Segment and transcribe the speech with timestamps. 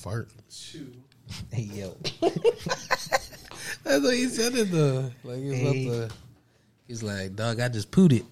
[0.00, 0.28] fart.
[0.50, 0.92] Two.
[1.52, 5.10] Hey yo, That's what he said it though.
[5.24, 5.86] Like he's Hey.
[5.86, 6.14] about to.
[6.88, 8.24] He's like, dog, I just pooed it.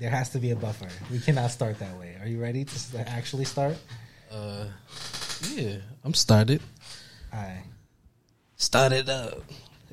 [0.00, 0.88] there has to be a buffer.
[1.10, 2.16] We cannot start that way.
[2.20, 3.76] Are you ready to actually start?
[4.32, 4.66] Uh,
[5.54, 6.60] yeah, I'm started.
[7.32, 7.62] Aye.
[8.56, 9.42] Started up.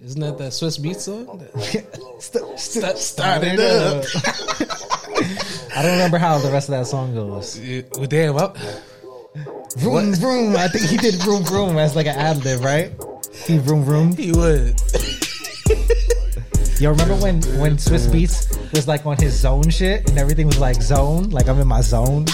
[0.04, 1.46] Isn't that that Swizz Beat song?
[2.20, 4.04] St- Start, started up.
[5.76, 7.60] I don't remember how the rest of that song goes.
[7.98, 8.58] Well, damn, up.
[9.78, 10.56] Vroom vroom.
[10.56, 12.92] I think he did vroom vroom as like an ad lib, right?
[13.46, 14.16] He vroom vroom.
[14.16, 14.80] He would.
[16.80, 20.60] Yo, remember when when Swizz Beatz was like on his zone shit and everything was
[20.60, 22.26] like zone, like I'm in my zone.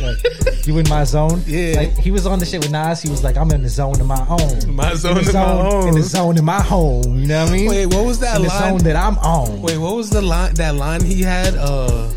[0.00, 1.42] like, you in my zone?
[1.46, 1.74] Yeah.
[1.76, 3.02] Like he was on the shit with Nas.
[3.02, 4.74] He was like, I'm in the zone of my own.
[4.76, 5.88] My zone in the of my zone, own.
[5.88, 7.18] In the zone in my home.
[7.18, 7.68] You know what I mean?
[7.68, 8.78] Wait, what was that in the line?
[8.78, 9.62] zone that I'm on.
[9.62, 10.54] Wait, what was the line?
[10.54, 11.54] That line he had?
[11.56, 12.12] Uh,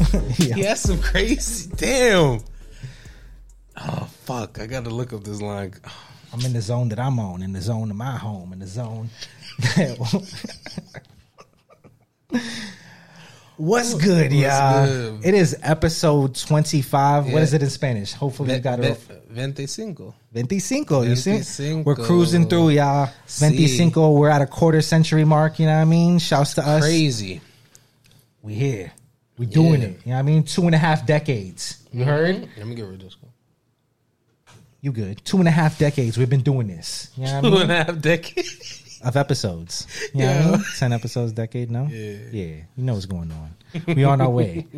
[0.38, 0.54] Yeah.
[0.56, 1.70] he has some crazy.
[1.76, 2.40] Damn.
[3.76, 4.58] Oh fuck!
[4.60, 5.74] I gotta look up this line.
[6.32, 7.42] I'm in the zone that I'm on.
[7.42, 8.52] In the zone of my home.
[8.52, 9.08] In the zone.
[13.56, 14.86] What's good, What's y'all?
[14.86, 15.24] good?
[15.26, 17.26] It is episode 25.
[17.26, 17.38] What Yeah.
[17.40, 18.12] is it in Spanish?
[18.12, 18.92] Hopefully, you got it.
[18.92, 19.08] off.
[19.32, 20.12] Veinticinco.
[20.32, 21.08] 25.
[21.08, 21.30] You see?
[21.30, 21.86] 25.
[21.86, 23.10] We're cruising through, y'all.
[23.38, 23.96] 25.
[23.96, 25.60] We're at a quarter century mark.
[25.60, 26.18] You know what I mean?
[26.18, 26.82] Shouts to us.
[26.82, 27.40] Crazy.
[28.42, 28.92] We here.
[29.38, 29.88] We doing Yeah.
[29.88, 30.00] it.
[30.04, 30.42] You know what I mean?
[30.44, 31.78] Two and a half decades.
[31.92, 32.48] You heard?
[32.56, 33.32] Let me get rid of this one.
[34.80, 35.24] You good.
[35.24, 37.10] Two and a half decades we've been doing this.
[37.16, 37.60] You know what I mean?
[37.62, 39.00] and a half decades.
[39.02, 39.86] Of episodes.
[40.14, 40.50] You know what I Yeah.
[40.56, 40.64] mean?
[40.78, 41.86] 10 episodes decade, no?
[41.90, 42.16] Yeah.
[42.32, 42.46] Yeah.
[42.76, 43.54] You know what's going on.
[43.94, 44.66] We on our way.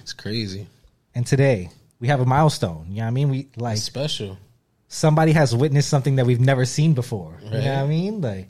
[0.00, 0.66] It's crazy.
[1.16, 2.86] And today, we have a milestone.
[2.90, 3.28] You know what I mean?
[3.30, 4.38] We like It's special.
[4.86, 7.40] somebody has witnessed something that we've never seen before.
[7.42, 8.20] You know what I mean?
[8.20, 8.48] Like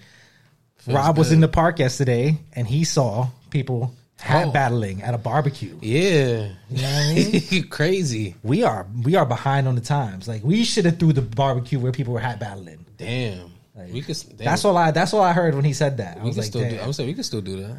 [0.78, 4.50] Feels Rob was in the park yesterday and he saw people hat Oh.
[4.52, 5.76] battling at a barbecue.
[5.82, 6.50] Yeah.
[6.70, 7.14] You know I
[7.50, 7.68] mean?
[7.70, 8.34] crazy.
[8.42, 10.26] we are we are behind on the times.
[10.28, 12.84] Like we should have threw the barbecue where people were hat battling.
[12.96, 13.50] Damn.
[13.76, 14.16] Like, we could.
[14.36, 14.44] Damn.
[14.44, 16.18] That's all I that's all I heard when he said that.
[16.18, 16.62] I was like, do.
[16.64, 17.76] I would say we could still do that.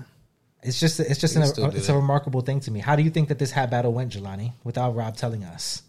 [0.61, 1.53] it's just it's just an, it's
[1.87, 1.89] that.
[1.89, 2.79] a remarkable thing to me.
[2.81, 5.81] How do you think that this hat battle went, Jelani, without Rob telling us?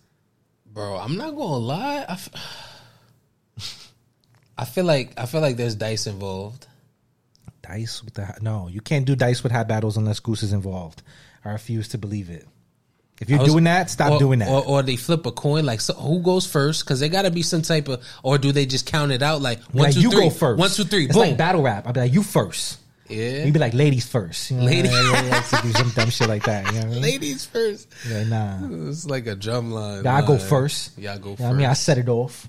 [0.73, 2.05] Bro, I'm not gonna lie.
[2.09, 2.31] I, f-
[4.59, 6.67] I feel like I feel like there's dice involved.
[7.69, 11.03] Dice with the no, you can't do dice with hat battles unless Goose is involved.
[11.45, 12.47] I refuse to believe it.
[13.21, 14.51] If you're was- doing that, stop or, doing that.
[14.51, 15.65] Or, or they flip a coin.
[15.65, 16.85] Like, so who goes first?
[16.85, 18.05] Because they got to be some type of.
[18.23, 19.41] Or do they just count it out?
[19.41, 20.21] Like one, like two, you three.
[20.25, 20.59] go first.
[20.61, 21.05] One, two, three.
[21.07, 21.23] It's boom.
[21.29, 21.87] like battle rap.
[21.89, 22.79] I'd be like, you first.
[23.09, 23.45] yeah.
[23.45, 24.51] You'd be like, ladies first.
[24.51, 25.23] You know, Lady- yeah, yeah,
[25.53, 26.67] yeah, do some dumb shit like that.
[26.67, 27.01] You know I mean?
[27.03, 27.89] Ladies first.
[28.09, 28.59] Yeah, nah.
[28.91, 30.05] It's like a drum line.
[30.05, 30.99] Yeah, I go first.
[30.99, 31.41] Y'all go You first.
[31.41, 32.47] know I mean, I set it off.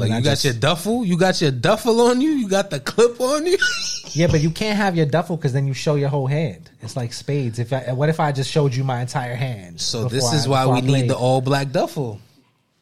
[0.00, 1.04] And like you I got just- your duffel.
[1.04, 2.30] You got your duffel on you.
[2.30, 3.58] You got the clip on you.
[4.12, 6.70] yeah, but you can't have your duffel because then you show your whole hand.
[6.80, 7.58] It's like spades.
[7.58, 9.80] If I, what if I just showed you my entire hand?
[9.80, 12.20] So this is I- why we need the all black duffel.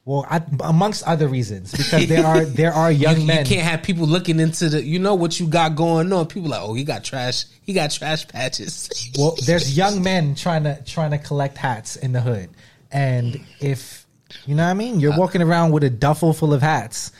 [0.04, 3.44] Well, I, amongst other reasons, because there are there are young you men.
[3.44, 4.80] You can't have people looking into the.
[4.80, 6.26] You know what you got going on.
[6.26, 7.44] People like, oh, he got trash.
[7.62, 9.10] He got trash patches.
[9.18, 12.50] Well, there's young men trying to trying to collect hats in the hood,
[12.92, 14.05] and if
[14.44, 17.12] you know what I mean, you're uh, walking around with a duffel full of hats.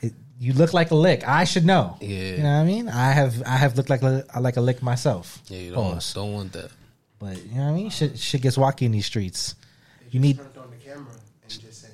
[0.00, 1.26] It, you look like a lick.
[1.26, 1.96] I should know.
[2.00, 2.08] Yeah.
[2.36, 2.88] you know what I mean.
[2.88, 5.40] I have I have looked like a, like a lick myself.
[5.48, 6.14] yeah, you don't Pause.
[6.14, 6.70] don't want that.
[7.18, 7.90] But you know what I mean.
[7.90, 9.54] Shit, shit gets wacky in these streets.
[10.00, 10.36] They You just need.
[10.38, 11.12] turned on the camera
[11.42, 11.92] and just said,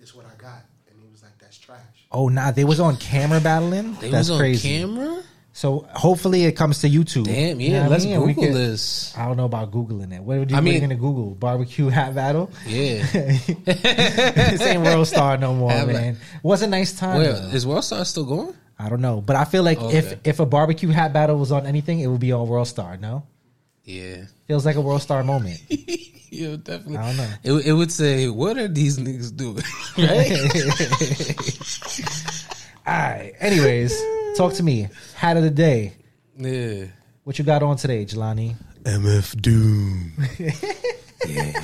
[0.00, 2.96] "This what I got," and he was like, "That's trash." Oh, nah, they was on
[2.96, 3.94] camera battling.
[4.00, 4.68] They That's was on crazy.
[4.80, 5.22] camera.
[5.56, 7.24] So hopefully it comes to YouTube.
[7.24, 7.80] Damn, You know yeah.
[7.80, 8.20] what I let's mean?
[8.20, 9.16] Google could- this.
[9.16, 10.20] I don't know about googling it.
[10.22, 11.30] What, would you, I are mean- gonna Google?
[11.34, 12.50] Barbecue hat battle.
[12.66, 13.06] Yeah.
[13.64, 16.18] this ain't World Star no more, man.
[16.42, 17.22] Was a nice time.
[17.22, 17.30] Though.
[17.54, 18.54] is World Star still going?
[18.78, 21.64] I don't know, but I feel like if if a barbecue hat battle was on
[21.66, 22.98] anything, it would be on World Star.
[22.98, 23.22] No,
[23.84, 24.26] Yeah.
[24.46, 25.58] feels like a World Star moment.
[25.70, 26.98] yeah, definitely.
[26.98, 27.30] I don't know.
[27.60, 29.64] It, it would say, "What are these niggas doing?"
[29.96, 30.30] right?
[32.86, 33.32] All right.
[33.40, 33.98] Anyways,
[34.36, 34.88] talk to me.
[35.14, 35.94] Hat of the day.
[36.36, 36.86] Yeah.
[37.24, 38.54] What you got on today, Jelani?
[38.84, 40.12] MF Doom.
[41.28, 41.60] yeah.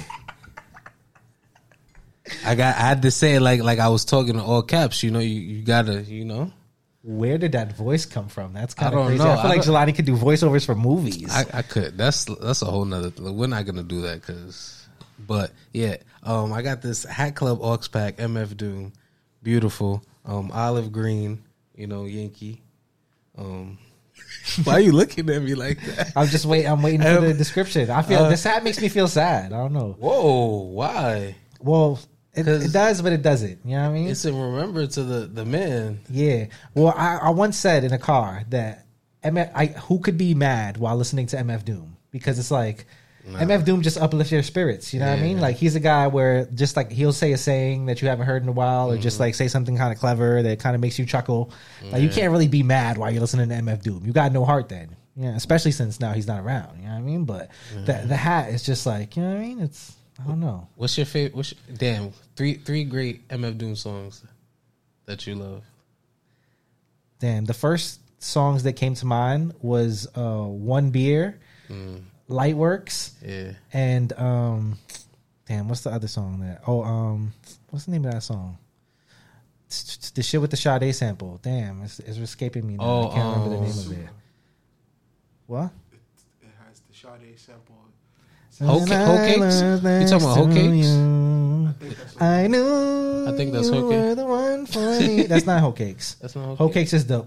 [2.45, 2.77] I got.
[2.77, 5.03] I had to say it like like I was talking to all caps.
[5.03, 6.03] You know, you, you gotta.
[6.03, 6.53] You know,
[7.03, 8.53] Where did that voice come from?
[8.55, 9.23] That's kind of don't crazy.
[9.25, 9.31] know.
[9.31, 11.31] I feel I like don't- Jelani could do voiceovers for movies.
[11.31, 11.97] I, I could.
[11.99, 13.11] That's that's a whole nother.
[13.11, 13.37] Thing.
[13.37, 14.79] We're not gonna do that because.
[15.25, 18.93] But yeah, um, I got this Hat Club Aux pack MF Doom,
[19.43, 21.43] beautiful, um, olive green.
[21.77, 22.62] You know, Yankee.
[23.43, 23.79] Um,
[24.65, 26.13] why are you looking at me like that?
[26.17, 26.67] I'm just wait.
[26.67, 27.91] I'm waiting for Um, the description.
[27.91, 29.53] I feel uh, this hat makes me feel sad.
[29.53, 29.97] I don't know.
[29.99, 31.37] Whoa, why?
[31.61, 31.99] Well,
[32.35, 33.61] it, 'Cause- it does, but it doesn't.
[33.65, 34.09] You know what I mean?
[34.09, 36.01] It's a remember to the the man.
[36.11, 36.47] Yeah.
[36.75, 38.87] Well, I, I once said in a car that
[39.23, 41.97] MF, I, who could be mad while listening to MF Doom?
[42.11, 42.87] Because it's like
[43.27, 44.93] MF Doom just uplifts your spirits.
[44.93, 45.37] You know what I mean?
[45.37, 45.43] Yeah.
[45.43, 48.43] Like he's a guy where just like he'll say a saying that you haven't heard
[48.43, 49.03] in a while, or Mm-hmm.
[49.03, 51.53] just like say something kind of clever that kind of makes you chuckle.
[51.91, 54.05] Like you can't really be mad while you're listening to MF Doom.
[54.05, 54.97] You got no heart then.
[55.15, 56.79] Yeah, especially since now he's not around.
[56.79, 57.25] You know what I mean?
[57.25, 59.61] But the the hat is just like you know what I mean.
[59.61, 60.69] It's I don't know.
[60.75, 61.35] What's your favorite?
[61.37, 64.25] What's your, damn three three great MF Doom songs
[65.07, 65.63] that you love?
[67.21, 71.39] Damn, the first songs that came to mind was uh, "One Beer,"
[72.29, 74.79] "Lightworks," Yeah, and um,
[75.47, 76.63] damn, what's the other song that?
[76.67, 77.33] Oh, um,
[77.71, 78.59] what's the name of that song?
[80.15, 81.41] The shit with the Sade sample.
[81.43, 82.85] Damn, it's, it's escaping me now.
[82.85, 84.09] Oh, I can't remember the um, name of it.
[85.47, 85.71] What?
[86.43, 87.77] It has the Sade sample.
[88.61, 89.61] Hoe Ca- Hoe Cakes?
[89.63, 90.87] You talking about Hoe Cakes?
[90.87, 93.27] I think that's I knew.
[93.27, 94.03] I think that's you Hoe Cakes.
[94.09, 95.23] were the one for me.
[95.27, 96.15] That's not Hoe Cakes.
[96.21, 96.91] That's not Hoe Hoe Cakes?
[96.91, 97.25] Cakes is the.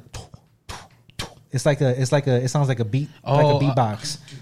[1.51, 2.00] It's like a.
[2.00, 2.36] It's like a.
[2.44, 3.09] It sounds like a beat.
[3.24, 4.06] Oh, like a beatbox.
[4.06, 4.35] super.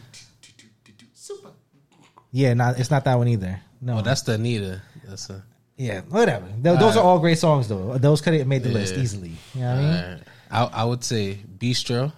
[2.33, 2.77] Yeah, not.
[2.80, 3.62] It's not that one either.
[3.80, 4.81] No, oh, that's the Anita.
[5.07, 5.44] That's a.
[5.77, 6.01] yeah.
[6.09, 6.47] Whatever.
[6.47, 7.97] Th- those are all great songs though.
[7.97, 9.33] Those could have made the list easily.
[9.53, 10.03] You know what I mean?
[10.03, 10.21] Alright.
[10.51, 12.12] I I would say Bistro,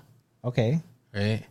[0.43, 0.81] Okay.
[1.13, 1.43] right?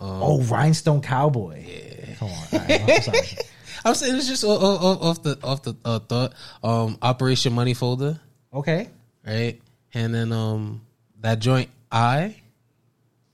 [0.00, 1.64] Um, Oh, Rhinestone Cowboy.
[1.66, 2.14] Yeah.
[2.16, 2.36] Come on.
[2.52, 3.18] Right, I'm sorry.
[3.84, 6.34] I'm saying it's just off, off, off the off the uh, thought.
[6.62, 8.20] Um, Operation Money Folder,
[8.54, 8.88] Okay.
[9.26, 9.60] right?
[9.94, 10.82] And then um
[11.20, 12.36] that joint I,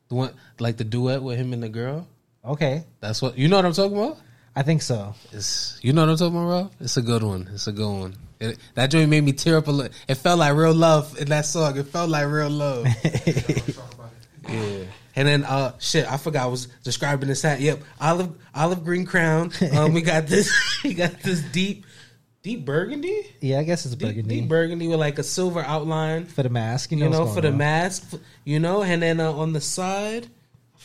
[0.09, 2.07] the one like the duet with him and the girl.
[2.45, 2.85] Okay.
[3.01, 4.19] That's what you know what I'm talking about.
[4.59, 5.15] I think so.
[5.33, 6.73] It's you know what I'm talking about, Rob?
[6.81, 7.49] It's a good one.
[7.55, 8.15] It's a good one.
[8.41, 9.93] It, that joint made me tear up a little.
[10.09, 11.77] It felt like real love in that song.
[11.79, 12.85] It felt like real love.
[12.85, 14.49] Talk about it.
[14.49, 14.85] yeah.
[15.17, 17.61] And then uh shit, I forgot I was describing this hat.
[17.61, 19.53] Yep, olive olive green crown.
[19.73, 20.51] Um, we got this.
[20.85, 21.85] we got this deep,
[22.43, 23.27] deep burgundy.
[23.41, 26.27] Yeah, I guess it's Deep, burgundy deep burgundy with like a silver outline.
[26.27, 26.91] for the mask.
[26.91, 27.59] You know, You know, for the on.
[27.59, 28.15] mask.
[28.45, 30.29] You know, and then uh, on the side,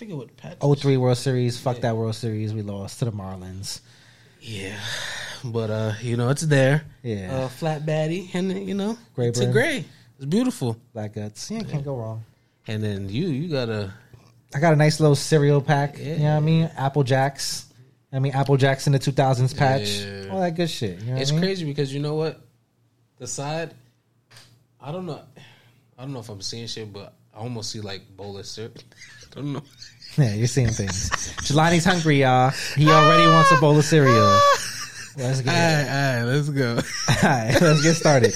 [0.04, 0.58] forget what patch.
[0.62, 1.60] Oh three World Series.
[1.60, 2.54] Fuck that World Series.
[2.54, 3.82] We lost to the Marlins.
[4.42, 4.78] Yeah,
[5.44, 6.84] but uh, you know, it's there.
[7.02, 7.34] Yeah.
[7.46, 9.86] uh, flat baddie, and you know, Gray it's gray.
[10.18, 10.78] It's beautiful.
[10.94, 11.50] Black guts.
[11.50, 12.24] Yeah, can't go wrong.
[12.68, 13.94] And then you, you got a.
[14.56, 15.98] I got a nice little cereal pack.
[15.98, 16.14] Yeah.
[16.14, 16.72] You know what I mean?
[16.78, 17.66] Apple Jacks.
[18.12, 19.90] I mean Apple Jacks in the 2000s patch.
[19.90, 20.30] Yeah.
[20.32, 21.00] All that good shit.
[21.00, 21.42] You know It's I mean?
[21.44, 22.40] crazy because you know what,
[23.18, 23.74] the side.
[24.80, 25.22] I don't know.
[25.98, 28.78] I don't know if I'm seeing shit, but I almost see like bolus syrup.
[29.32, 29.64] I don't know.
[30.18, 31.10] Yeah, you're seeing things.
[31.42, 32.52] Jelani's hungry, y'all.
[32.76, 34.40] He already wants a bowl of cereal.
[35.18, 35.88] Let's get right,
[36.20, 36.76] all right, let's go.
[36.78, 38.34] All right, let's get started.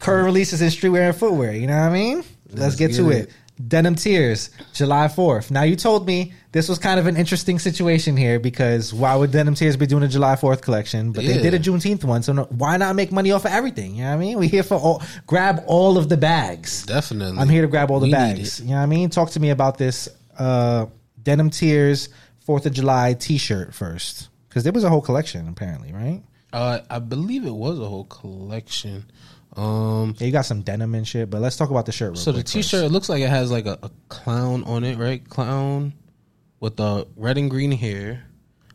[0.00, 1.52] Current releases in streetwear and footwear.
[1.52, 2.16] You know what I mean?
[2.48, 3.16] Let's, Let's get, get to it.
[3.28, 3.30] it.
[3.68, 5.50] Denim Tears, July 4th.
[5.50, 9.30] Now, you told me this was kind of an interesting situation here because why would
[9.32, 11.12] Denim Tears be doing a July 4th collection?
[11.12, 11.42] But they Yeah.
[11.42, 13.96] did a Juneteenth one, so no, why not make money off of everything?
[13.96, 14.38] You know what I mean?
[14.38, 16.86] We're here for all, grab all of the bags.
[16.86, 18.60] Definitely, I'm here to grab all the We need bags.
[18.60, 19.10] You know what I mean?
[19.10, 20.86] Talk to me about this uh,
[21.22, 22.08] Denim Tears
[22.46, 24.28] 4th of July t shirt first.
[24.48, 26.22] Because there was a whole collection, apparently, right?
[26.52, 29.04] Uh, I believe it was a whole collection.
[29.56, 32.10] Um, Yeah, you got some denim and shit, but let's talk about the shirt.
[32.10, 32.52] Real so the first.
[32.52, 35.28] t-shirt it looks like it has like a, a clown on it, right?
[35.28, 35.92] Clown
[36.58, 38.24] with the red and green hair,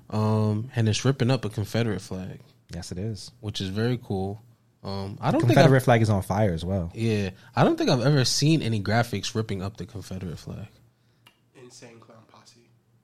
[0.10, 2.40] um, and it's ripping up a Confederate flag,
[2.74, 3.32] Yes, it is.
[3.42, 4.42] which is very cool.
[4.84, 6.92] Um, I don't think Confederate I've, flag is on fire as well.
[6.94, 10.68] yeah, I don't think I've ever seen any graphics ripping up the Confederate flag.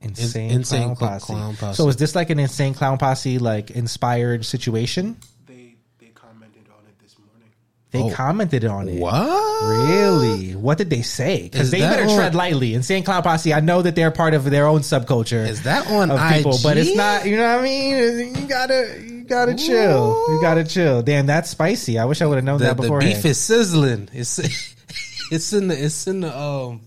[0.01, 0.21] Insane clown posse.
[0.23, 1.25] Insane, insane clown, cl- posse.
[1.33, 1.75] clown posse.
[1.77, 5.17] So is this like an insane clown posse like inspired situation?
[5.47, 7.49] They they commented on it this morning.
[7.91, 8.15] They Oh.
[8.15, 8.99] commented on it.
[8.99, 9.63] What?
[9.63, 10.55] Really?
[10.55, 11.43] What did they say?
[11.43, 12.73] Because they better on- tread lightly.
[12.73, 13.53] Insane clown posse.
[13.53, 15.47] I know that they're part of their own subculture.
[15.47, 16.63] Is that on of people, IG?
[16.63, 17.25] but it's not.
[17.27, 18.35] You know what I mean?
[18.35, 20.25] You gotta, you gotta chill.
[20.29, 21.03] You gotta chill.
[21.03, 21.99] Damn, that's spicy.
[21.99, 23.13] I wish I would have known The, that the beforehand.
[23.15, 24.09] beef is sizzling.
[24.13, 24.39] It's
[25.31, 26.81] it's in the it's in the um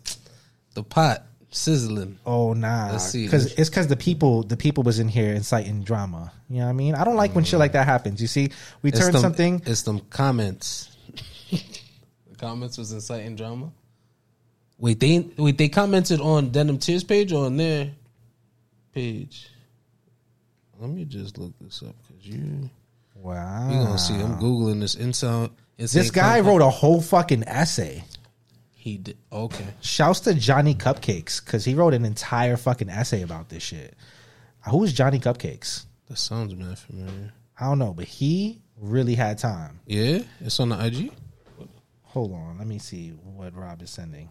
[0.74, 1.24] the pot
[1.54, 2.18] sizzling.
[2.26, 3.25] Oh nah, Let's see.
[3.25, 6.32] because it's because the people the people was in here inciting drama.
[6.50, 6.94] You know what I mean?
[6.94, 8.20] I don't like when shit like that happens.
[8.20, 8.50] You see,
[8.82, 9.62] we It's turn them- something.
[9.66, 10.96] It's them comments.
[11.50, 13.70] the comments was inciting drama.
[14.78, 17.92] Wait, they wait they commented on Denim Tears page or on their
[18.92, 19.49] page.
[20.78, 22.68] Let me just look this up because you
[23.16, 24.14] Wow, you gonna see.
[24.14, 25.50] I'm googling this inside.
[25.78, 28.04] this guy wrote a whole fucking essay.
[28.84, 29.64] He did okay.
[29.80, 33.94] Shouts to Johnny Cupcakes because he wrote an entire fucking essay about this shit.
[34.66, 35.86] Uh, Who's Johnny Cupcakes?
[36.06, 37.32] That sounds man familiar.
[37.58, 39.80] I don't know, but he really had time.
[39.86, 41.12] Yeah, it's on the IG.
[42.02, 44.28] Hold on, let me see what Rob is sending.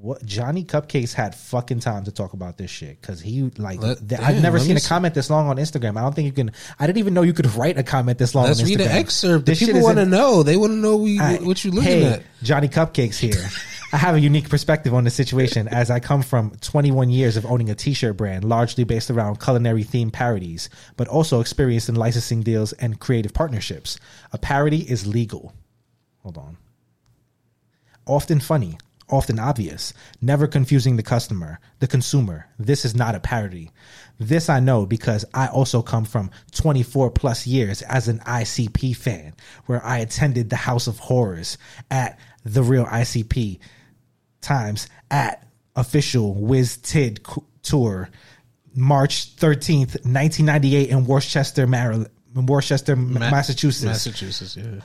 [0.00, 4.08] What Johnny Cupcakes had fucking time to talk about this shit because he like Let-
[4.08, 4.88] th- I've never seen a see.
[4.88, 5.98] comment this long on Instagram.
[5.98, 6.52] I don't think you can.
[6.78, 8.46] I didn't even know you could write a comment this long.
[8.46, 8.78] Let's on Instagram.
[8.78, 9.44] read an excerpt.
[9.44, 10.42] The This people want to know.
[10.42, 11.42] They want to know we, right.
[11.42, 12.22] what you looking hey, at.
[12.42, 13.44] Johnny Cupcakes here.
[13.92, 17.44] I have a unique perspective on the situation as I come from 21 years of
[17.44, 22.42] owning a t-shirt brand largely based around culinary themed parodies, but also experienced in licensing
[22.42, 23.98] deals and creative partnerships.
[24.32, 25.52] A parody is legal.
[26.22, 26.56] Hold on.
[28.06, 28.78] Often funny,
[29.10, 32.46] often obvious, never confusing the customer, the consumer.
[32.58, 33.70] This is not a parody.
[34.18, 39.34] This I know because I also come from 24 plus years as an ICP fan,
[39.66, 41.56] where I attended the House of Horrors
[41.90, 43.58] at the real ICP
[44.40, 47.20] times at official Wiz Tid
[47.62, 48.10] tour,
[48.74, 52.10] March 13th, 1998 in Worcester, Maryland.
[52.34, 54.80] Worcester, Ma- Massachusetts Massachusetts, yeah.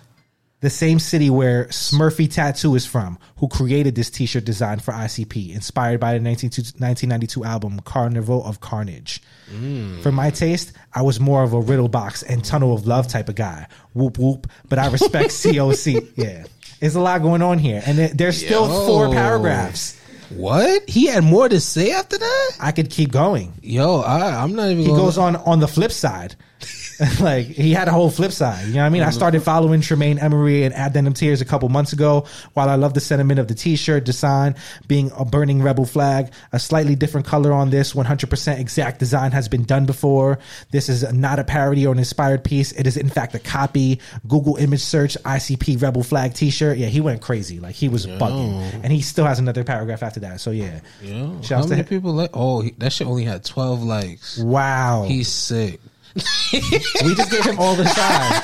[0.65, 5.53] The same city where Smurfy Tattoo is from, who created this t-shirt design for ICP,
[5.53, 9.21] inspired by the 19, 1992 album Carnival of Carnage.
[9.53, 10.01] Mm.
[10.01, 13.29] For my taste, I was more of a riddle box and tunnel of love type
[13.29, 13.67] of guy.
[13.93, 14.47] Whoop whoop.
[14.67, 16.13] But I respect COC.
[16.15, 16.45] Yeah.
[16.79, 17.83] There's a lot going on here.
[17.85, 20.01] And there's still four paragraphs.
[20.29, 20.89] What?
[20.89, 22.51] He had more to say after that?
[22.59, 23.53] I could keep going.
[23.61, 24.83] Yo, I, I'm not even.
[24.83, 26.35] He goes on on the flip side.
[27.19, 28.67] like he had a whole flip side.
[28.67, 29.01] You know what I mean?
[29.01, 29.15] I mm-hmm.
[29.15, 32.25] started following Tremaine Emory and Add Denim Tears a couple months ago.
[32.53, 34.55] While I love the sentiment of the t-shirt design
[34.87, 39.49] being a burning rebel flag, a slightly different color on this 100% exact design has
[39.49, 40.39] been done before.
[40.71, 42.71] This is not a parody or an inspired piece.
[42.71, 43.99] It is in fact a copy.
[44.27, 46.77] Google image search ICP rebel flag t-shirt.
[46.77, 47.59] Yeah, he went crazy.
[47.59, 48.61] Like he was bugging.
[48.83, 50.39] And he still has another paragraph after that.
[50.39, 50.79] So yeah.
[51.01, 52.31] Yo, Shouts how many people like?
[52.33, 54.37] Oh, he, that shit only had 12 likes.
[54.37, 55.05] Wow.
[55.07, 55.79] He's sick.
[56.15, 58.41] We just gave him all the shine.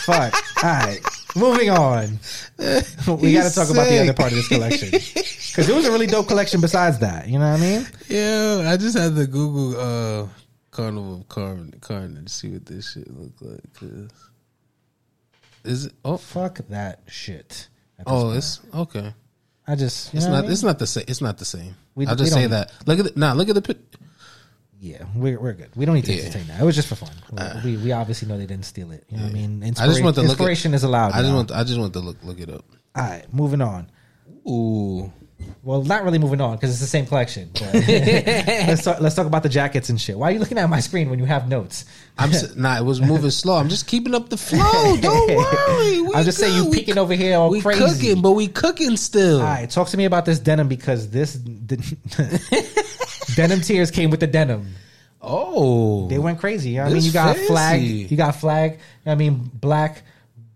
[0.00, 0.34] Fuck.
[0.64, 1.00] All right.
[1.36, 2.18] Moving on.
[2.58, 4.90] We got to talk about the other part of this collection.
[4.90, 7.28] Because it was a really dope collection besides that.
[7.28, 7.86] You know what I mean?
[8.08, 9.80] Yeah, I just had to Google
[10.24, 10.28] uh,
[10.70, 13.60] Carnival of Carn- Carnage to see what this shit look like.
[13.74, 14.10] 'cause-
[15.64, 15.92] is it?
[16.04, 17.68] Oh, Fuck that shit.
[18.06, 18.36] oh, point.
[18.38, 19.14] it's okay.
[19.68, 20.12] I just.
[20.12, 20.38] It's not.
[20.38, 20.50] I mean?
[20.50, 21.04] It's not the same.
[21.06, 21.76] It's not the same.
[21.94, 22.72] We- I'll just say that.
[22.86, 23.32] Look at the, nah.
[23.34, 23.76] Look at the.
[24.84, 25.70] Yeah, we're, we're good.
[25.76, 26.24] We don't need to Yeah.
[26.24, 26.60] entertain that.
[26.60, 27.12] It was just for fun.
[27.64, 27.84] we, uh.
[27.84, 29.04] we obviously know they didn't steal it.
[29.08, 29.62] You know what I mean?
[29.62, 30.30] I just want to look.
[30.30, 31.12] At, inspiration is allowed.
[31.12, 31.36] I just now.
[31.36, 31.52] want.
[31.52, 32.16] I just want to look.
[32.24, 32.64] Look it up.
[32.96, 33.88] All right, moving on.
[34.48, 35.12] Ooh.
[35.62, 37.50] Well, not really moving on because it's the same collection.
[37.60, 40.16] Let's talk, let's talk about the jackets and shit.
[40.16, 41.84] Why are you looking at my screen when you have notes?
[42.18, 42.78] I'm s- nah.
[42.78, 43.56] It was moving slow.
[43.56, 44.96] I'm just keeping up the flow.
[45.00, 46.00] Don't worry.
[46.00, 47.66] We I'm just saying you peeking over here all crazy.
[47.68, 48.06] we crazy.
[48.08, 49.38] cooking, but we cooking still.
[49.40, 51.34] All right, talk to me about this denim because this
[53.34, 54.74] denim tears came with the denim.
[55.20, 56.70] Oh, They went crazy.
[56.70, 57.46] You know what I mean, you got fancy.
[57.46, 57.82] flag.
[57.82, 58.72] You got flag.
[58.72, 60.02] You know I mean, black,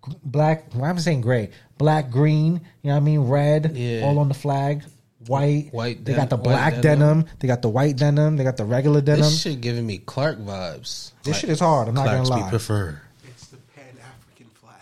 [0.08, 0.72] g- black.
[0.74, 1.50] Why am I saying gray?
[1.78, 2.54] Black, green.
[2.82, 3.76] You know what I mean, red.
[3.76, 4.02] Yeah.
[4.04, 4.82] All on the flag.
[5.28, 5.68] White.
[5.72, 7.22] White They den- got the black denim.
[7.22, 7.24] denim.
[7.38, 8.36] They got the white denim.
[8.36, 9.20] They got the regular denim.
[9.22, 11.12] this This, shit giving me Clark vibes.
[11.24, 11.86] Like, shit is hard.
[11.88, 12.50] I'm not Clarks gonna be lie.
[12.50, 13.00] preferred.
[13.28, 14.74] It's the Pan African flag.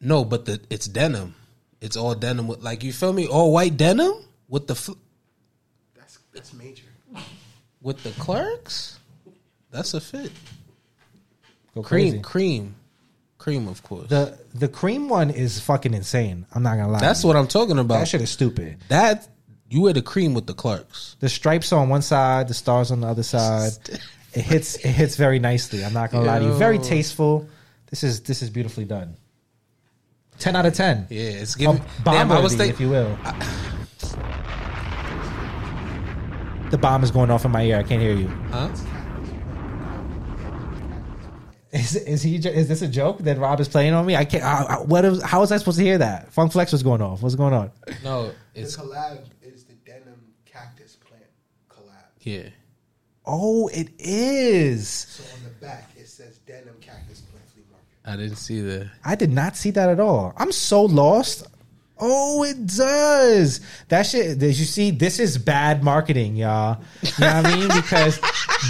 [0.00, 1.34] No, but the it's denim.
[1.80, 3.26] It's all denim with like you feel me?
[3.28, 4.12] All white denim
[4.48, 4.92] with the fl-
[6.32, 6.84] That's that's major.
[7.80, 8.98] with the Clarks.
[9.70, 10.30] That's a fit.
[11.74, 12.22] Go Cream, crazy.
[12.22, 12.74] cream,
[13.38, 13.68] cream.
[13.68, 14.08] Of course.
[14.08, 16.46] The the cream one is fucking insane.
[16.54, 17.00] I'm not gonna lie.
[17.00, 17.98] That's what I'm talking about.
[18.00, 18.76] that shit is stupid.
[18.88, 19.26] That
[19.70, 21.16] you wear the cream with the Clarks.
[21.20, 23.72] The stripes on one side, the stars on the other side.
[24.34, 25.84] It hits it hits very nicely.
[25.84, 26.54] I'm not gonna lie to you.
[26.54, 27.46] Very tasteful.
[27.90, 29.14] This is this is beautifully done.
[30.38, 31.06] Ten out of ten.
[31.10, 31.82] Yeah, it's Um, giving.
[32.02, 32.74] Damn, I was bomb-worthy, thinking.
[32.74, 33.18] if you will.
[36.72, 37.76] The bomb is going off in my ear.
[37.78, 38.28] I can't hear you.
[38.50, 38.68] Huh?
[41.72, 42.36] Is is he?
[42.36, 44.14] Is this a joke that Rob is playing on me?
[44.14, 44.44] I can't.
[44.44, 45.04] I, I- what?
[45.06, 46.30] Is, how was I supposed to hear that?
[46.32, 47.22] Funk Flex was going off.
[47.22, 47.70] What's going on?
[48.04, 51.24] No, The it's collab is the denim cactus plant
[51.70, 52.04] collab.
[52.20, 52.48] yeah.
[53.24, 54.88] Oh, it is.
[54.88, 57.86] So on the back it says denim cactus plant flea market.
[58.04, 58.90] I didn't see that.
[59.04, 60.34] I did not see that at all.
[60.36, 61.46] I'm so lost.
[62.04, 63.60] Oh, it does.
[63.88, 64.38] That shit.
[64.40, 64.90] Did you see?
[64.90, 66.82] This is bad marketing, y'all.
[67.02, 67.68] You know what I mean?
[67.68, 68.18] Because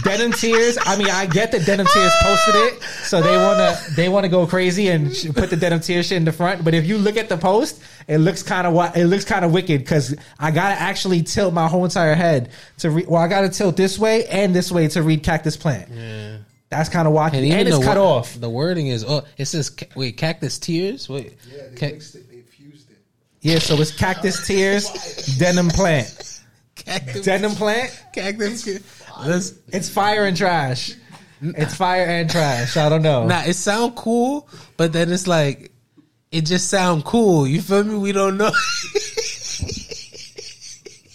[0.04, 0.76] Denim Tears.
[0.84, 4.46] I mean, I get that Denim Tears posted it, so they wanna they wanna go
[4.46, 6.62] crazy and sh- put the Denim Tears shit in the front.
[6.62, 9.44] But if you look at the post, it looks kind of what it looks kind
[9.46, 13.06] of wicked because I gotta actually tilt my whole entire head to read.
[13.08, 15.88] Well, I gotta tilt this way and this way to read Cactus Plant.
[15.90, 16.36] Yeah.
[16.68, 18.34] That's kind of wacky, and, it's the cut wo- off.
[18.40, 21.06] The wording is oh, it says ca- wait, cactus tears.
[21.08, 22.96] Wait, Yeah, they Ca- mixed it, they fused it.
[23.42, 24.88] Yeah, so it's Cactus Tears,
[25.38, 26.40] Denim Plant.
[26.76, 27.90] cactus, Denim Plant.
[28.14, 28.66] cactus.
[29.26, 30.92] Let's, It's fire and trash.
[31.42, 32.76] It's fire and trash.
[32.76, 33.26] I don't know.
[33.26, 35.72] nah, it sound cool, but then it's like
[36.30, 37.46] it just sound cool.
[37.48, 37.96] You feel me?
[37.96, 38.52] We don't know.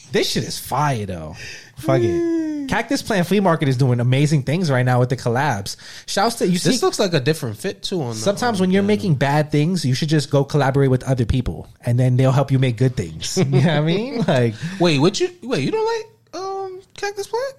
[0.09, 1.35] This shit is fire though.
[1.77, 2.67] Fuck it.
[2.69, 5.77] Cactus Plant Flea Market is doing amazing things right now with the collabs.
[6.05, 6.71] Shouts to you see.
[6.71, 8.01] This looks like a different fit too.
[8.01, 10.89] On the- Sometimes on when you're the- making bad things, you should just go collaborate
[10.89, 13.37] with other people, and then they'll help you make good things.
[13.37, 14.23] You know what I mean?
[14.27, 15.63] Like wait, what you wait?
[15.63, 17.53] You don't like um cactus plant?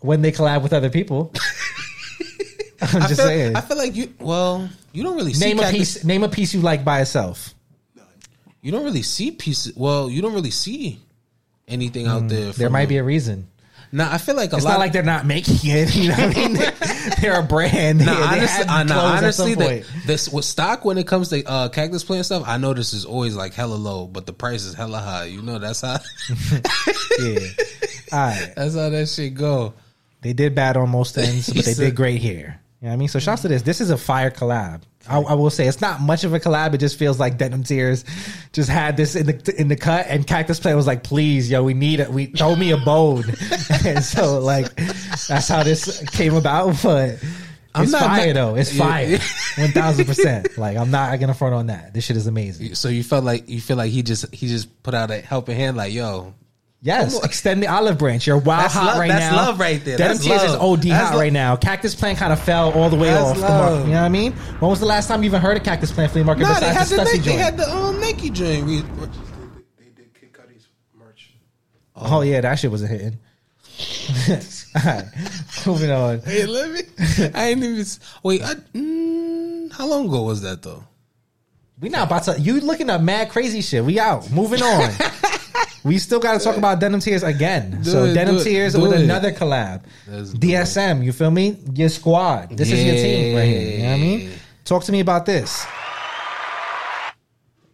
[0.00, 1.32] when they collab with other people.
[2.82, 3.56] I'm I just feel, saying.
[3.56, 4.12] I feel like you.
[4.18, 6.04] Well, you don't really see Name a cactus, piece.
[6.04, 7.54] Name a piece you like by itself.
[8.60, 9.74] You don't really see pieces.
[9.76, 11.00] Well, you don't really see
[11.68, 12.50] anything out there.
[12.50, 13.46] Mm, There might be a reason.
[13.94, 14.72] Nah, I feel like a It's lot.
[14.72, 15.94] not like they're not making it.
[16.02, 16.54] You know what I mean?
[17.20, 17.98] they're a brand.
[17.98, 21.68] Nah, they honestly, uh, nah, honestly, the, this with stock when it comes to uh,
[21.68, 24.72] cactus plant stuff, I know this is always like hella low, but the price is
[24.74, 25.24] hella high.
[25.24, 25.98] You know, that's how
[27.20, 27.38] yeah.
[28.12, 28.52] All right.
[28.56, 29.74] that's how that shit go.
[30.22, 32.61] They did bad on most ends, but they did great here.
[32.82, 33.08] You know what I mean?
[33.08, 33.52] So shouts to mm.
[33.52, 33.62] this.
[33.62, 34.82] This is a fire collab.
[35.08, 36.74] I, I will say it's not much of a collab.
[36.74, 38.04] It just feels like Denim Tears
[38.52, 41.62] just had this in the in the cut, and Cactus Plant was like, "Please, yo,
[41.62, 42.10] we need it.
[42.10, 43.22] We throw me a bone."
[43.84, 44.74] and so like
[45.28, 46.76] that's how this came about.
[46.82, 47.22] But
[47.72, 48.56] I'm it's not fire mad- though.
[48.56, 48.84] It's Yeah.
[48.84, 49.18] fire,
[49.58, 50.58] one thousand percent.
[50.58, 51.94] Like I'm not gonna front on that.
[51.94, 52.74] This shit is amazing.
[52.74, 55.54] So you felt like you feel like he just he just put out a helping
[55.54, 56.34] hand, like yo,
[56.84, 58.26] Yes, extend the olive branch.
[58.26, 59.36] You're wild That's hot love- right that's now.
[59.36, 59.96] That's love right there.
[59.98, 60.54] Denim That's Tears is.
[60.56, 61.54] OD That's hot lo- right now.
[61.54, 63.52] Cactus Plant kind of fell all the way That's off the mark.
[63.70, 63.86] love.
[63.86, 64.32] You know what I mean?
[64.32, 66.66] When was the last time you even heard of Cactus Plant Flea Market nah, they
[66.66, 67.38] had besides the the Stussy Nike, they joint?
[67.40, 68.66] had the um Nike joint.
[68.66, 68.84] We, They,
[69.78, 70.66] they did Kid Cudi's
[70.98, 71.32] merch.
[71.94, 73.16] oh yeah, that shit was a hitting.
[74.74, 75.04] all right,
[75.66, 76.18] moving on.
[76.22, 76.80] hey, let me.
[77.34, 77.84] I ain't even
[78.24, 78.42] wait.
[78.42, 80.82] I, mm, how long ago was that though?
[81.80, 82.40] We not about to.
[82.40, 83.84] You looking up mad crazy shit.
[83.84, 84.30] We out.
[84.32, 84.90] Moving on.
[85.84, 87.80] we still got to talk about Denim Tears again.
[87.82, 89.02] Do so it, Denim do it, Tears do with it.
[89.02, 89.82] another collab.
[90.08, 91.04] Let's DSM.
[91.04, 91.58] You feel me?
[91.74, 92.56] Your squad.
[92.56, 93.70] This is your team right here.
[93.76, 94.30] You know what I mean?
[94.64, 95.66] Talk to me about this.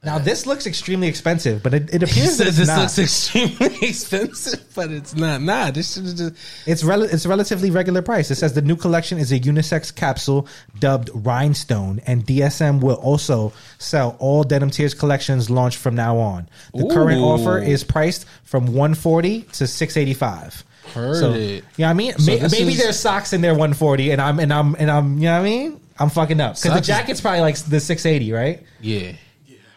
[0.05, 2.79] Now this looks extremely expensive, but it, it appears that this not.
[2.81, 5.43] looks extremely expensive, but it's not.
[5.43, 6.35] Nah, this should just.
[6.67, 8.31] It's rel- it's relatively regular price.
[8.31, 10.47] It says the new collection is a unisex capsule
[10.79, 16.49] dubbed Rhinestone, and DSM will also sell all Denim Tears collections launched from now on.
[16.75, 20.65] The current offer is priced from 140 to 685.
[20.95, 21.39] Heard so, it.
[21.39, 22.13] You know what I mean?
[22.19, 25.19] So this maybe is- there's socks in there 140, and I'm and I'm and I'm
[25.19, 25.81] you know what I mean?
[25.99, 28.63] I'm fucking up because the jacket's probably like the 680, right?
[28.81, 29.13] Yeah,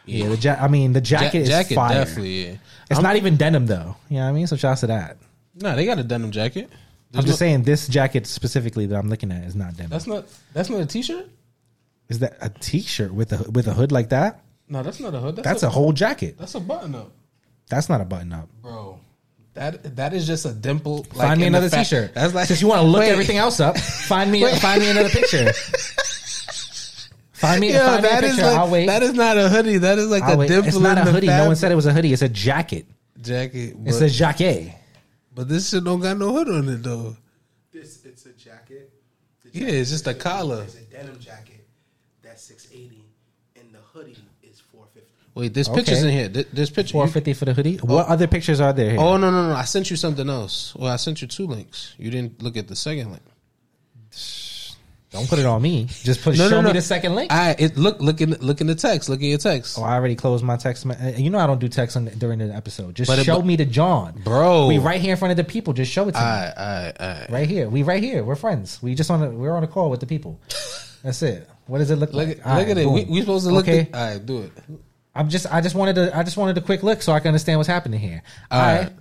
[0.05, 1.94] Yeah, the ja- I mean the Ja- jacket is jacket fire.
[1.94, 2.48] definitely.
[2.48, 2.55] Yeah,
[2.90, 3.96] It's not even denim though.
[4.09, 4.48] You know what I mean?
[4.48, 5.18] So shouts to that.
[5.55, 6.70] no, they got a denim jacket.
[7.14, 9.90] I'm just no- saying this jacket specifically that I'm looking at is not denim.
[9.92, 10.25] That's not.
[10.53, 11.27] That's not a t-shirt.
[12.09, 14.42] Is that a t-shirt with a with a hood like that?
[14.68, 15.35] No, that's not a hood.
[15.35, 16.37] That's, That's a whole jacket.
[16.40, 17.11] That's a button up,
[17.70, 18.48] That's not a button up.
[18.61, 18.98] bro.
[19.53, 21.00] That that is just a dimple.
[21.14, 22.14] like, Find me another fa- t-shirt.
[22.14, 23.11] That's like since you want to look Wait.
[23.11, 23.77] everything else up.
[23.77, 24.57] Find me Wait.
[24.59, 25.51] find me another picture.
[27.42, 28.46] Find me, Yo, find me a that is picture.
[28.46, 28.86] like, I'll wait.
[28.86, 29.77] that is not a hoodie.
[29.80, 30.48] That is like I'll a wait.
[30.50, 31.27] dimple It's not in a the hoodie.
[31.27, 32.14] No one said it was a hoodie.
[32.14, 32.86] It's a jacket.
[33.22, 33.75] jacket.
[33.77, 34.74] But, It's a jacket.
[35.34, 37.18] but this shit don't got no hood on it though.
[37.74, 38.92] This it's a jacket.
[39.44, 40.64] The Yeah, it's just a collar.
[40.64, 41.66] It's a denim jacket.
[42.22, 43.06] That's six eighty,
[43.56, 45.10] and the hoodie is four fifty.
[45.34, 45.77] Wait, there's Okay.
[45.80, 46.27] pictures in here.
[46.27, 46.92] There- There's pictures.
[46.92, 47.80] Four fifty for the hoodie.
[47.82, 47.88] Oh.
[47.88, 48.92] What other pictures are there?
[48.92, 49.00] Here?
[49.00, 49.56] Oh no no no!
[49.56, 50.75] I sent you something else.
[50.75, 51.96] Well, I sent you two links.
[51.98, 53.24] You didn't look at the second link.
[55.12, 55.88] Don't put it on me.
[56.04, 57.34] Just put No, show no, me the second link.
[57.34, 59.10] I it look look in look in the text.
[59.10, 60.86] Look in your text, Oh, I already closed my text.
[60.86, 62.96] me- uh, You know I don't do text on, during the episode.
[62.96, 64.68] Just it- show but- me the John, bro.
[64.68, 65.74] We right here in front of the people.
[65.74, 66.24] Just show it to me.
[66.26, 67.30] Alright, alright, alright.
[67.30, 67.68] Right here.
[67.70, 68.24] We right here.
[68.24, 68.82] We're friends.
[68.82, 70.40] We just on a, we're on a call with the people.
[71.04, 71.50] That's it.
[71.68, 72.38] What does it look Look like?
[72.40, 72.90] at look right, at it.
[72.90, 73.90] We, we supposed to look Okay.
[73.92, 73.96] at.
[73.96, 74.52] All right, do it.
[75.14, 77.28] I'm just I just wanted to I just wanted a quick look so I can
[77.30, 78.24] understand what's happening here.
[78.50, 78.84] All All right.
[78.84, 78.94] right.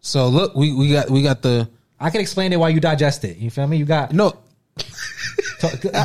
[0.00, 1.68] So look, we we got we got the
[1.98, 3.36] I can explain it while you digest it.
[3.36, 3.76] You feel me?
[3.76, 4.38] You got no.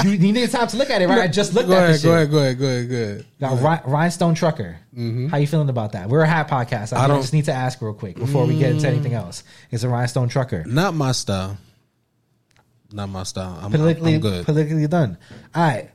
[0.04, 1.20] You, you need time to look at it, right?
[1.20, 2.16] I just looked Go at ahead, this go shit.
[2.16, 3.26] ahead, go ahead, go ahead, go ahead.
[3.40, 4.78] Got Rhi- Rhinestone Trucker.
[4.96, 5.28] Mm-hmm.
[5.28, 6.10] How you feeling about that?
[6.10, 6.94] We're a hat podcast.
[6.96, 9.44] I, I don't- just need to ask real quick before we get into anything else.
[9.72, 10.64] It's a Rhinestone Trucker.
[10.66, 11.58] Not my style.
[12.92, 13.60] Not my style.
[13.62, 14.46] I'm, Politically, I'm good.
[14.46, 15.18] politically done.
[15.54, 15.90] All right.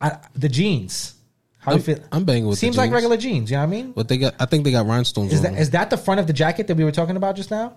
[0.00, 1.14] I, the jeans.
[1.58, 1.98] How I'm, you feel?
[2.12, 2.54] I'm banging with.
[2.56, 2.60] Jeans.
[2.60, 2.94] Seems the like jeans.
[2.94, 3.50] regular jeans.
[3.50, 3.92] You know what I mean?
[3.92, 4.34] But they got.
[4.40, 5.60] I think they got rhinestones Is on that them.
[5.60, 7.74] is that the front of the jacket that we were talking about just now,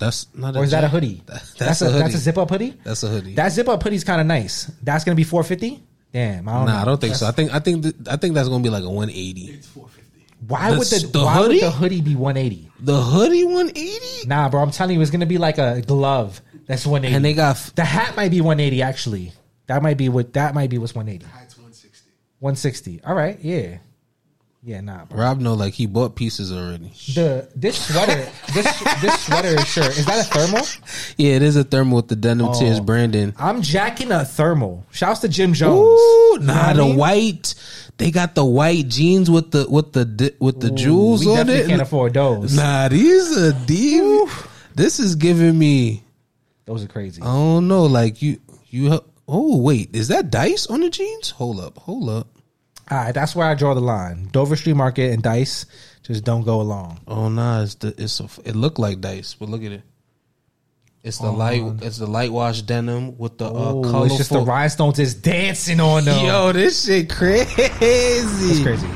[0.00, 0.56] That's not.
[0.56, 0.90] or is that a jacket.
[0.92, 1.22] hoodie?
[1.26, 1.98] That- that's, a, hoodie.
[1.98, 2.74] that's a zip up hoodie.
[2.82, 3.34] That's a hoodie.
[3.34, 4.64] That zip up hoodie's kind of nice.
[4.82, 5.82] That's gonna be four fifty.
[6.12, 6.72] Damn, I don't know.
[6.72, 7.26] nah, I don't think so.
[7.28, 9.40] I think I think th- I think that's gonna be like a 180.
[9.52, 10.26] It's four fifty.
[10.48, 11.60] Why The would the, the why would hoodie?
[11.60, 12.68] the hoodie be one eighty?
[12.80, 14.26] The hoodie 180.
[14.26, 16.40] Nah, bro, I'm telling you, it's gonna be like a glove.
[16.66, 17.14] That's one eighty.
[17.14, 19.32] And they got f- the hat might be one eighty actually.
[19.66, 21.26] That might be what that might be what's one eighty.
[21.26, 22.10] Heights one sixty.
[22.40, 23.00] One sixty.
[23.04, 23.78] All right, yeah,
[24.62, 25.18] yeah, nah, bro.
[25.18, 26.92] Rob know like he bought pieces already.
[27.14, 30.66] The this sweater, this this sweater is shirt is that a thermal?
[31.16, 32.58] Yeah, it is a thermal with the denim Oh.
[32.58, 33.34] tears branding.
[33.38, 34.84] I'm jacking a thermal.
[34.92, 35.78] Shouts to Jim Jones.
[35.78, 36.96] Ooh, You know nah, the mean?
[36.96, 37.54] white.
[37.96, 41.36] They got the white jeans with the with the with the Ooh, jewels we on
[41.38, 41.68] definitely it.
[41.68, 42.54] can't afford those.
[42.56, 44.28] Nah, these are deep.
[44.74, 46.04] This is giving me.
[46.66, 47.20] Those are crazy.
[47.22, 47.84] I don't know.
[47.84, 49.00] Like you, you.
[49.26, 51.30] Oh wait, is that dice on the jeans?
[51.30, 52.26] Hold up, hold up.
[52.90, 54.28] All right, that's where I draw the line.
[54.32, 55.66] Dover Street Market and Dice
[56.02, 57.00] just don't go along.
[57.06, 59.82] Oh nah, it's the it's a, it looked like dice, but look at it.
[61.02, 61.62] It's the light.
[61.82, 64.04] It's the light wash denim with the uh, Oh, colorful.
[64.04, 66.26] it's just the rhinestones is dancing on them.
[66.26, 67.46] Yo, this shit crazy.
[67.56, 68.88] It's crazy.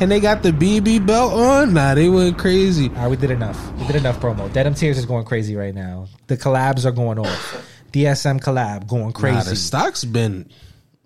[0.00, 1.74] And they got the BB belt on.
[1.74, 2.88] Nah, they went crazy.
[2.88, 3.72] All right, we did enough.
[3.78, 4.52] We did enough promo.
[4.52, 6.08] Denim Tears is going crazy right now.
[6.26, 7.68] The collabs are going off.
[7.92, 9.54] DSM collab going Nah, the crazy.
[9.56, 10.48] stock's been.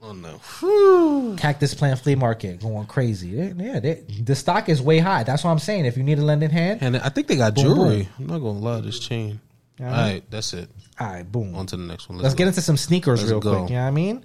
[0.08, 0.38] Oh no.
[0.60, 1.36] Whew.
[1.36, 3.28] Cactus Plant Flea Market going crazy.
[3.28, 5.24] Yeah, they, the stock is way high.
[5.24, 5.84] That's what I'm saying.
[5.86, 8.08] If you need a lending hand, And I think they got Boom, jewelry.
[8.18, 9.40] I'm not gonna lie, this chain.
[9.80, 9.86] Yeah.
[9.90, 10.70] All right, that's it.
[11.00, 11.54] all right, boom.
[11.56, 12.18] On to the next one.
[12.18, 13.58] Let's get into some sneakers Let's real go.
[13.58, 13.70] quick.
[13.70, 14.24] You know what I mean?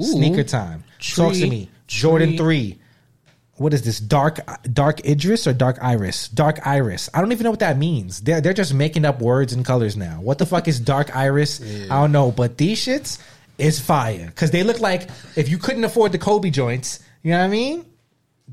[0.00, 0.02] Ooh.
[0.02, 0.82] Sneaker time.
[0.98, 1.68] Talk to me.
[1.86, 2.78] Jordan tree- 3.
[3.56, 4.00] What is this?
[4.00, 4.40] Dark
[4.72, 6.26] dark Idris or dark iris?
[6.26, 7.08] Dark iris.
[7.14, 8.20] I don't even know what that means.
[8.22, 10.20] They're they're just making up words and colors now.
[10.20, 11.60] What the fuck is dark iris?
[11.90, 12.32] I don't know.
[12.32, 13.20] But these shits
[13.58, 14.32] is fire.
[14.36, 17.48] Cause they look like if you couldn't afford the Kobe joints, you know what I
[17.48, 17.86] mean?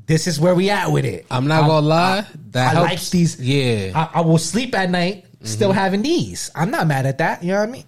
[0.06, 1.26] This is where we at with it.
[1.30, 2.26] I'm not I- gonna lie.
[2.50, 2.90] That I helps.
[2.90, 3.40] like these.
[3.40, 3.92] Yeah.
[3.94, 5.78] I, I will sleep at night still mm-hmm.
[5.78, 6.50] having these.
[6.54, 7.42] I'm not mad at that.
[7.42, 7.84] You know what I mean?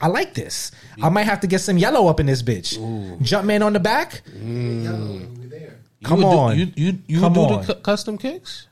[0.00, 0.70] I like this.
[1.02, 2.76] I might have to get some yellow up in this bitch.
[3.20, 4.22] Jumpman on the back.
[4.36, 4.84] Mm.
[4.84, 5.78] Yellow, we were there.
[6.00, 6.58] You Come do- on.
[6.58, 7.66] you you you Come do on.
[7.66, 8.66] the cu- custom kicks?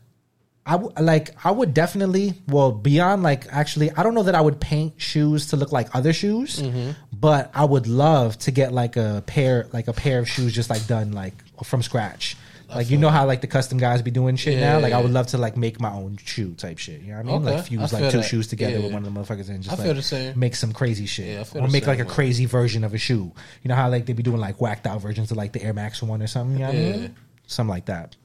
[0.64, 1.30] I w- like.
[1.44, 2.34] I would definitely.
[2.48, 5.94] Well, beyond like actually, I don't know that I would paint shoes to look like
[5.94, 6.92] other shoes, Mm-hmm.
[7.12, 10.70] but I would love to get like a pair, like a pair of shoes, just
[10.70, 12.36] like done like from scratch.
[12.74, 14.78] Like you know how like the custom guys be doing shit now.
[14.78, 17.02] Like I would love to like make my own shoe type shit.
[17.02, 17.42] You know what I mean?
[17.48, 17.56] Okay.
[17.56, 18.22] Like fuse like two that.
[18.24, 18.84] shoes together Yeah.
[18.84, 21.26] with one of the motherfuckers and just like make some crazy shit.
[21.54, 23.30] Yeah, or make like a crazy version of a shoe.
[23.62, 25.74] You know how like they be doing like whacked out versions of like the Air
[25.74, 26.54] Max one or something.
[26.54, 26.96] You know what I Yeah.
[26.96, 27.16] mean?
[27.46, 28.16] Something like that.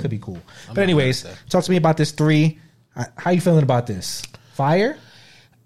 [0.00, 0.34] Could be cool.
[0.66, 1.50] not but anyways, mad at that.
[1.50, 2.58] talk to me about this three.
[3.16, 4.22] How you feeling about this?
[4.52, 4.96] Fire?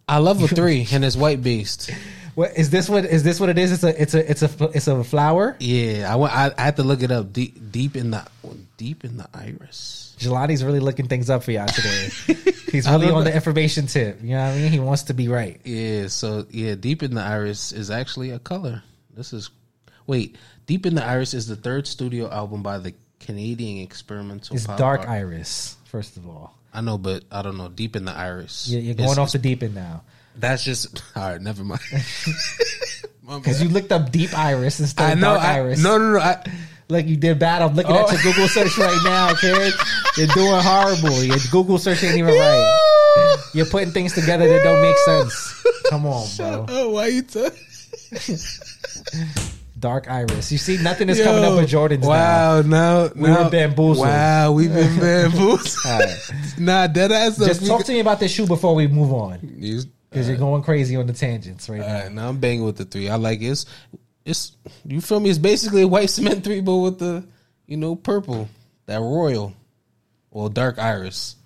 [0.09, 1.91] I love a three, and it's white beast.
[2.35, 2.89] What is this?
[2.89, 3.41] What is this?
[3.41, 3.73] What it is?
[3.73, 5.57] It's a it's a it's a it's a flower.
[5.59, 6.33] Yeah, I went.
[6.33, 8.25] I, I had to look it up deep, deep in the
[8.77, 10.15] deep in the iris.
[10.19, 12.09] Jelani's really looking things up for y'all today.
[12.73, 14.23] He's I really love on the information tip.
[14.23, 14.73] You know what I mean?
[14.73, 15.61] He wants to be right.
[15.65, 18.83] Yeah, so yeah, deep in the iris is actually a color.
[19.15, 19.51] This is
[20.07, 20.37] wait,
[20.67, 22.95] deep in the iris is the third studio album by the
[23.29, 24.57] Canadian experimental.
[24.57, 25.77] It's dark art- iris.
[25.85, 27.69] First of all, I know, but I don't know.
[27.69, 28.69] Deep in the iris.
[28.69, 30.03] you're, you're It's- going off the deep end now
[30.37, 31.41] That's just all right.
[31.41, 31.81] Never mind.
[33.29, 35.35] Because you looked up deep iris instead of know.
[35.35, 35.83] dark I, iris.
[35.83, 36.19] no, no, no.
[36.19, 36.43] I,
[36.89, 37.61] Look, you did bad.
[37.61, 38.11] I'm looking at Oh.
[38.11, 39.75] your Google search right now, kid.
[40.17, 41.23] You're doing horrible.
[41.23, 43.37] Your Google search ain't even right.
[43.53, 45.63] You're putting things together that don't make sense.
[45.91, 46.65] Come on, bro.
[46.71, 47.21] oh, why you?
[47.21, 47.49] T-
[49.79, 50.51] Dark iris.
[50.51, 52.09] You see, nothing is coming up with Jordans now.
[52.09, 54.07] Wow, now We now, were bamboozled.
[54.07, 55.85] Wow, we've been bamboozled.
[55.85, 56.31] Right.
[56.59, 57.39] nah, dead ass.
[57.39, 60.63] Just talk to me about this shoe before we move on, You, because you're going
[60.63, 62.09] crazy on the tangents right now.
[62.09, 63.09] now I'm banging with the three.
[63.09, 63.47] I like it.
[63.51, 63.67] it's
[64.25, 64.53] it's
[64.85, 65.31] you feel me?
[65.31, 67.25] It's basically a white cement three, but with the
[67.67, 68.49] you know purple
[68.87, 69.55] that royal
[70.31, 71.37] or dark iris.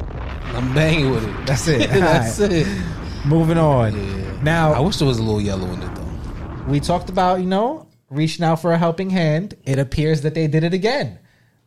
[0.00, 1.46] I'm banging with it.
[1.46, 1.90] That's it.
[1.90, 2.52] That's right.
[2.52, 2.66] it.
[3.26, 3.94] Moving on.
[3.96, 4.40] Yeah.
[4.42, 6.03] Now I wish there was a little yellow in it though.
[6.68, 9.54] We talked about you know reaching out for a helping hand.
[9.64, 11.18] It appears that they did it again.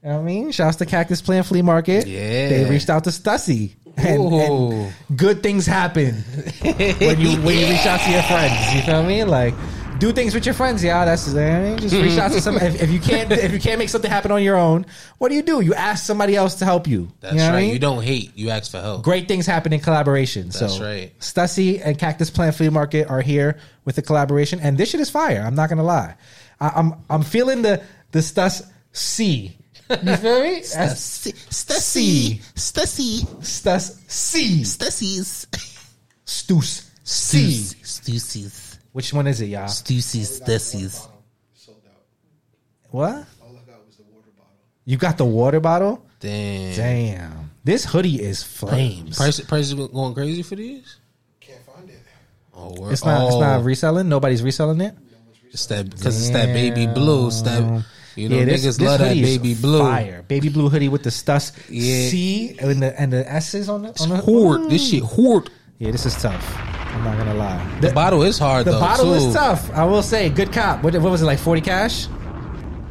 [0.03, 2.07] You know what I mean, shouts to Cactus Plant Flea Market.
[2.07, 2.49] Yeah.
[2.49, 6.13] they reached out to Stussy, and, and good things happen
[6.62, 8.75] when you when you reach out to your friends.
[8.75, 9.23] You feel me?
[9.23, 9.53] Like
[9.99, 11.05] do things with your friends, yeah.
[11.05, 11.77] That's you know what I mean.
[11.79, 12.57] Just reach out to some.
[12.57, 14.86] If, if you can't if you can't make something happen on your own,
[15.17, 15.62] what do you do?
[15.62, 17.10] You ask somebody else to help you.
[17.19, 17.62] That's You know what I right.
[17.63, 17.73] mean?
[17.73, 18.38] You don't hate.
[18.38, 19.03] You ask for help.
[19.03, 20.49] great things happen in collaboration.
[20.49, 21.17] That's so right.
[21.19, 25.10] Stussy and Cactus Plant Flea Market are here with the collaboration, and this shit is
[25.10, 25.41] fire.
[25.45, 26.15] I'm not gonna lie.
[26.60, 29.57] I, I'm I'm feeling the the Stuss C.
[29.89, 30.60] You feel me?
[30.62, 31.33] Stussy.
[31.49, 32.41] Stussy.
[32.55, 33.25] Stussy.
[33.41, 34.12] Stussy.
[34.12, 34.62] C.
[34.63, 35.45] Stussies.
[36.25, 37.39] Stus C.
[37.83, 38.66] Stussies.
[38.91, 39.65] Which one is it, y'all?
[39.67, 40.41] Stussies.
[40.41, 41.08] Stussies.
[41.54, 42.02] Sold out.
[42.89, 43.10] What?
[43.41, 44.54] All I got was the water bottle.
[44.86, 46.06] You got the water bottle?
[46.19, 46.76] Damn.
[46.76, 47.52] Damn.
[47.63, 49.17] This hoodie is flames.
[49.17, 50.97] Price price is going crazy for these.
[51.39, 52.00] Can't find it.
[52.56, 52.93] Oh, word.
[52.93, 53.26] It's not.
[53.28, 54.10] It's Oh, not reselling.
[54.10, 54.95] Nobody's reselling it.
[55.52, 57.28] It's that because it's that baby blue.
[57.28, 57.84] It's that
[58.15, 59.80] you know this- niggas this love that hoodie baby blue.
[59.80, 62.10] Fire, baby blue hoodie with the Stuss Yeah.
[62.10, 64.00] C and the and the S's on it.
[64.02, 64.69] On the, Hoard.
[64.69, 65.50] This shit hoard.
[65.79, 66.43] Yeah, this is tough.
[66.57, 67.79] I'm not gonna lie.
[67.81, 68.71] The bottle is hard though.
[68.71, 68.85] The though.
[68.85, 69.27] bottle too.
[69.27, 69.69] is tough.
[69.71, 70.83] I will say, good cop.
[70.83, 71.37] What, what was it like?
[71.39, 72.07] Forty cash?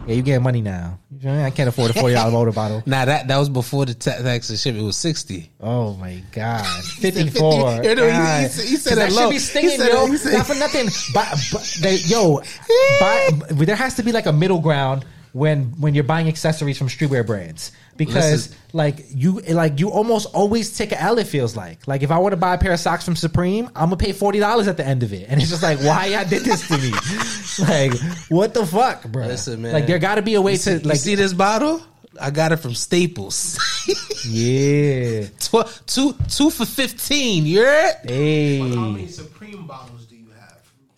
[0.07, 1.01] Yeah, you getting money now.
[1.11, 1.43] You feel me?
[1.43, 2.85] I can't afford a forty dollar water bottle.
[2.87, 4.77] Nah, that that was before the tax and ship.
[4.77, 5.51] It was sixty.
[5.61, 7.83] Oh my god, fifty four.
[7.83, 10.15] You know, he- he said- he said that should be stinging, He said yo.
[10.15, 10.87] said- Not for nothing.
[11.13, 12.39] But, but they, yo,
[13.01, 15.05] buy, there has to be like a middle ground
[15.37, 18.57] when when you're buying accessories from streetwear brands because Listen.
[18.73, 21.19] like you like you almost always take a L.
[21.19, 23.67] It feels like like if I want to buy a pair of socks from Supreme,
[23.77, 26.07] I'm gonna pay forty dollars at the end of it, and it's just like why
[26.07, 26.91] y'all did this to me?
[27.69, 27.93] like
[28.31, 29.27] what the fuck, bro?
[29.27, 29.75] Listen, man.
[29.75, 31.83] Like there got to be a way You see, to you like see this bottle?
[32.19, 33.59] I got it from Staples.
[34.27, 35.27] yeah.
[35.39, 37.45] Tw- two two for fifteen.
[37.45, 37.97] You're it.
[38.05, 39.96] Hey, How many Supreme bottles do you have?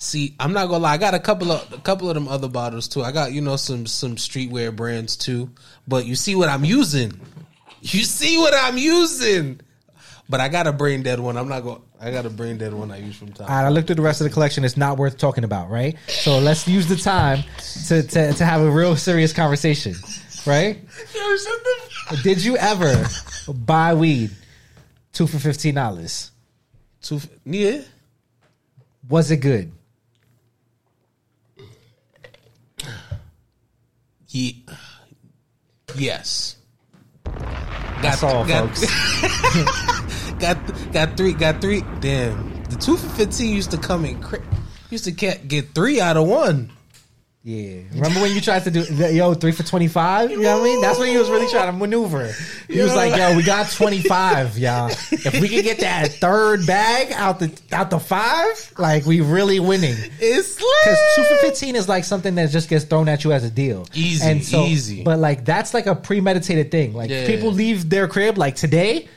[0.09, 0.94] See, I'm not gonna lie.
[0.94, 3.03] I got a couple of a couple of them other bottles too.
[3.03, 5.51] I got you know some some streetwear brands too.
[5.87, 7.21] But you see what I'm using.
[7.83, 9.61] You see what I'm using.
[10.27, 11.37] But I got a brain dead one.
[11.37, 11.83] I'm not going.
[12.01, 13.51] I got a brain dead one I use from time.
[13.51, 14.64] All right, I looked at the rest of the collection.
[14.64, 15.94] It's not worth talking about, right?
[16.09, 17.44] So let's use the time
[17.88, 19.94] to, to, to have a real serious conversation,
[20.47, 20.79] right?
[22.23, 23.05] Did you ever
[23.53, 24.31] buy weed
[25.12, 26.31] two for fifteen dollars?
[27.03, 27.83] Two, yeah.
[29.11, 29.71] Was it good?
[34.38, 34.64] Ye-
[35.96, 36.57] yes.
[37.24, 40.33] Got, That's all, got, folks.
[40.38, 41.33] got got three.
[41.33, 41.83] Got three.
[41.98, 42.62] Damn.
[42.70, 44.22] The two for fifteen used to come in.
[44.22, 44.42] Cra-
[44.90, 46.70] used to get, get three out of one.
[47.44, 47.83] Yeah.
[47.94, 50.31] Remember when you tried to do yo three for twenty five?
[50.31, 50.81] You know what I mean?
[50.83, 52.31] That's when he was really trying to maneuver.
[52.68, 54.88] He was like, "Yo, we got twenty five, y'all.
[54.90, 59.61] If we can get that third bag out the out the five, like we really
[59.61, 63.33] winning." It's Because two for fifteen is like something that just gets thrown at you
[63.33, 63.87] as a deal.
[63.94, 65.05] Easy, easy.
[65.05, 66.92] But like that's like a premeditated thing.
[66.92, 67.24] Like Yeah.
[67.27, 69.09] people leave their crib like today.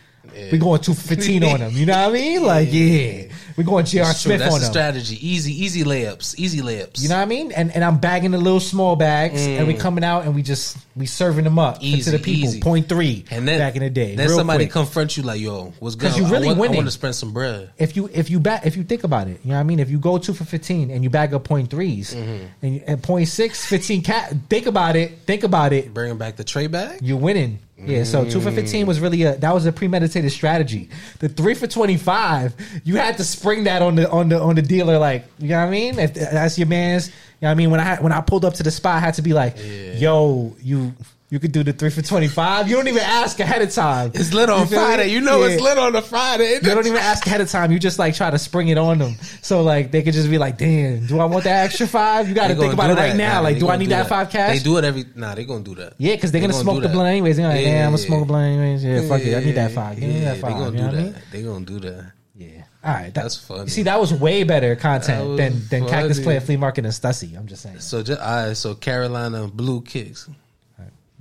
[0.52, 1.72] We going two for fifteen on them.
[1.74, 2.44] You know what I mean?
[2.52, 3.24] Like yeah,
[3.58, 4.06] we going J.R.
[4.06, 4.20] That's.
[4.20, 4.74] Smith That's on the them.
[4.74, 5.28] strategy.
[5.28, 6.36] Easy, easy layups.
[6.38, 7.02] Easy layups.
[7.02, 7.52] You know what I mean?
[7.52, 10.78] And and I'm bagging the little small bags, and we coming out and we just
[10.96, 11.84] we serving them up Mm.
[11.84, 12.50] Easy, to the people.
[12.50, 12.60] easy.
[12.62, 13.26] Point three.
[13.32, 14.74] And then back in the day, then somebody quick.
[14.74, 17.16] confront you like, "Yo, what's good?" 'Cause you really I want, I want to spend
[17.16, 17.70] some bread.
[17.78, 19.80] if you if you back if you think about it, you know what I mean.
[19.80, 22.46] If you go two for fifteen and you bag up 3s Mm-hmm.
[22.66, 24.34] and, and point six, 15 cat.
[24.50, 25.20] Think about it.
[25.26, 25.94] Think about it.
[25.94, 27.00] Bringing back the tray bag.
[27.02, 27.60] You're winning.
[27.86, 30.90] Yeah, so two for fifteen was really a that was a premeditated strategy.
[31.20, 34.56] The three for twenty five, you had to spring that on the on the on
[34.56, 36.00] the dealer, like you know what I mean.
[36.00, 37.72] If that's your man's, you know what I mean.
[37.72, 39.56] When I when I pulled up to the spot, I had to be like,
[40.00, 40.94] "Yo, you
[41.32, 42.68] you could do the three for twenty five.
[42.70, 44.12] You don't even ask ahead of time.
[44.14, 44.76] It's lit on You?
[44.76, 45.08] Friday.
[45.08, 45.54] You know Yeah.
[45.54, 46.56] it's lit on a Friday.
[46.56, 47.72] You don't even ask ahead of time.
[47.72, 49.16] You just like try to spring it on them.
[49.42, 52.28] So like they could just be like, "Damn, do I want that extra five?
[52.30, 53.18] You got to think about it right that.
[53.18, 53.36] now.
[53.36, 54.58] Nah, like, do I need do that, five cash?
[54.58, 55.06] They do it every.
[55.16, 55.94] Nah, they gonna do that.
[55.98, 56.94] Yeah, because they're They gonna, gonna smoke the that.
[56.94, 57.38] blunt anyways.
[57.38, 59.36] They're like, Yeah, "Damn, I'm gonna smoke a blunt anyways." Yeah, fuck it.
[59.36, 60.00] I need that five.
[60.00, 60.52] Give me yeah, that five.
[60.54, 61.04] They gonna you know do I that.
[61.14, 61.16] mean?
[61.32, 62.12] They gonna do that.
[62.36, 62.48] Yeah.
[62.84, 63.14] All right.
[63.14, 63.70] That, That's funny.
[63.70, 66.26] See, that was way better content than than Cactus funny.
[66.26, 67.38] Plant Flea Market and Stussy.
[67.38, 67.80] I'm just saying.
[67.80, 70.28] So just all right, so Carolina blue kicks.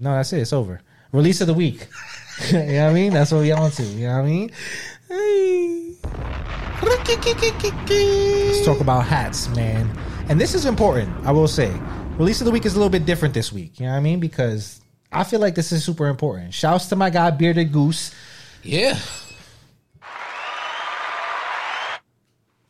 [0.01, 0.41] No, that's it.
[0.41, 0.81] It's over.
[1.13, 1.87] Release of the week.
[2.51, 3.13] you know what I mean?
[3.13, 3.83] That's what we on to.
[3.83, 4.51] You know what I mean?
[5.09, 5.95] Hey.
[6.83, 9.91] Let's talk about hats, man.
[10.31, 11.71] And this is important, I will say.
[12.17, 13.79] Release of the week is a little bit different this week.
[13.79, 14.21] You know what I mean?
[14.21, 14.81] Because
[15.13, 16.55] I feel like this is super important.
[16.55, 18.15] Shouts to my guy Bearded Goose.
[18.63, 18.99] Yeah.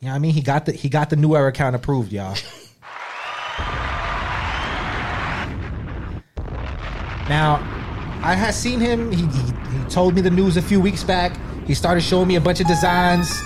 [0.00, 0.32] You know what I mean?
[0.32, 2.36] He got the he got the new era account approved, y'all.
[7.30, 7.54] Now,
[8.22, 9.10] I had seen him.
[9.10, 11.38] He, he he told me the news a few weeks back.
[11.66, 13.40] He started showing me a bunch of designs.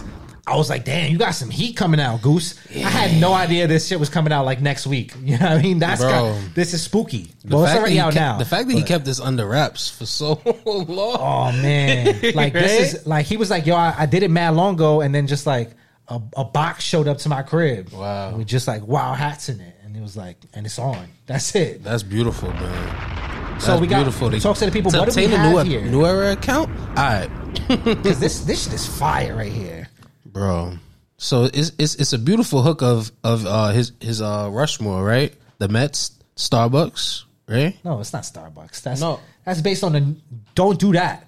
[0.46, 3.66] I was like, "Damn, you got some heat coming out, Goose." I had no idea
[3.66, 5.14] this shit was coming out like next week.
[5.24, 5.78] You know what I mean?
[5.78, 6.10] That's Bro.
[6.10, 7.30] got, this is spooky.
[7.44, 8.38] The well, it's fact that already he out kept, now.
[8.38, 11.16] The fact that he kept this under wraps for so long.
[11.18, 14.54] Oh man, like this is like he was like, yo, I, I did it mad
[14.54, 15.70] long ago, and then just like
[16.08, 17.90] a, a box showed up to my crib.
[17.90, 18.28] Wow.
[18.28, 21.08] And we just like wow hats in it, and it was like, and it's on.
[21.26, 21.82] That's it.
[21.82, 23.43] That's beautiful, man.
[23.60, 24.30] So That's we got beautiful.
[24.40, 24.90] Talk to the people.
[24.90, 25.82] To What do we obtain a have new, here?
[25.84, 26.68] new era account?
[26.90, 27.30] All right,
[27.68, 29.88] Because this this shit is fire right here.
[30.26, 30.74] bro.
[31.16, 35.32] So it's it's it's a beautiful hook of of uh, his his uh, Rushmore, right?
[35.58, 37.76] The Mets, Starbucks, right?
[37.84, 38.82] No, it's not Starbucks.
[38.82, 39.20] That's No.
[39.44, 40.16] That's based on the.
[40.54, 41.26] Don't do that.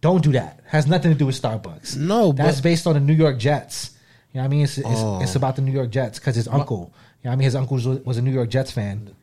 [0.00, 0.60] Don't do that.
[0.66, 1.96] Has nothing to do with Starbucks.
[1.96, 3.90] No, that's but- based on the New York Jets.
[4.32, 4.64] You know what I mean?
[4.64, 5.20] It's it's, Oh.
[5.22, 6.92] it's about the New York Jets because his uncle.
[7.22, 7.44] You know what I mean?
[7.44, 9.14] His uncle was, was a New York Jets fan,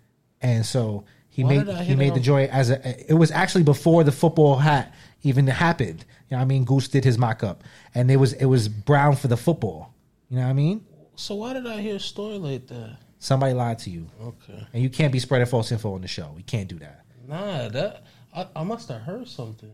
[0.41, 1.03] and so
[1.39, 3.09] he Why made he made the on- joy as a.
[3.09, 6.05] It was actually before the football hat even happened.
[6.29, 6.65] You know what I mean?
[6.65, 7.63] Goose did his mock up,
[7.95, 9.93] and it was it was brown for the football.
[10.29, 10.85] You know what I mean?
[11.15, 12.97] So why did I hear a story like that?
[13.19, 16.31] Somebody lied to you, Okay, and you can't be spreading false info on the show.
[16.35, 17.03] We can't do that.
[17.27, 19.71] nah, that I, I must have heard something.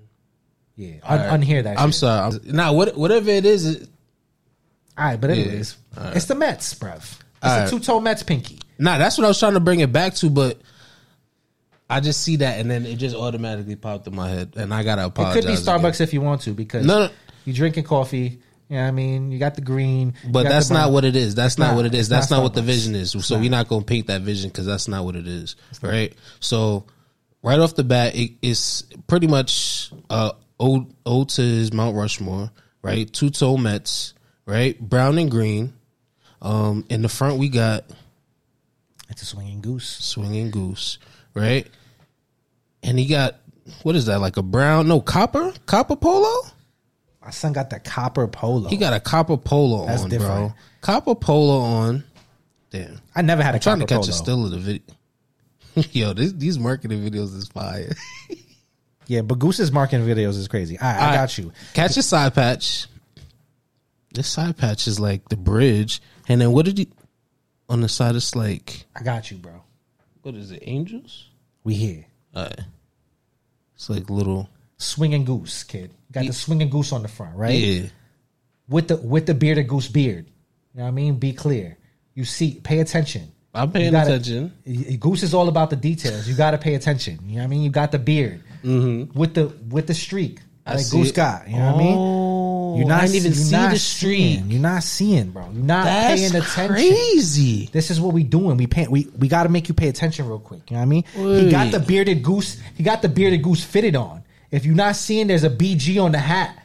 [0.75, 1.39] Yeah, un- All right.
[1.41, 1.80] unhear that.
[1.80, 1.95] I'm shit.
[1.99, 2.39] sorry.
[2.47, 3.89] I'm, nah, what, whatever it is, it,
[4.97, 6.15] All right, but anyways, All right.
[6.15, 6.97] it's the Mets, bruv.
[6.97, 7.69] It's All a right.
[7.69, 8.60] two tone Mets pinky.
[8.80, 10.60] Nah, that's what I was trying to bring it back to, but
[11.89, 14.84] I just see that and then it just automatically popped in my head, and I
[14.84, 15.34] gotta It apologize.
[15.43, 15.63] could be again.
[15.65, 17.10] Starbucks if you want to, because No, no.
[17.45, 18.39] you drinking coffee.
[18.69, 19.32] You know I mean?
[19.32, 20.15] You got the green.
[20.32, 21.36] but that's not what it is.
[21.36, 21.76] That's It's not, not.
[21.76, 22.10] what it is.
[22.10, 23.12] That's not not what the vision is.
[23.12, 23.41] So not.
[23.41, 26.12] we're not gonna paint that vision because that's not what it is, right?
[26.39, 26.86] So
[27.43, 32.50] right off the bat, it, it's pretty much uh, old ode to his Mount Rushmore,
[32.82, 33.12] right?
[33.13, 34.15] Two tone Mets,
[34.48, 34.80] right?
[34.80, 35.74] Brown and green.
[36.41, 37.86] Um, in the front, we got
[39.10, 39.88] It's a swinging goose.
[39.88, 40.98] swinging goose,
[41.36, 41.67] right?
[42.82, 43.36] And he got
[43.84, 44.88] what is that like a brown?
[44.88, 46.50] No copper, copper polo.
[47.24, 48.69] My son got the copper polo.
[48.69, 50.34] He got a copper polo That's on, different.
[50.34, 50.54] bro.
[50.82, 52.04] Copper polo on.
[52.69, 54.82] Damn, I never had a I'm trying to catch a still of the video.
[55.91, 57.93] Yo, this, these marketing videos is fire.
[59.08, 60.78] Yeah, but Goose's marketing videos is crazy.
[60.82, 61.13] Right, I right.
[61.15, 61.52] got you.
[61.74, 62.88] Catch a side patch.
[64.12, 66.88] This side patch is like the bridge, and then what did you
[67.69, 68.15] on the side?
[68.15, 69.62] It's like I got you, bro.
[70.25, 70.63] What is it?
[70.65, 71.29] Angels.
[71.63, 72.05] We here.
[72.35, 72.59] Alright.
[73.75, 75.91] It's like little Swinging goose, kid.
[76.11, 77.57] Got the swinging goose on the front, right?
[77.57, 77.88] yeah.
[78.67, 80.25] With the with the bearded goose beard.
[80.73, 81.17] You know what I mean?
[81.17, 81.77] Be clear.
[82.13, 83.31] You see, pay attention.
[83.53, 84.51] I'm paying gotta- attention.
[84.99, 86.27] Goose is all about the details.
[86.27, 87.19] You got to pay attention.
[87.25, 87.61] You know what I mean?
[87.61, 89.17] You got the beard mm-hmm.
[89.17, 90.41] with the with the streak.
[90.65, 91.15] I Like see Goose it.
[91.15, 91.47] got.
[91.47, 91.97] You know what I mean?
[91.97, 92.35] Oh.
[92.77, 94.17] You're not I didn't even see the streak.
[94.19, 94.51] seeing.
[94.51, 95.49] You're not seeing, bro.
[95.53, 96.67] You're not That's paying attention.
[96.67, 97.69] crazy.
[97.71, 98.57] This is what we doing.
[98.57, 100.69] We pay, we we got to make you pay attention real quick.
[100.69, 100.85] You know what
[101.17, 101.45] I mean?
[101.45, 102.59] He got the bearded goose.
[102.75, 104.23] He got the bearded goose fitted on.
[104.51, 106.57] If you're not seeing, there's a BG on the hat.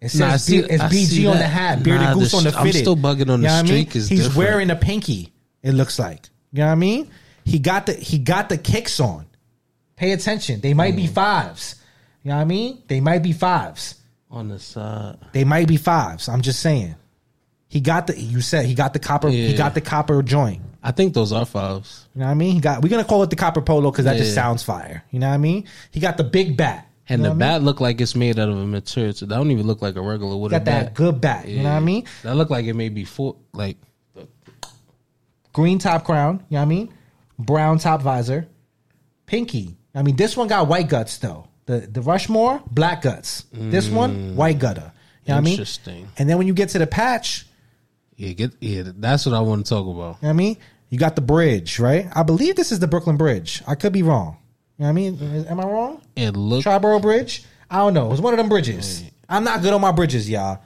[0.00, 1.82] It says Nah, I see- it's I BG on the hat.
[1.82, 3.58] Bearded Nah, the goose on the st- I'm still bugging on the You know what
[3.58, 3.66] I mean?
[3.86, 4.36] streak is He's different.
[4.36, 5.32] wearing a pinky.
[5.62, 6.28] It looks like.
[6.52, 7.10] You know what I mean?
[7.44, 9.26] He got the he got the kicks on.
[9.96, 10.60] Pay attention.
[10.60, 10.96] They might Mm.
[10.96, 11.76] be fives.
[12.22, 12.78] You know what I mean?
[12.88, 13.94] They might be fives.
[14.36, 15.16] On the side.
[15.32, 16.28] They might be fives.
[16.28, 16.94] I'm just saying.
[17.68, 20.60] He got the you said he got the copper he got the copper joint.
[20.82, 22.06] I think those are fives.
[22.14, 22.54] You know what I mean?
[22.54, 25.02] He got we're gonna call it the copper polo because that just sounds fire.
[25.10, 25.66] You know what I mean?
[25.90, 26.86] He got the big bat.
[27.08, 27.38] And You know the I mean?
[27.38, 29.14] bat look like it's made out of a material.
[29.14, 30.94] That don't even look like a regular wooden got that bat.
[30.94, 31.48] good bat.
[31.48, 32.04] You know what I mean?
[32.22, 33.40] That look like it may be full.
[33.54, 33.78] Like
[35.54, 36.94] Green top crown, you know what I mean?
[37.38, 38.46] Brown top visor.
[39.24, 39.76] Pinky.
[39.94, 41.48] I mean, this one got white guts though.
[41.66, 43.44] The the Rushmore, black guts.
[43.52, 44.34] This one, mm.
[44.34, 44.92] white gutter.
[45.24, 45.52] You know what I mean?
[45.54, 46.08] Interesting.
[46.16, 47.46] And then when you get to the patch,
[48.16, 48.82] yeah, get yeah.
[48.84, 49.92] That's what I want to talk about.
[49.92, 50.56] You know what I mean?
[50.88, 52.06] You got the bridge, right?
[52.14, 53.62] I believe this is the Brooklyn Bridge.
[53.66, 54.36] I could be wrong.
[54.78, 55.46] You know what I mean?
[55.48, 56.02] Am I wrong?
[56.16, 57.44] And look, Triborough Bridge?
[57.70, 58.06] I don't know.
[58.06, 59.02] It was one of them bridges.
[59.28, 60.60] I'm not good on my bridges, y'all.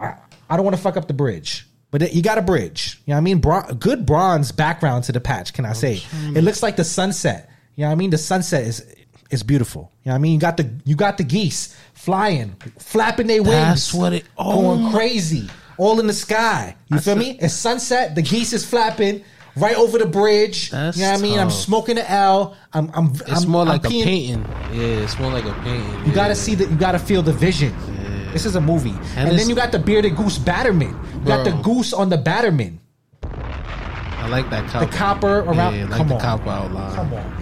[0.00, 0.14] I,
[0.48, 1.66] I don't want to fuck up the bridge.
[1.90, 3.00] But it- you got a bridge.
[3.04, 3.38] You know what I mean?
[3.40, 6.02] Bron- good bronze background to the patch, can I say?
[6.34, 7.50] It looks like the sunset.
[7.74, 8.10] You know what I mean?
[8.10, 8.94] The sunset is
[9.32, 9.90] is beautiful.
[10.04, 10.32] You know what I mean?
[10.34, 13.52] You got the you got the geese flying, flapping their wings.
[13.54, 15.48] That's what it- oh going crazy.
[15.78, 16.76] All in the sky.
[16.88, 17.38] You feel me?
[17.40, 19.24] It's sunset, the geese is flapping
[19.56, 20.70] right over the bridge.
[20.70, 21.38] That's you know what I mean?
[21.38, 22.56] I'm smoking the L.
[22.72, 24.46] I'm I'm it's I'm, more I'm like peeing- a painting.
[24.72, 26.06] Yeah, it's more like a painting.
[26.06, 26.70] you gotta see that.
[26.70, 27.74] You gotta feel the vision.
[28.32, 30.94] This is a movie, and, it's- then you got the bearded goose Batterman.
[31.20, 32.78] You got the goose on the Batterman.
[33.24, 34.96] I like that The copper.
[34.96, 35.74] copper around.
[35.74, 36.94] Yeah, like Come the on, copper outline.
[36.94, 37.41] Come on,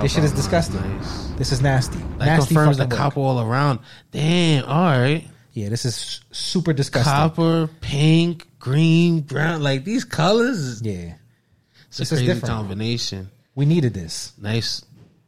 [0.00, 0.80] This shit is disgusting.
[0.80, 1.26] Nice.
[1.36, 1.98] This is nasty.
[2.18, 2.98] That nasty confirms the fucking work.
[2.98, 3.80] copper all around.
[4.10, 4.64] Damn.
[4.64, 5.28] All right.
[5.52, 7.12] Yeah, this is super disgusting.
[7.12, 9.62] Copper, pink, green, brown.
[9.62, 10.80] Like these colors.
[10.82, 11.14] Yeah,
[11.88, 12.54] It's This a is crazy different.
[12.54, 13.30] combination.
[13.54, 14.82] we needed this, Nice.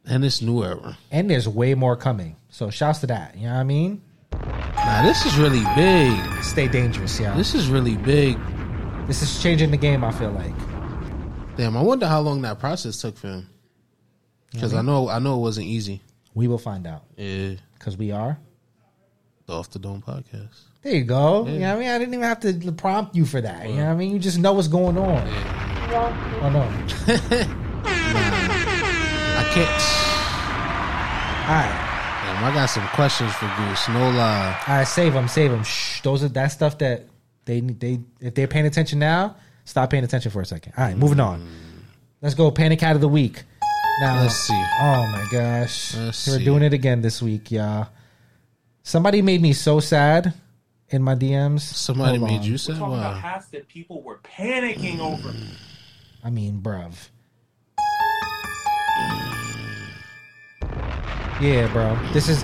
[0.07, 0.97] And this new era.
[1.11, 2.35] and there's way more coming.
[2.49, 3.35] So shouts to that.
[3.37, 4.01] You know what I mean?
[4.31, 6.43] Nah, this is really big.
[6.43, 7.35] Stay dangerous, yeah.
[7.35, 8.37] This, This is really big.
[9.07, 10.03] This is changing the game.
[10.03, 10.53] I feel like.
[11.57, 13.49] Damn, I wonder how long that process took for him.
[14.55, 16.01] Because I know, I know it wasn't easy.
[16.33, 18.37] We will find out Yeah, because we are.
[19.45, 20.49] the Off the Dome podcast.
[20.81, 21.45] There you go.
[21.47, 21.89] You know what I mean?
[21.89, 23.67] I didn't even have to prompt you for that.
[23.69, 24.11] You know what I mean?
[24.11, 25.27] You just know what's going on.
[26.41, 26.61] Oh no.
[29.37, 29.81] I can't.
[31.45, 31.81] All right.
[32.25, 33.87] Damn, I got some questions for Goose.
[33.89, 34.59] No lie.
[34.67, 35.63] All right, save them, save them.
[35.63, 37.05] Shh, those are that stuff that
[37.45, 40.73] they they if they're paying attention now, stop paying attention for a second.
[40.77, 41.41] All right, moving on.
[41.41, 41.45] Mm.
[42.21, 42.49] Let's go.
[42.51, 43.43] Panic out of the week.
[44.01, 44.53] Now, Let's see.
[44.53, 46.43] Oh my gosh, Let's we're see.
[46.43, 47.87] doing it again this week, y'all.
[48.83, 50.33] Somebody made me so sad
[50.89, 51.61] in my DMs.
[51.61, 52.43] Somebody Hold made on.
[52.43, 55.33] you We're say, talking about "Wow." hats that people were panicking over.
[56.23, 56.93] I mean, bruv.
[61.41, 61.97] Yeah, bro.
[62.13, 62.43] This is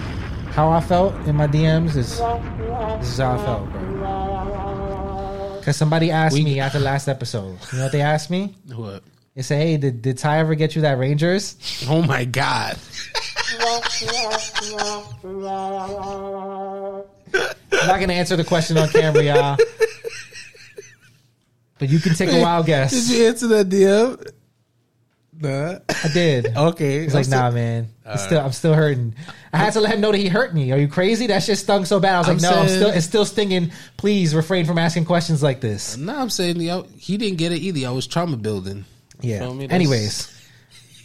[0.53, 1.95] how I felt in my DMs.
[1.95, 5.57] Is this is how I felt, bro?
[5.59, 7.57] Because somebody asked We- me after last episode.
[7.71, 8.55] You know what they asked me?
[8.73, 9.03] What?
[9.35, 11.55] They say, "Hey, did, did Ty ever get you that Rangers?"
[11.89, 12.77] Oh my god!
[17.73, 19.57] I'm not gonna answer the question on camera, y'all.
[21.79, 22.91] But you can take a wild guess.
[22.91, 24.31] Did you answer that DM?
[25.41, 25.79] Nah.
[25.89, 26.55] I did.
[26.55, 27.01] Okay.
[27.01, 27.89] He's like, nah, man.
[28.17, 29.15] Still, I'm still hurting.
[29.51, 30.71] I had to let him know that he hurt me.
[30.71, 31.25] Are you crazy?
[31.27, 32.15] That shit stung so bad.
[32.15, 33.71] I was like, I'm no, I'm saying- still, it's still stinging.
[33.97, 35.97] Please refrain from asking questions like this.
[35.97, 37.87] No, I'm saying yo, he didn't get it either.
[37.87, 38.85] I was trauma building.
[39.21, 39.39] Yeah.
[39.39, 39.67] Feel me?
[39.67, 40.37] That's- Anyways,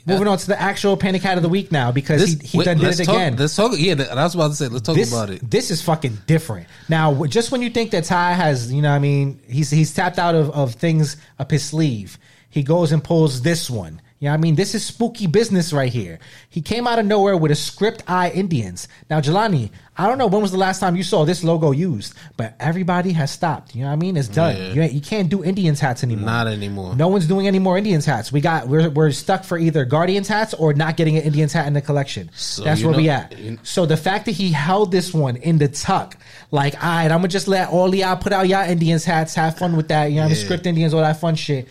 [0.08, 2.58] Moving on to the actual panic hat of the week now because This, he, he
[2.58, 3.36] wait, done did let's it talk, again.
[3.36, 3.72] Let's talk.
[3.76, 4.68] Yeah, that's what I was about to say.
[4.68, 5.50] Let's talk this, about it.
[5.50, 6.68] This is fucking different.
[6.88, 9.68] Now, w- just when you think that Ty has, you know, what I mean, he's
[9.68, 12.18] he's tapped out of, of things up his sleeve,
[12.50, 14.00] he goes and pulls this one.
[14.26, 16.18] Know, I mean, this is spooky business right here.
[16.50, 18.88] He came out of nowhere with a script eye Indians.
[19.10, 22.12] Now, Jelani, I don't know when was the last time you saw this logo used,
[22.36, 23.74] but everybody has stopped.
[23.74, 24.16] You know what I mean?
[24.16, 24.56] It's done.
[24.56, 24.72] Yeah.
[24.72, 26.26] You, you can't do Indians hats anymore.
[26.26, 26.94] Not anymore.
[26.96, 28.30] No one's doing any more Indians hats.
[28.30, 31.66] We got we're we're stuck for either Guardians hats or not getting an Indians hat
[31.66, 32.30] in the collection.
[32.34, 33.38] So That's where we at.
[33.38, 36.16] you- So the fact that he held this one in the tuck,
[36.50, 39.56] like, all right, I'm gonna just let all y'all put out y'all Indians hats, have
[39.56, 40.06] fun with that.
[40.06, 40.44] You know, what I mean, Yeah.
[40.44, 41.68] script Indians, all that fun shit.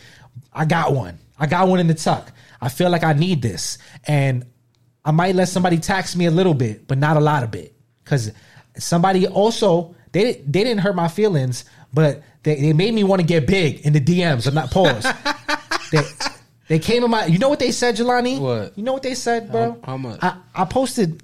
[0.53, 1.20] I got one.
[1.38, 2.32] I got one in the tuck.
[2.66, 4.45] I feel like I need this, and
[5.03, 7.76] I might let somebody tax me a little bit, but not a lot of bit,
[8.03, 8.32] because
[8.78, 13.28] somebody also they they didn't hurt my feelings, but they, they made me want to
[13.28, 14.47] get big in the DMs.
[14.47, 15.05] I'm not pause.
[15.91, 16.01] they
[16.68, 17.26] they came in my.
[17.26, 18.39] You know what they said, Jelani?
[18.39, 18.78] What?
[18.78, 19.78] You know what they said, bro?
[19.84, 20.20] How- how much?
[20.24, 21.22] I, I posted.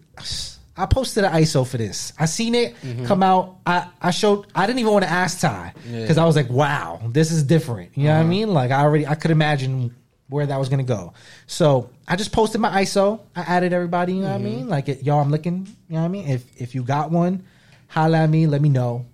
[0.77, 2.13] I posted an ISO for this.
[2.17, 3.05] I seen it Mm-hmm.
[3.05, 3.57] come out.
[3.65, 4.47] I, I showed.
[4.55, 7.97] I didn't even want to ask Ty because I was like, "Wow, this is different."
[7.97, 8.19] You know Uh-huh.
[8.21, 8.53] what I mean?
[8.53, 9.93] Like I already, I could imagine
[10.31, 11.13] where that was gonna go.
[11.45, 13.19] So I just posted my ISO.
[13.35, 14.13] I added everybody.
[14.13, 14.43] You know Mm-hmm.
[14.43, 14.67] what I mean?
[14.69, 15.67] Like it, y'all, I'm looking.
[15.89, 16.27] You know what I mean?
[16.27, 17.43] If if you got one,
[17.87, 18.47] holla at me.
[18.47, 19.05] Let me know.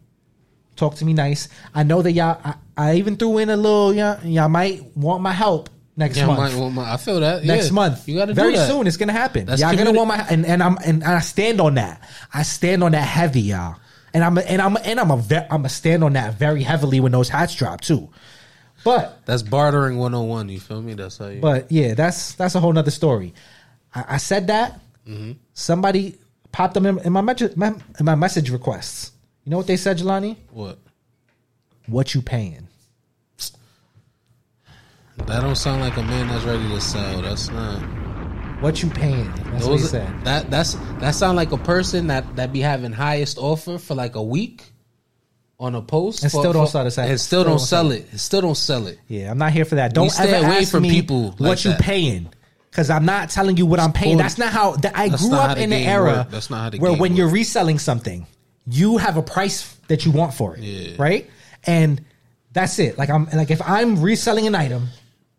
[0.75, 1.49] Talk to me nice.
[1.73, 2.39] I know that y'all.
[2.43, 3.93] I, I even threw in a little.
[3.93, 7.43] Y'all, y'all might want my help next Yeah, month my, I feel that.
[7.43, 7.73] next yeah.
[7.73, 8.07] month.
[8.07, 8.67] You got to very do that.
[8.69, 8.85] soon.
[8.85, 9.47] It's gonna happen.
[9.47, 11.99] That's y'all gonna want my and, and I'm and I stand on that.
[12.31, 13.77] I stand on that heavy, y'all.
[14.13, 16.99] And I'm and I'm and I'm a ve- I'm a stand on that very heavily
[16.99, 18.09] when those hats drop too.
[18.83, 20.49] But That's bartering 101.
[20.49, 20.93] You feel me?
[20.93, 21.41] That's how you.
[21.41, 23.33] but yeah, that's that's a whole nother story.
[23.93, 25.31] I, I said that Mm-hmm.
[25.53, 26.17] somebody
[26.51, 29.11] popped them in, in my message in my message requests.
[29.45, 30.35] You know what they said, Jelani?
[30.51, 30.77] what?
[31.87, 32.67] What you paying?
[35.25, 37.21] That don't sound like a man that's ready to sell.
[37.21, 37.79] That's not.
[38.61, 39.31] What you paying?
[39.51, 40.11] That's what he said.
[40.25, 44.15] that that's that sound like a person that that be having highest offer for like
[44.15, 44.71] a week
[45.59, 48.07] on a post And for- still don't for- sell and still, don't sell it.
[48.11, 48.99] And Still don't sell it.
[49.07, 49.93] Yeah, I'm not here for that.
[49.93, 51.79] Don't stay ever away ask from me people like what you that.
[51.81, 52.29] paying.
[52.69, 54.17] Because I'm not telling you what I'm paying.
[54.17, 56.29] That's not how that I That's grew up in the era work.
[56.29, 57.17] That's not how the where when work.
[57.17, 58.27] you're reselling something,
[58.69, 60.61] you have a price that you want for it.
[60.61, 60.95] Yeah.
[60.99, 61.27] Right?
[61.63, 62.01] And
[62.53, 62.97] that's it.
[62.99, 64.89] Like I'm like if I'm reselling an item,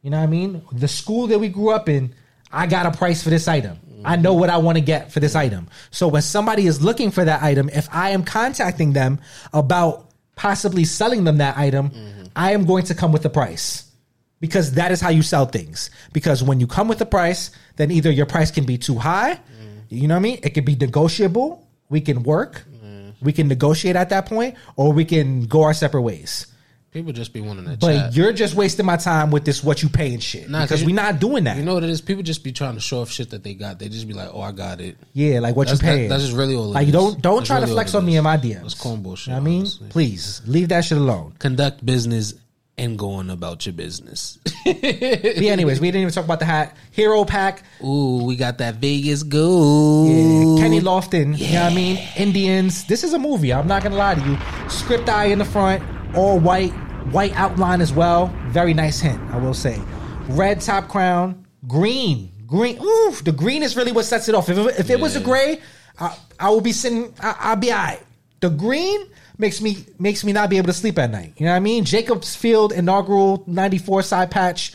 [0.03, 0.63] you know what I mean?
[0.73, 2.13] The school that we grew up in,
[2.51, 3.79] I got a price for this item.
[4.05, 5.69] I know what I want to get for this item.
[5.91, 9.21] So when somebody is looking for that item, if I am contacting them
[9.53, 10.08] about
[10.39, 12.27] possibly selling them that item, mm-hmm.
[12.35, 13.91] I am going to come with a price
[14.41, 15.91] because that is how you sell things.
[16.13, 19.35] Because when you come with a price, then either your price can be too high,
[19.35, 19.83] mm.
[19.91, 20.39] you know what I mean?
[20.45, 21.67] It can be negotiable.
[21.89, 22.65] We can work.
[22.71, 23.15] Mm.
[23.21, 26.47] We can negotiate at that point, or we can go our separate ways.
[26.91, 28.17] People just be wanting to But chat.
[28.17, 30.95] you're just wasting my time with this what you paying shit Nah, 'cause because we're
[30.95, 31.59] not doing that.
[31.59, 32.01] You know what it is?
[32.01, 33.79] People just be trying to show off shit that they got.
[33.79, 36.23] They just be like, "Oh, I got it." yeah, like what That's- you that- that's
[36.25, 36.93] just really all it like is.
[36.93, 38.63] don't don't That's try really to flex on me in my DMs.
[38.63, 39.87] That's corn bullshit, You know what I mean, honestly.
[39.91, 41.35] please leave that shit alone.
[41.39, 42.33] Conduct business
[42.79, 44.39] and go on about your business.
[44.65, 44.83] But
[45.43, 47.65] yeah, anyways, we didn't even talk about the hat hero pack.
[47.85, 50.09] Ooh, we got that Vegas gold.
[50.09, 51.99] Yeah, Kenny Lofton, you know what I mean?
[52.17, 52.85] Indians.
[52.85, 53.53] This is a movie.
[53.53, 54.39] I'm not gonna lie to you.
[54.71, 55.83] Script eye in the front,
[56.15, 56.71] all white,
[57.13, 58.27] white outline as well.
[58.49, 59.81] Very nice hint, I will say.
[60.29, 62.79] Red top crown, green, green.
[62.83, 64.49] Ooh, the green is really what sets it off.
[64.49, 65.61] If it, if it was a gray,
[65.99, 67.15] I, I will be sitting.
[67.21, 68.03] I, I'll be alright.
[68.41, 69.07] The green
[69.39, 71.35] makes me makes me not be able to sleep at night.
[71.39, 71.85] You know what I mean?
[71.85, 74.75] Jacobs Field inaugural '94 side patch.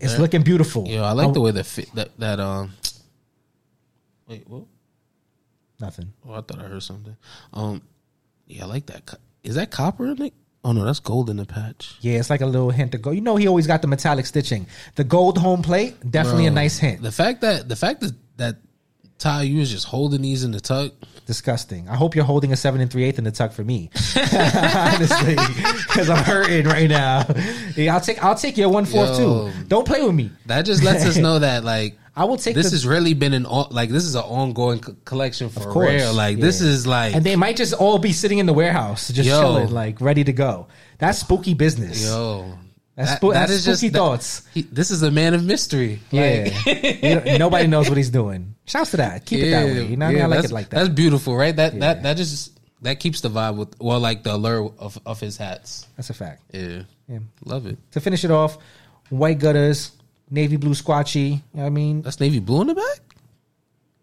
[0.00, 0.18] It's Yeah.
[0.20, 0.86] looking beautiful.
[0.88, 2.72] Yeah, I like Oh, the way that fit that that um.
[4.28, 4.64] Wait, what?
[5.78, 6.12] nothing.
[6.28, 7.16] Oh, I thought I heard something.
[7.52, 7.82] Um,
[8.46, 9.14] yeah, I like that.
[9.46, 10.34] Is that copper in it?
[10.64, 11.94] Oh no, that's gold in the patch.
[12.00, 13.14] Yeah, it's like a little hint of gold.
[13.14, 14.66] You know, he always got the metallic stitching.
[14.96, 17.02] The gold home plate, definitely a nice hint.
[17.02, 18.56] The fact that the fact that that
[19.18, 20.92] Ty, you was just holding these in the tuck.
[21.24, 21.88] Disgusting.
[21.88, 25.34] I hope you're holding a seven and three eighth in the tuck for me, honestly,
[25.34, 27.26] because I'm hurting right now.
[27.76, 29.50] Yeah, I'll take I'll take your one fourth Yo.
[29.50, 29.64] too.
[29.66, 30.30] Don't play with me.
[30.46, 33.34] That just lets us know that like I will take this the- has really been
[33.34, 36.14] an like this is an ongoing co- collection for Of course, real.
[36.14, 39.28] Like this is like And they might just all be sitting in the warehouse, just
[39.28, 39.40] Yo.
[39.40, 40.66] chilling, like ready to go.
[40.98, 42.02] That's spooky business.
[42.04, 42.58] yo.
[42.94, 44.42] That's spoo- that's spooky that- thoughts.
[44.54, 46.00] he- this is a man of mystery.
[46.10, 48.54] Yeah, Like, You nobody knows what he's doing.
[48.64, 49.26] Shouts to that.
[49.26, 49.84] Keep it that way.
[49.86, 50.76] You know, what I mean, I like it like that.
[50.76, 51.54] That's beautiful, right?
[51.54, 51.80] That Yeah.
[51.80, 55.36] that that just that keeps the vibe with well, like the allure of of his
[55.36, 55.86] hats.
[55.96, 56.40] That's a fact.
[56.54, 57.18] Yeah, Yeah.
[57.44, 57.76] love it.
[57.92, 58.56] To finish it off,
[59.10, 59.90] white gutters,
[60.30, 61.20] navy blue squatchy.
[61.20, 63.00] You know what I mean, That's navy blue in the back.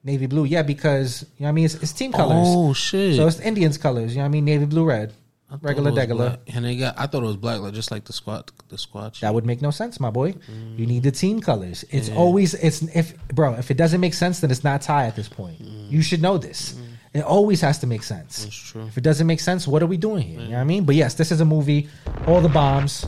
[0.04, 0.46] navy blue.
[0.46, 2.48] Yeah, because you know what I mean, it's, it's team colors.
[2.48, 3.16] Oh shit!
[3.16, 4.12] So it's Indians colors.
[4.12, 5.14] You know what I mean, navy blue red.
[5.62, 6.40] Regular degular.
[6.48, 6.96] And they got.
[6.98, 9.20] I thought it was black, like just like the squat, the squatch.
[9.20, 10.32] That would make no sense, my boy.
[10.34, 10.80] Mm.
[10.80, 11.86] You need the team colors.
[11.92, 15.16] It's always it's if bro, if it doesn't make sense, then it's not Ty at
[15.16, 15.62] this point.
[15.62, 16.76] You should know this.
[17.14, 18.40] It always has to make sense.
[18.40, 18.44] Mm.
[18.46, 18.86] That's true.
[18.88, 20.40] If it doesn't make sense, what are we doing here?
[20.40, 20.86] You know what I mean?
[20.86, 21.88] But yes, this is a movie.
[22.26, 23.06] All the bombs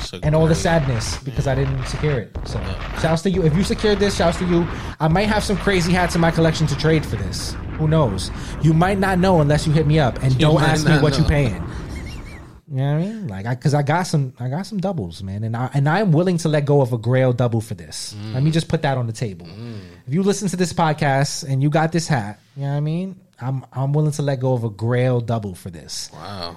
[0.00, 2.36] So and all the sadness because I didn't secure it.
[2.44, 2.60] So
[3.00, 3.42] shouts to you.
[3.44, 4.66] If you secured this, shouts to you.
[5.00, 7.52] I might have some crazy hats in my collection to trade for this.
[7.78, 8.30] Who knows?
[8.62, 11.22] You might not know unless you hit me up and don't ask me what you
[11.22, 11.28] know.
[11.28, 11.62] paying.
[12.68, 13.28] You know what I mean?
[13.28, 16.10] Like, I because I got some, I got some doubles, man, and I and I'm
[16.10, 18.16] willing to let go of a Grail double for this.
[18.32, 19.46] Let me just put that on the table.
[20.06, 22.80] If you listen to this podcast and you got this hat, you know what I
[22.80, 23.20] mean?
[23.40, 26.10] I'm I'm willing to let go of a Grail double for this.
[26.12, 26.56] Wow,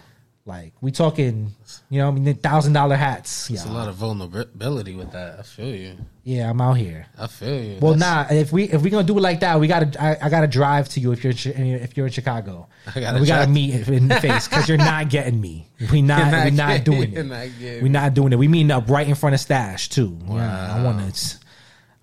[0.49, 1.53] Like, we talking,
[1.91, 3.51] you know, I mean, thousand dollar hats.
[3.51, 5.37] it's a lot of vulnerability with that.
[5.37, 5.95] I feel you.
[6.23, 7.05] yeah, I'm out here.
[7.19, 7.77] I feel you.
[7.79, 8.35] Well, That's- nah.
[8.35, 10.89] If we if we gonna do it like that, we gotta I, I gotta drive
[10.89, 12.67] to you if you're in if you're in Chicago.
[12.87, 15.67] I gotta we gotta meet in the face because you're not getting me.
[15.91, 17.25] We not, not we not doing it.
[17.27, 17.47] not
[17.83, 18.37] we not doing it.
[18.39, 20.17] We meeting up right in front of Stash too.
[20.27, 21.37] Yeah, I want to.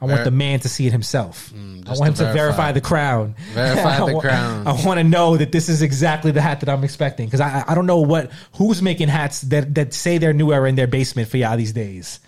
[0.00, 1.50] I want Ver- the man to see it himself.
[1.54, 2.72] I Mm, just want him to verify verify.
[2.72, 3.34] the crown.
[3.54, 4.66] Verify I the wa- crown.
[4.66, 7.64] I want to know that this is exactly the hat that I'm expecting because I
[7.66, 10.86] I don't know what who's making hats that that say their new era in their
[10.86, 12.20] basement for y'all these days.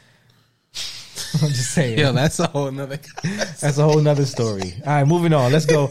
[1.42, 1.98] I'm just saying.
[1.98, 2.98] Yo, that's a whole nother.
[3.60, 4.72] That's a whole nother story.
[4.86, 5.52] All right, moving on.
[5.52, 5.90] Let's go.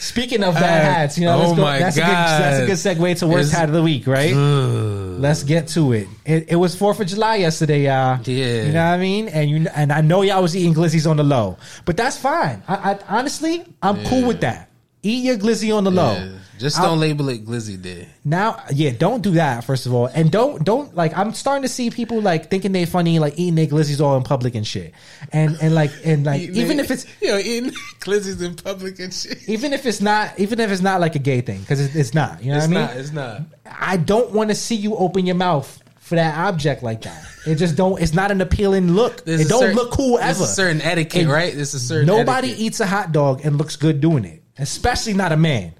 [0.00, 1.62] Speaking of bad Uh, hats, you know, let's oh go.
[1.62, 4.34] That's a, good, that's a good segue to worst Is- hat of the week, right?
[4.34, 6.08] Let's get to it.
[6.24, 8.18] It, it was Fourth of July yesterday, y'all.
[8.24, 8.62] Yeah.
[8.62, 9.28] you know what I mean.
[9.28, 12.62] And you and I know y'all was eating glizzies on the low, but that's fine.
[12.66, 14.70] I, I honestly, I'm cool with that.
[15.02, 16.38] Eat your glizzy on the low.
[16.60, 18.06] Just I'll- don't label it Glizzy Day.
[18.24, 19.64] Now, yeah, don't do that.
[19.64, 21.16] First of all, and don't don't like.
[21.16, 24.22] I'm starting to see people like thinking they funny, like eating their glizzies all in
[24.22, 24.92] public and shit.
[25.32, 29.12] And and like and like even if it's you know eating Glizzies in public and
[29.12, 29.48] shit.
[29.48, 32.14] even if it's not even if it's not like a gay thing because it's, it's
[32.14, 32.96] not you know It's what i mean not.
[32.96, 33.40] It's not.
[33.66, 37.56] i don't want to see you open your mouth for that object like that it
[37.56, 40.46] just don't it's not an appealing look There's it don't certain- look cool ever a
[40.46, 41.54] certain etiquette, And right?
[41.54, 42.64] There's a certain nobody etiquette.
[42.66, 45.72] eats a hot dog and looks good doing it especially not a man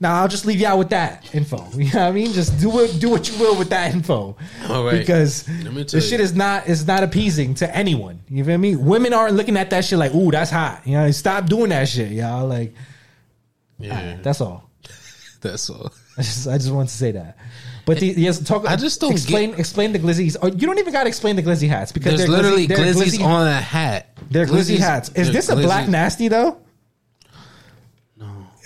[0.00, 1.66] now I'll just leave y'all with that info.
[1.76, 2.32] You know what I mean?
[2.32, 4.36] Just do what do what you will with that info,
[4.68, 4.98] All right.
[4.98, 8.20] because the shit is not is not appeasing to anyone.
[8.28, 8.76] You feel me?
[8.76, 11.88] Women aren't looking at that shit like, "Ooh, that's hot." You know, stop doing that
[11.88, 12.46] shit, y'all.
[12.46, 12.74] Like,
[13.78, 14.70] Yeah, that's all.
[15.40, 15.92] that's all.
[16.16, 17.36] I just, I just want to say that.
[17.86, 18.66] But the, yes, talk.
[18.66, 20.36] I just don't explain explain the glizzies.
[20.42, 22.76] Or you don't even got to explain the glizzy hats because There's they're literally glizzy,
[22.76, 24.10] they're glizzies glizzy, on a hat.
[24.30, 25.08] They're glizzy hats.
[25.14, 26.58] Is this a black nasty though?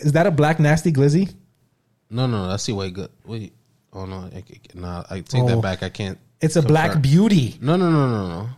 [0.02, 1.34] Is that a black nasty glizzy?
[2.10, 3.10] No, no, that's see white good.
[3.24, 3.52] Wait,
[3.92, 4.44] oh no, I, I,
[4.74, 5.48] nah, I take Oh.
[5.48, 5.82] that back.
[5.82, 6.18] I can't.
[6.40, 7.02] It's a black confirm.
[7.02, 7.58] beauty.
[7.60, 8.48] No, no, no, no, no.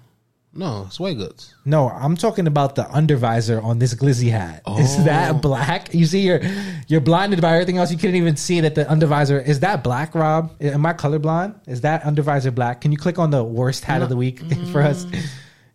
[0.57, 1.53] No, it's white goods.
[1.65, 4.63] No, I'm talking about the undervisor on this glizzy hat.
[4.79, 5.03] Is Oh.
[5.05, 5.93] that black?
[5.93, 6.41] You see, you're
[6.87, 7.91] you're blinded by everything else.
[7.91, 10.15] You couldn't even see that the undervisor is that black.
[10.15, 11.57] Rob, am I colorblind?
[11.67, 12.81] Is that undervisor black?
[12.81, 14.39] Can you click on the worst hat of the week
[14.73, 15.05] for us?
[15.07, 15.21] Mm.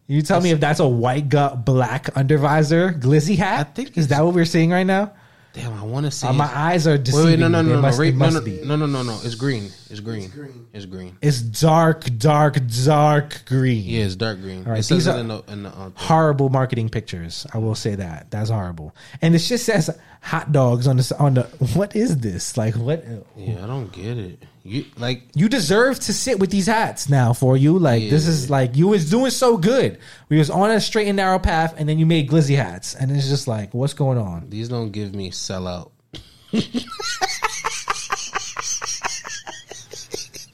[0.07, 3.59] You tell me if that's a white gut black undervisor glizzy hat.
[3.59, 5.11] I think is that what we're seeing right now?
[5.53, 6.27] Damn, I want to see.
[6.27, 7.25] Uh, my eyes are Wait, deceiving.
[7.25, 8.61] wait, no, no, no, no, must, Right, it no, must no, be.
[8.63, 9.19] no, no, no, no.
[9.23, 9.65] It's green.
[9.89, 10.29] It's green.
[10.29, 10.67] green.
[10.73, 11.17] It's green.
[11.21, 13.83] It's dark, dark, dark green.
[13.83, 14.63] Yeah, it's dark green.
[14.63, 15.69] right, it these it are- in the in the.
[15.69, 17.47] Uh, horrible marketing pictures.
[17.53, 18.29] I will say that.
[18.29, 18.95] That's horrible.
[19.23, 19.89] And it just says
[20.21, 21.43] hot dogs on the on the.
[21.73, 22.55] What is this?
[22.55, 23.03] Like what?
[23.35, 24.43] yeah, I don't get it.
[24.69, 27.79] You like You deserve to sit with these hats now for you.
[27.79, 29.97] Like this is like you was doing so good.
[30.29, 33.11] We was on a straight and narrow path, and then you made glizzy hats, and
[33.11, 34.49] it's just like, what's going on?
[34.49, 35.89] these don't give me sellout.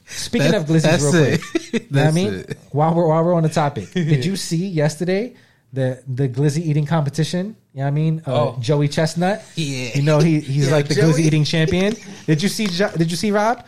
[0.07, 1.41] Speaking That- of glizzies, that's real it.
[1.41, 1.73] quick.
[1.73, 2.57] You know what I mean, it.
[2.71, 5.33] while we're while we're on the topic, did you see yesterday
[5.75, 7.55] the the glizzy eating competition?
[7.73, 8.21] You know what I mean?
[8.25, 8.57] Uh, Oh.
[8.59, 9.43] Joey Chestnut.
[9.55, 9.91] Yeah.
[9.95, 11.11] You know he he's Yeah, like the Joey.
[11.11, 11.93] glizzy eating champion.
[12.25, 12.67] Did you see?
[12.67, 13.63] Did you see Rob?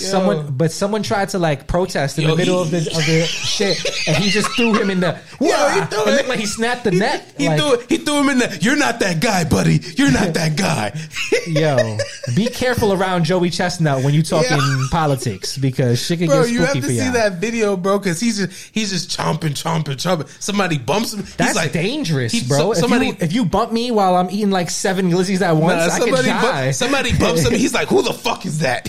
[0.00, 0.36] It's every time.
[0.36, 3.06] Someone, but someone tried to like protest in Yo, the middle he- of the of
[3.06, 5.12] the shit, and he just threw him in the.
[5.38, 6.16] he threw it it.
[6.16, 7.24] looked like he snapped the neck.
[7.36, 7.86] He like, threw it.
[7.88, 8.58] He threw him in the.
[8.60, 9.80] You're not that guy, buddy.
[9.96, 10.98] You're not that guy.
[11.46, 11.96] Yo,
[12.36, 14.86] be careful around Joey Chestnut when you talking Yeah.
[14.90, 17.12] politics because shit can bro, get you have to for see y'all.
[17.12, 20.28] that video, bro, because he's just he's just chomping, chomping, chomping.
[20.42, 21.20] Somebody bumps him.
[21.36, 22.58] That's he's like dangerous, he- bro.
[22.58, 25.56] so- if, somebody, you, if you bump me while I'm eating like seven glizzies at
[25.56, 26.66] once, Nah, I could somebody, die.
[26.66, 27.52] bu- somebody bumps him.
[27.58, 28.86] He's like, "Who the fuck is that?"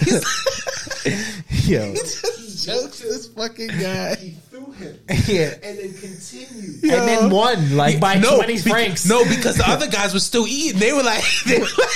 [1.03, 4.15] He's he just jokes this fucking guy.
[4.15, 6.83] He threw him yeah, and then continued.
[6.83, 9.05] and then won like by twenty beca- franks.
[9.07, 10.79] No, because the other guys were still eating.
[10.79, 11.89] They were like, they were like,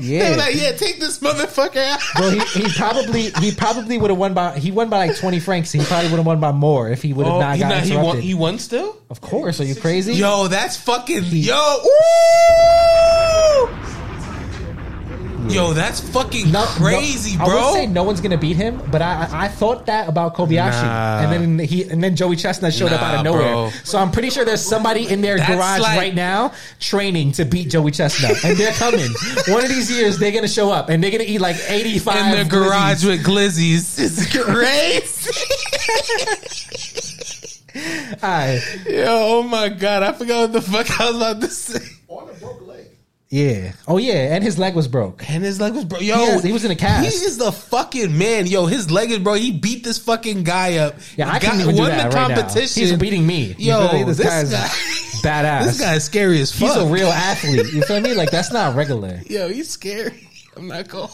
[0.00, 0.22] Yeah.
[0.24, 2.00] they were like, yeah, take this motherfucker out.
[2.16, 5.40] Bro, he, he probably he probably would have won by he won by like twenty
[5.40, 5.72] franks.
[5.72, 7.68] He probably would have won by more if he would have Oh, not he, got
[7.68, 8.14] not- he interrupted.
[8.14, 8.20] won.
[8.22, 8.96] He won still.
[9.10, 10.14] of course, are you crazy?
[10.14, 11.78] Yo, that's fucking yo.
[11.84, 13.68] Ooh!
[15.48, 17.56] Yo, that's fucking No- crazy, no- bro.
[17.58, 20.34] I would say no one's gonna beat him, but I I I thought that about
[20.34, 21.20] Kobayashi, Nah.
[21.20, 23.42] and then he and then Joey Chestnut showed up out of nowhere.
[23.52, 23.70] bro.
[23.84, 27.44] So I'm pretty sure there's somebody in their That's garage like- right now training to
[27.44, 29.08] beat Joey Chestnut, and they're coming.
[29.48, 32.32] One of these years they're gonna show up and they're gonna eat like 85 in
[32.32, 33.96] their garage with glizzies.
[34.06, 35.32] It's crazy.
[38.22, 38.62] Alright.
[38.86, 41.80] Yo, oh my god, I forgot what the fuck I was about to say.
[42.08, 42.65] On a broke leg.
[43.36, 43.72] Yeah.
[43.86, 45.28] Oh yeah, and his leg was broke.
[45.28, 45.98] And his leg was bro.
[45.98, 47.02] Yo, He has- he was in a cast.
[47.06, 48.46] He is the fucking man.
[48.46, 49.34] Yo, his leg is bro.
[49.34, 50.94] He beat this fucking guy up.
[51.16, 52.36] Yeah, I can't even do that the right now.
[52.36, 52.82] competition.
[52.82, 53.54] He's beating me.
[53.58, 54.68] Yo, this, this guy's guy-
[55.22, 55.64] badass.
[55.66, 56.68] This guy's scary as fuck.
[56.68, 57.72] He's a real athlete.
[57.74, 58.14] You feel me?
[58.14, 59.20] Like that's not regular.
[59.26, 60.25] Yo, he's scary.
[60.56, 61.10] I'm not going.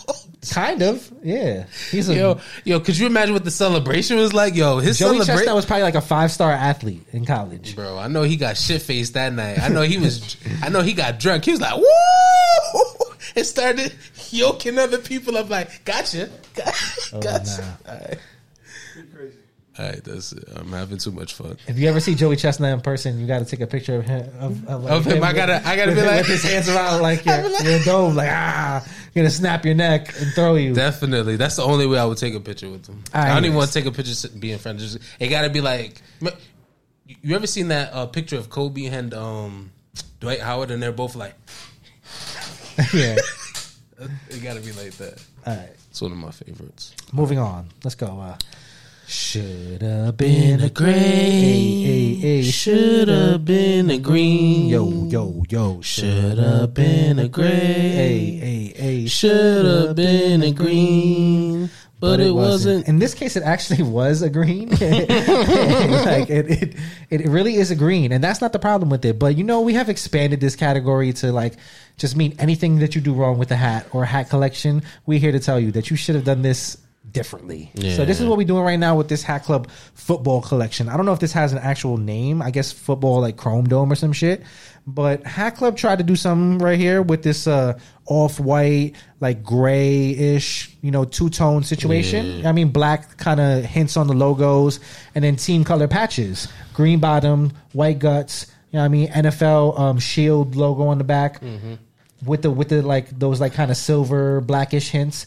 [0.51, 1.13] Kind of.
[1.23, 1.67] Yeah.
[1.91, 4.55] He's a Yo, yo, could you imagine what the celebration was like?
[4.55, 5.37] Yo, his Joey celebration.
[5.37, 7.75] Chestnut was probably like a five star athlete in college.
[7.75, 9.61] Bro, I know he got shit faced that night.
[9.61, 10.37] I know he was.
[10.63, 11.45] I know he got drunk.
[11.45, 11.85] He was like, "Woo!"
[13.37, 13.95] and started
[14.31, 15.51] yoking other people up.
[15.51, 16.73] Like, gotcha, gotcha.
[17.13, 17.77] Oh, gotcha.
[17.87, 17.93] nah.
[17.93, 18.19] All right,
[19.15, 19.37] crazy.
[19.79, 20.45] All right, that's it.
[20.55, 21.57] I'm having too much fun.
[21.67, 24.05] If you ever see Joey Chestnut in person, you got to take a picture of
[24.05, 24.29] him.
[24.39, 26.69] Of, of, like Of him, I gotta- I gotta with, be like- with his hands
[26.69, 30.75] around like your, your dome, like ah, gonna snap your neck and throw you.
[30.75, 33.03] Definitely, that's the only way I would take a picture with him.
[33.15, 34.83] All I don't even want to take a picture being friends.
[34.93, 36.01] Just- It got to be like.
[37.23, 39.71] You ever seen that uh, picture of Kobe and um,
[40.21, 41.35] Dwight Howard, and they're both like,
[42.95, 43.17] yeah.
[44.31, 45.23] it got to be like that.
[45.47, 45.69] All right.
[45.91, 46.95] It's one of my favorites.
[47.13, 47.69] Moving on.
[47.85, 48.07] Let's go.
[48.07, 48.39] Uh,
[49.13, 50.93] should have been a gray.
[50.93, 54.69] Hey, hey, Should have been a green.
[54.69, 55.81] Yo, yo, yo.
[55.83, 57.51] Should have been a gray.
[57.51, 59.07] Hey, hey, hey.
[59.07, 61.69] Should have been a green,
[62.01, 62.89] but, it wasn't.
[62.89, 64.71] In this case, it actually was a green.
[64.71, 64.81] like
[66.31, 66.77] it, it,
[67.11, 69.19] it really is a green, and that's not the problem with it.
[69.19, 71.57] But you know, we have expanded this category to like
[71.99, 74.83] just mean anything that you do wrong with a hat or a hat collection.
[75.05, 76.79] We're here to tell you that you should have done this
[77.11, 77.71] differently.
[77.97, 80.89] So this is what we're doing right now with this Hat Club football collection.
[80.89, 82.41] I don't know if this has an actual name.
[82.41, 84.43] I guess football like Chrome Dome or some shit.
[84.87, 89.45] But Hat Club tried to do something right here with this uh, off white, like
[89.45, 92.25] gray-ish, you know, two tone situation.
[92.47, 94.81] I mean, black kind of hints on the logos,
[95.15, 98.47] and then team color patches, green bottom, white guts.
[98.71, 101.41] You know, what I mean, NFL um, shield logo on the back
[102.25, 105.27] with the with the like those like kind of silver blackish hints.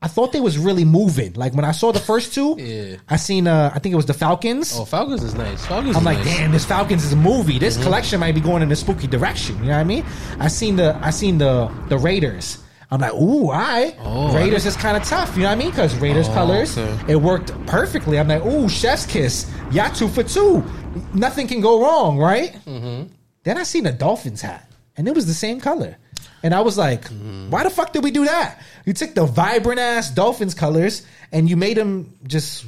[0.00, 1.32] I thought they was really moving.
[1.34, 2.96] Like when I saw the first two, Yeah.
[3.08, 4.74] I seen uh I think it was the Falcons.
[4.78, 5.66] Oh, Falcons is nice.
[5.66, 6.36] Falcons I'm like, nice.
[6.36, 7.58] damn, this Falcons is a movie.
[7.58, 9.56] This collection might be going in a spooky direction.
[9.58, 10.04] You know what I mean?
[10.38, 12.62] I seen the I seen the the Raiders.
[12.90, 15.36] I'm like, ooh, I Oh, Raiders is kind of tough.
[15.36, 15.70] You know what I mean?
[15.70, 17.12] Because Raiders Oh, colors, okay.
[17.12, 18.18] it worked perfectly.
[18.18, 19.50] I'm like, ooh, chef's kiss.
[19.70, 20.64] Yeah, two for two.
[21.12, 22.54] Nothing can go wrong, right?
[22.64, 23.12] Mm-hmm.
[23.44, 24.67] Then I seen the Dolphins hat,
[24.98, 25.96] and it was the same color.
[26.42, 27.08] And I was like,
[27.48, 28.60] why the fuck did we do that?
[28.84, 32.66] You took the vibrant ass Dolphins colors and you made them just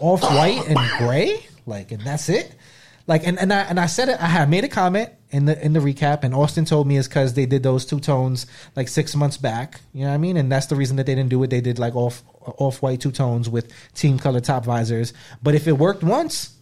[0.00, 2.54] off white and gray, like, and that's it.
[3.06, 4.22] Like, and, and I and I said it.
[4.22, 7.08] I had made a comment in the in the recap, and Austin told me it's
[7.08, 8.46] because they did those two tones
[8.76, 9.80] like six months back.
[9.92, 10.36] You know what I mean?
[10.36, 11.50] And that's the reason that they didn't do it.
[11.50, 15.12] They did like off off white two tones with team color top visors.
[15.42, 16.54] But if it worked once,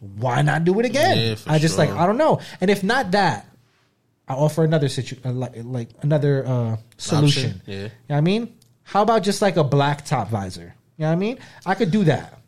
[0.00, 1.16] why not do it again?
[1.16, 1.90] Yeah, I just like.
[1.90, 2.40] I don't know.
[2.60, 3.48] And if not that,
[4.28, 7.60] I offer another situ uh, like like another uh, solution.
[7.66, 7.74] yeah.
[7.74, 8.54] You know what I mean?
[8.82, 10.74] How about just like a black top visor?
[10.96, 11.38] You know what I mean?
[11.66, 12.40] I could do that.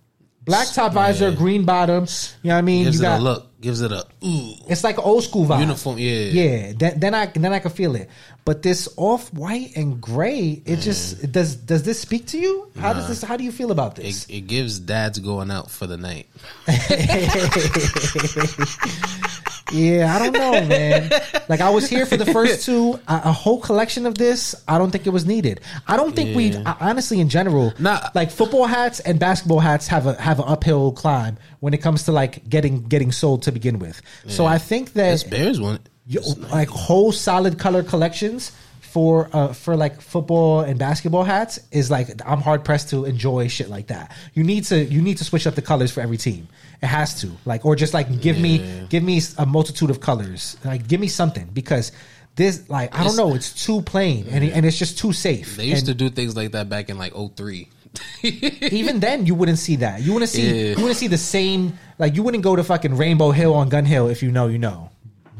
[0.44, 1.34] Black top visor, Yeah.
[1.34, 2.06] green bottom.
[2.42, 2.84] You know what I mean?
[2.84, 3.60] Gives you it got a look.
[3.60, 4.52] Gives it a ooh.
[4.68, 5.60] it's like an old school vibe.
[5.60, 6.30] Uniform, yeah.
[6.30, 6.72] Yeah.
[6.76, 8.08] Then, then I then I can feel it.
[8.44, 12.70] But this off white and gray, it just it does does this speak to you?
[12.78, 14.26] How does this how do you feel about this?
[14.26, 16.28] It, it gives dads going out for the night.
[19.72, 21.10] Yeah, I don't know, man.
[21.48, 24.54] like I was here for the first two, a, a whole collection of this.
[24.68, 25.60] I don't think it was needed.
[25.88, 26.62] I don't think we, Yeah.
[26.80, 28.08] I, honestly, in general, Nah.
[28.14, 32.04] like football hats and basketball hats have a have an uphill climb when it comes
[32.04, 34.00] to like getting getting sold to begin with.
[34.28, 35.80] So I think This that Bears one.
[36.06, 36.20] yo,
[36.52, 42.08] like whole solid color collections for uh for like football and basketball hats is like
[42.24, 44.12] I'm hard pressed to enjoy shit like that.
[44.32, 46.48] You need to you need to switch up the colors for every team.
[46.82, 50.56] It has to like or just like give me give me a multitude of colors.
[50.64, 51.92] Like give me something because
[52.36, 55.56] this like I don't know it's too plain and and it's just too safe.
[55.56, 57.68] They used And to do things like that back in like 03.
[58.22, 60.02] even then you wouldn't see that.
[60.02, 60.76] You wouldn't see Yeah.
[60.76, 63.84] you wouldn't see the same like you wouldn't go to fucking Rainbow Hill on Gun
[63.86, 64.90] Hill if you know you know.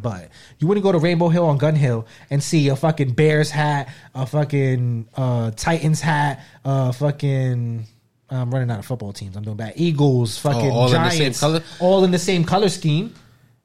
[0.01, 0.29] But
[0.59, 3.89] you wouldn't go to Rainbow Hill on Gun Hill and see a fucking Bears hat,
[4.15, 7.87] a fucking uh, Titans hat, uh, fucking.
[8.31, 9.37] I'm running out of football teams.
[9.37, 9.75] I'm doing bad.
[9.77, 11.63] Eagles, fucking Oh, all in the Giants, same color?
[11.81, 13.15] all in the same color scheme.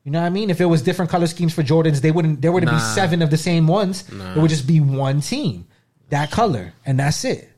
[0.04, 0.50] You know what I mean?
[0.50, 2.42] If it was different color schemes for Jordans, they wouldn't.
[2.42, 2.78] There wouldn't Nah.
[2.78, 4.04] be seven of the same ones.
[4.10, 5.66] It would just be one team.
[6.10, 7.50] that color, and that's it.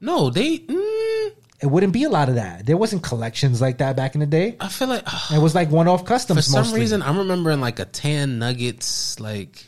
[0.00, 0.58] No, they.
[0.58, 1.30] Mm,
[1.62, 2.66] It wouldn't be a lot of that.
[2.66, 4.56] There wasn't collections like that back in the day.
[4.60, 6.38] I feel like It was like one off customs.
[6.38, 6.80] for some mostly.
[6.80, 9.64] reason I'm remembering like a tan Nuggets like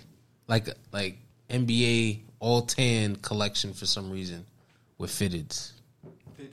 [0.48, 1.16] like like
[1.48, 4.44] NBA all tan collection for some reason
[4.98, 5.72] with fitteds.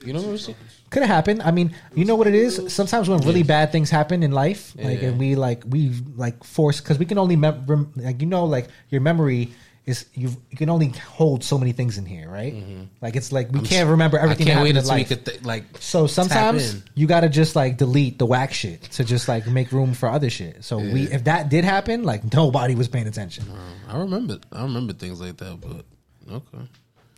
[0.04, 0.58] You know what I'm saying?
[0.90, 1.42] Could have happened.
[1.42, 2.72] I mean, you know what it is.
[2.72, 5.08] Sometimes when really bad things happen in life, like Yeah.
[5.08, 8.44] and we like we like force because we can only mem- rem- like you know
[8.44, 9.52] like your memory
[9.84, 12.54] is you you can only hold so many things in here, right?
[13.00, 14.46] Like it's like we can't remember everything.
[14.48, 14.58] Mm-hmm.
[14.58, 15.08] I can't that wait happened until in we life.
[15.08, 16.82] could th- like So sometimes in.
[16.94, 20.30] you gotta just like delete the whack shit to just like make room for other
[20.30, 20.64] shit.
[20.64, 23.44] So we if that did happen, like nobody was paying attention.
[23.88, 25.84] I remember I remember things like that, but
[26.34, 26.64] okay.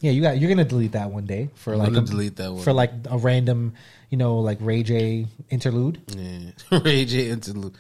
[0.01, 2.53] Yeah, you got you're gonna delete that one day for I'm like a, delete that
[2.53, 2.63] one.
[2.63, 3.75] for like a random,
[4.11, 6.01] you know, like Ray J interlude.
[6.17, 7.77] Yeah, Ray J interlude.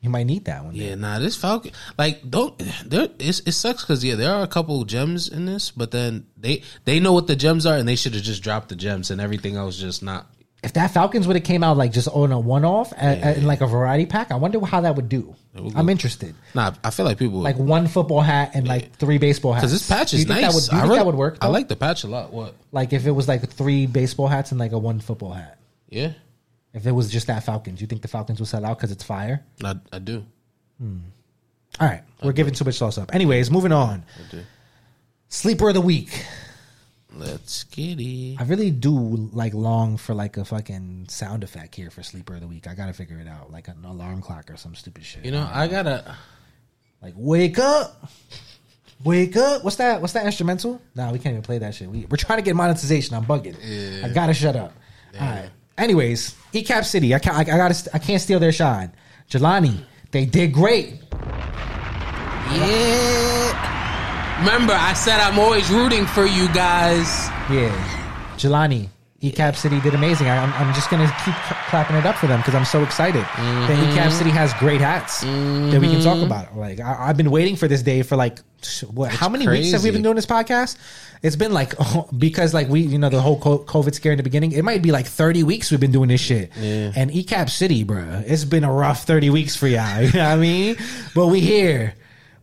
[0.00, 0.74] You might need that one.
[0.74, 0.90] day.
[0.90, 2.56] Yeah, nah, this Falcon like don't
[2.86, 3.08] there.
[3.18, 6.62] It's, it sucks because yeah, there are a couple gems in this, but then they
[6.84, 9.20] they know what the gems are, and they should have just dropped the gems, and
[9.20, 10.30] everything else just not.
[10.68, 13.62] If that Falcons would have came out like just on a one off in like
[13.62, 15.34] a variety pack, I wonder how that would do.
[15.54, 16.34] would I'm interested.
[16.54, 19.62] Nah, I feel like people Like one football hat and like three baseball hats.
[19.62, 20.42] because this patch Do is think nice.
[20.42, 21.38] That would, do you I think really- that would work?
[21.40, 22.34] I like the patch a lot.
[22.34, 22.54] What?
[22.70, 25.58] like if it was like three baseball hats and like a one football hat.
[25.88, 26.12] Yeah,
[26.74, 29.02] If it was just that Falcons, you think the Falcons would sell out because it's
[29.04, 29.42] fire?
[29.64, 30.22] I, I do.
[30.78, 30.98] Hmm.
[31.80, 33.14] All right, we're giving too much sauce up.
[33.14, 34.04] Anyways, moving on.
[34.18, 34.42] I do.
[35.30, 36.26] Sleeper of the week.
[37.14, 38.36] Let's get it.
[38.38, 38.92] I really do
[39.32, 42.66] like long for like a fucking sound effect here for sleeper of the week.
[42.66, 45.24] I gotta figure it out, like an alarm clock or some stupid shit.
[45.24, 46.16] You know, I gotta.
[47.02, 48.10] like wake up,
[49.04, 49.64] wake up.
[49.64, 50.00] What's that?
[50.02, 50.82] What's that instrumental?
[50.94, 51.88] Nah, we can't even play that shit.
[51.88, 53.16] We, we're trying to get monetization.
[53.16, 53.56] I'm bugging.
[53.62, 54.06] Yeah.
[54.06, 54.72] I gotta shut up.
[55.18, 55.50] All right.
[55.78, 57.14] Anyways, ECAP City.
[57.14, 57.36] I can't.
[57.36, 57.90] I, I gotta.
[57.94, 58.92] I can't steal their shine.
[59.30, 61.00] Jelani, they did great.
[62.50, 63.87] Yeah.
[64.38, 67.28] Remember, I said I'm always rooting for you guys.
[67.50, 67.74] Yeah,
[68.36, 68.88] Jelani.
[69.20, 70.28] ECAP City did amazing.
[70.28, 71.34] I, I'm, I'm just gonna keep
[71.68, 73.24] clapping it up for them because I'm so excited.
[73.24, 73.66] Mm-hmm.
[73.66, 76.56] that ECAP City has great hats that we can talk about.
[76.56, 78.38] Like I, I've been waiting for this day for like
[78.92, 79.10] what?
[79.10, 80.76] How many weeks have we been doing this podcast?
[81.20, 81.74] It's been like
[82.18, 84.52] because like we you know the whole COVID scare in the beginning.
[84.52, 86.52] It might be like 30 weeks we've been doing this shit.
[86.56, 86.92] Yeah.
[86.94, 90.00] And ECAP City, bro, it's been a rough 30 weeks for y'all.
[90.02, 90.76] You know what I mean?
[91.16, 91.94] But we here,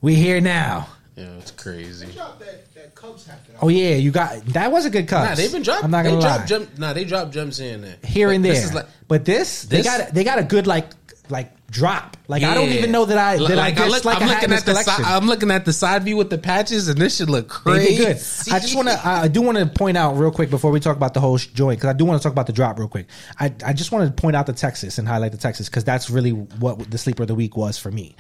[0.02, 0.90] we here now.
[1.16, 2.08] Yeah, it's crazy.
[2.14, 3.40] Drop that, that Cubs hat.
[3.48, 5.30] that I- Oh yeah, you got that was a good cut.
[5.30, 5.86] Nah, they've been dropping.
[5.86, 6.22] I'm not gonna lie.
[6.38, 7.96] dropped gem, Nah, they dropped gems here and there.
[8.04, 8.54] here But and there.
[8.54, 10.90] This is like, but this, they this- got they got a good like
[11.30, 12.18] like drop.
[12.28, 12.76] Like I don't Yeah.
[12.80, 14.60] even know that I that like, I look, dislike I'm a hat in looking this
[14.60, 15.04] at the collection.
[15.06, 15.16] side.
[15.16, 17.96] I'm looking at the side view with the patches, and this should look They crazy.
[17.98, 18.54] did good.
[18.54, 19.08] I just want to.
[19.08, 21.48] I do want to point out real quick before we talk about the whole sh-
[21.48, 23.08] joint because I do want to talk about the drop real quick.
[23.40, 26.10] I I just want to point out the Texas and highlight the Texas because that's
[26.10, 28.16] really what the sleeper of the week was for me.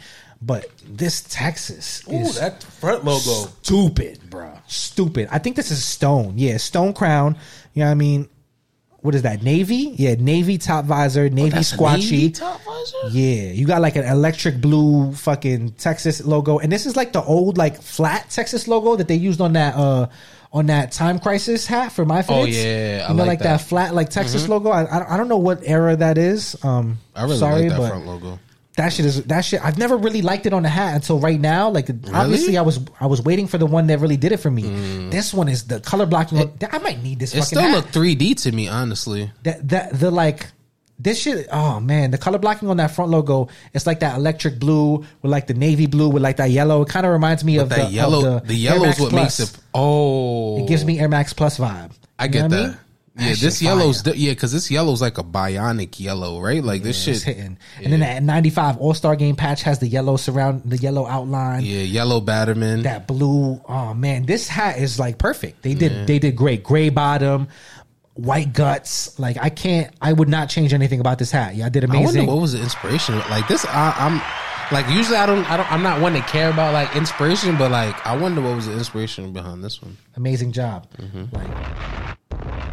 [0.46, 3.50] But this Texas Ooh, is that front logo.
[3.64, 4.52] stupid, bro.
[4.68, 5.28] Stupid.
[5.32, 6.34] I think this is Stone.
[6.38, 7.36] Yeah, Stone Crown.
[7.74, 8.30] You know what I mean?
[9.02, 9.42] What is that?
[9.44, 9.94] Navy?
[9.98, 12.12] Yeah, Navy top visor, Navy That's a squatchy.
[12.12, 12.98] Navy top visor?
[13.12, 17.24] Yeah, you got like an electric blue fucking Texas logo, and this is like the
[17.24, 20.08] old like flat Texas logo that they used on that uh
[20.54, 22.58] on that Time Crisis hat for my Oh, Fits.
[22.58, 23.44] yeah, I you know, like like that.
[23.46, 23.60] that.
[23.60, 23.68] Mm-hmm.
[23.70, 24.70] flat like Texas logo.
[24.70, 26.56] I, I I don't know what era that is.
[26.64, 28.40] Um, I really sorry, like that but front logo.
[28.78, 29.64] That shit is that shit.
[29.64, 31.70] I've never really liked it on the hat until right now.
[31.70, 34.52] Like obviously, I was I was waiting for the one that really did it for
[34.52, 34.64] me.
[35.10, 36.52] This one is the color blocking.
[36.72, 37.38] I might need this Mm.
[37.38, 37.76] It fucking still hat.
[37.76, 39.32] look 3D to me, honestly.
[39.44, 40.48] that that the like
[40.98, 44.58] this shit oh man the color blocking on that front logo it's like that electric
[44.58, 47.58] blue with like the navy blue with like that yellow it kind of reminds me
[47.58, 49.58] of That the, yellow, the, yellow is what makes it.
[49.74, 52.56] Oh, it gives me air max plus vibe I You get know that.
[52.56, 52.78] what I mean?
[53.18, 54.14] Yeah, That this yellow's fire.
[54.16, 56.62] yeah, because this yellow's like a bionic yellow, right?
[56.64, 57.36] Like this It's shit.
[57.38, 61.64] hitting and then that 95 all-star game patch has the yellow surround the yellow outline
[61.64, 62.84] Yeah, yellow Batterman.
[62.84, 66.90] that blue oh man this hat is like perfect they did they did great gray
[66.90, 67.48] bottom
[68.16, 71.70] white guts like i can't i would not change anything about this hat yeah i
[71.70, 72.04] did amazing.
[72.04, 73.18] I wonder what was the inspiration.
[73.30, 74.22] Like this, I, I'm
[74.72, 77.72] like usually I don't, I don't, I'm not one to care about like inspiration, but
[77.72, 79.98] like I wonder what was the inspiration behind this one.
[80.16, 80.88] amazing job.
[81.32, 81.48] Like,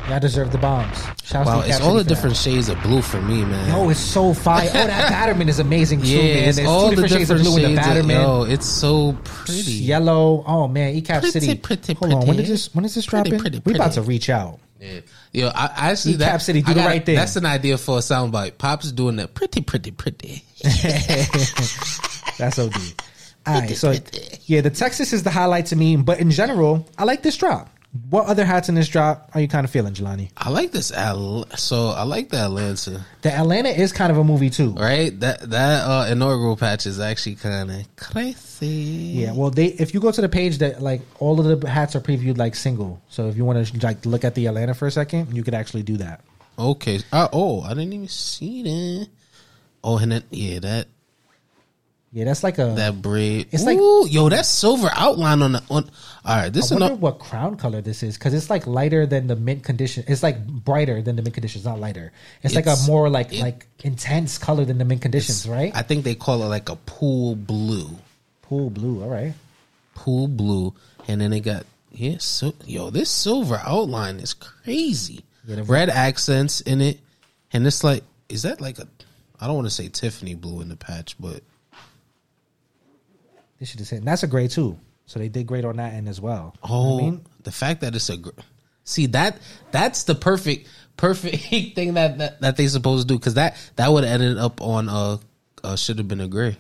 [0.09, 0.97] y'all deserve the bombs.
[1.23, 1.47] Shout Mm-hmm.
[1.47, 3.69] Wow, out to it's Cap all the for different shades of blue for me, man.
[3.69, 3.77] that.
[3.79, 4.69] Yo, it's so fire.
[4.69, 6.49] Oh, that Batterman is amazing too, yeah, man.
[6.49, 8.11] it's There's all two the different shades of blue in the Batterman.
[8.23, 9.61] yo, it's so pretty.
[9.73, 10.45] Yellow.
[10.47, 11.55] Oh man, ECAP Pretty, City.
[11.57, 12.19] pretty, Hold on.
[12.21, 12.43] When pretty.
[12.45, 12.75] is this?
[12.75, 13.41] When is this Pretty, dropping?
[13.41, 13.95] pretty, we about pretty.
[13.95, 14.59] to reach out.
[14.81, 15.01] Yeah.
[15.33, 17.15] Yo, I, I actually Cap that, City, do I the right thing.
[17.15, 18.59] That's an idea for a soundbite.
[18.59, 20.43] Pops doing that pretty, pretty, pretty.
[22.39, 22.75] That's OD.
[23.47, 23.95] All right, so
[24.47, 27.69] yeah, the Texas is the highlight to me, but in general, I like this drop.
[28.09, 30.31] What other hats in this drop are you kind of feeling, Jelani?
[30.35, 30.91] I like this.
[30.93, 34.71] Al- so I like the Atlanta, The Atlanta is kind of a movie too.
[34.71, 35.19] right?
[35.21, 38.67] That that uh, inaugural patch is actually kind of crazy.
[38.67, 41.95] Yeah, well, they if you go to the page that like all of the hats
[41.95, 43.03] are previewed like single.
[43.11, 45.55] So if you want to like look at the Atlanta for a second, you could
[45.55, 46.23] actually do that.
[46.59, 47.01] Okay.
[47.13, 49.09] Uh, oh, I didn't even see that.
[49.85, 50.87] Oh, and then yeah, that
[52.13, 52.75] Yeah, that's like a.
[52.77, 53.47] that braid.
[53.51, 53.79] It's It's like-
[54.13, 55.91] yo, that silver outline on the on.
[56.25, 58.67] All right, this I is wonder no, what crown color this is because it's like
[58.67, 60.05] lighter than the mint condition.
[60.07, 61.59] It's like brighter than the mint condition.
[61.61, 62.13] It's not lighter.
[62.43, 65.73] It's, like a more like it- like intense color than the mint conditions, right?
[65.75, 67.91] I think they call it like a pool blue,
[68.43, 69.03] Pool blue.
[69.03, 69.33] All right.
[69.95, 70.75] pool blue,
[71.09, 72.17] and then they got yeah.
[72.19, 75.25] So yo, this silver outline is crazy.
[75.49, 77.01] Yeah, Red accents in it,
[77.53, 78.87] and it's like, is that like a?
[79.43, 81.43] I don't want to say Tiffany blue in the patch, but
[83.59, 83.99] This should just hit.
[83.99, 84.79] And that's a grade too.
[85.07, 86.55] So they did great on that end as well.
[86.63, 88.31] You know Oh, I mean, the fact that it's a gr-
[88.85, 89.39] see that
[89.73, 91.37] that's the perfect perfect
[91.75, 94.61] thing that that, that they supposed to do because that that would have ended up
[94.61, 95.17] on uh,
[95.65, 96.57] uh should have been a gray,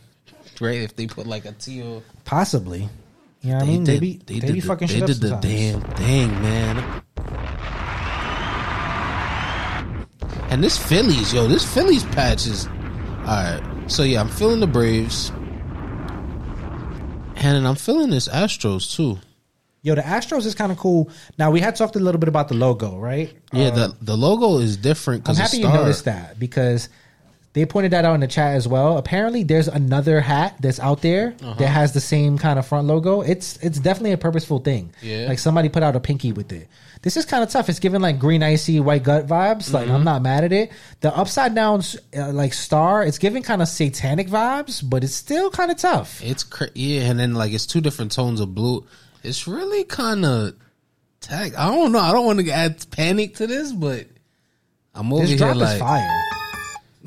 [0.61, 0.79] right?
[0.79, 2.89] If they put like a teal, possibly.
[3.43, 3.85] You know what I mean?
[3.85, 5.45] They, be they, did be the, fucking they shit up did the sometimes.
[5.55, 7.03] damn thing, man.
[10.53, 13.63] And this Phillies, yo, this Phillies patch is all right.
[13.87, 15.31] So yeah, I'm feeling the Braves,
[17.37, 19.19] and I'm feeling this Astros too.
[19.85, 21.11] Yo, the Astros is kind of cool.
[21.39, 23.33] Now we had talked a little bit about the logo, right?
[23.53, 25.27] Yeah, Uh, the the logo is different.
[25.29, 26.89] I'm happy you noticed that because
[27.55, 28.97] they pointed that out in the chat as well.
[28.99, 31.55] Apparently, there's another hat that's out there Uh-huh.
[31.59, 33.23] that has the same kind of front logo.
[33.23, 34.93] It's it's definitely a purposeful thing.
[35.01, 35.27] Yeah.
[35.29, 36.69] like somebody put out a pinky with it.
[37.03, 37.69] This is kind of tough.
[37.69, 39.73] It's giving like green icy white gut vibes.
[39.73, 39.95] Like Mm-hmm.
[39.97, 40.71] I'm not mad at it.
[41.01, 41.83] The upside down
[42.17, 46.23] uh, like star, it's giving kind of satanic vibes, but it's still kind of tough.
[46.23, 48.87] It's cra- yeah, and then like it's two different tones of blue.
[49.25, 50.55] It's really kind of
[51.21, 51.55] tag.
[51.57, 51.99] I don't know.
[51.99, 54.07] I don't want to add panic to this, but
[54.95, 56.21] I'm over This here drop like is fire.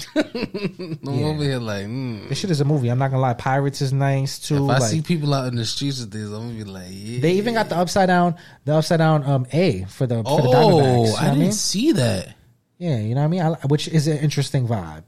[0.16, 1.26] I'm Yeah.
[1.26, 1.86] over here like.
[1.86, 2.30] Mm.
[2.30, 2.90] This shit is a movie.
[2.90, 3.34] I'm not gonna lie.
[3.34, 4.56] Pirates is nice too.
[4.56, 6.88] If I like- see people out in the streets with this, I'm gonna be like,
[6.90, 7.20] yeah.
[7.22, 8.36] They even got the upside down,
[8.66, 10.54] the upside down um A for the for the Diamondbacks.
[10.54, 11.52] Oh, You know I didn't mean?
[11.52, 12.36] see that.
[12.78, 13.42] Yeah, you know what I mean.
[13.42, 15.04] I, which is an interesting vibe.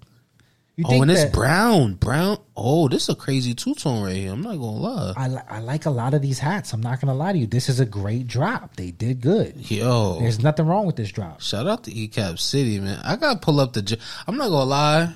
[0.78, 2.38] You Oh, and it's brown, brown.
[2.56, 4.32] Oh, this is a crazy two tone right here.
[4.32, 5.14] I'm not gonna lie.
[5.18, 6.72] I, li- I like a lot of these hats.
[6.72, 7.48] I'm not gonna lie to you.
[7.48, 8.76] This is a great drop.
[8.76, 9.72] They did good.
[9.72, 11.42] Yo, There's nothing wrong with this drop.
[11.42, 13.02] shout out to ECAP City, man.
[13.04, 13.82] I gotta pull up the.
[13.82, 13.98] jer-
[14.28, 15.14] I'm not gonna lie.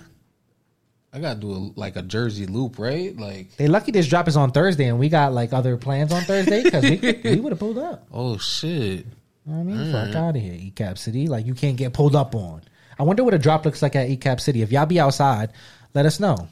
[1.13, 3.15] I gotta do a, like a jersey loop, right?
[3.15, 6.23] Like, They lucky this drop is on Thursday, and we got like other plans on
[6.23, 8.07] Thursday because we we would have pulled up.
[8.11, 9.05] oh shit.
[9.45, 10.15] You know what I mean, fuck mm.
[10.15, 11.27] out of here, ECAP City.
[11.27, 12.63] Like you can't get pulled up on.
[12.99, 14.61] I wonder what a drop looks like at ECAP City.
[14.61, 15.51] If y'all be outside,
[15.93, 16.47] let us know.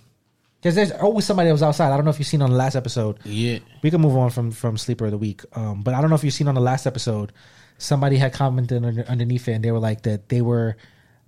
[0.62, 1.92] Because there's always somebody that was outside.
[1.92, 3.18] I don't know if you've seen on the last episode.
[3.24, 3.60] Yeah.
[3.82, 5.42] We can move on from from sleeper of the week.
[5.54, 7.32] Um, but I don't know if you've seen on the last episode,
[7.78, 10.76] somebody had commented under, underneath it, and they were like that they were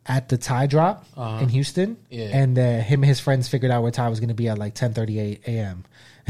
[0.06, 1.06] at the Ty drop
[1.40, 2.30] in Houston, Yeah.
[2.36, 4.58] and uh, him and his friends figured out where Ty was going to be at
[4.58, 5.86] like ten thirty eight a.m.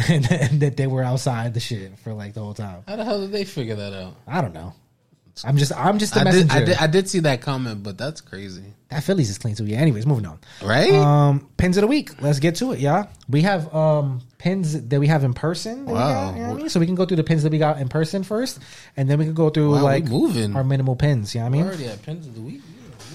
[0.10, 2.84] and, and that they were outside the shit for like the whole time.
[2.88, 4.16] How the hell did they figure that out?
[4.28, 4.74] I don't know.
[5.46, 6.48] I'm just I'm just the I messenger.
[6.48, 6.78] did, I did.
[6.78, 9.66] I did see that comment, but that's crazy, that Phillies is clean too.
[9.66, 9.78] Yeah.
[9.80, 10.40] Anyways, moving on.
[10.62, 10.92] right?
[10.94, 12.22] Um, pins of the week.
[12.22, 13.08] Let's get to it, yeah.
[13.30, 15.86] We have um pins that we have in person.
[15.86, 15.94] Wow.
[16.32, 16.70] got, you know what I mean?
[16.70, 18.60] So we can go through the pins that we got in person first,
[18.98, 20.56] and then we can go through Wow, like moving.
[20.56, 21.34] our minimal pins.
[21.34, 21.66] You know what I mean?
[21.68, 22.62] Already at pins of the week.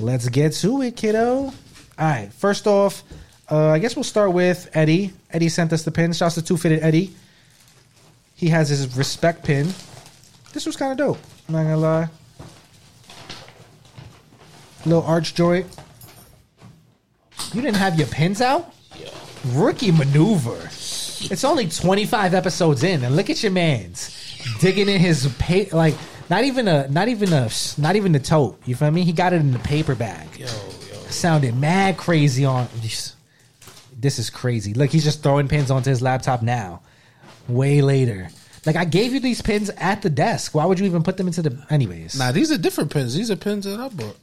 [0.01, 1.45] Let's get to it, kiddo.
[1.45, 1.53] All
[1.99, 2.33] right.
[2.33, 3.03] First off,
[3.51, 5.13] uh, I guess we'll start with Eddie.
[5.31, 6.13] Eddie sent us the pin.
[6.13, 7.15] Shouts to Two Fitted Eddie.
[8.35, 9.67] He has his respect pin.
[10.53, 11.19] This was kind of dope.
[11.49, 12.09] I'm not gonna lie.
[14.85, 15.67] Little arch joint.
[17.53, 18.73] You didn't have your pins out?
[19.47, 20.59] Rookie maneuver.
[21.29, 24.13] It's only 25 episodes in, and look at your man's
[24.61, 25.95] digging in his pay like
[26.29, 28.61] not even a not even a not even the tote.
[28.67, 29.05] You feel me?
[29.05, 30.29] He got it in the paper bag.
[30.37, 30.95] Yo, yo.
[31.09, 32.69] Sounded mad crazy on.
[33.99, 34.75] This is crazy.
[34.75, 36.83] Look, he's just throwing pins onto his laptop now.
[37.49, 38.29] Way later.
[38.67, 40.55] Like I gave you these pins at the desk.
[40.55, 41.65] Why would you even put them into the?
[41.71, 42.19] Anyways.
[42.19, 43.15] Nah, these are different pins.
[43.15, 44.19] These are pins that I bought.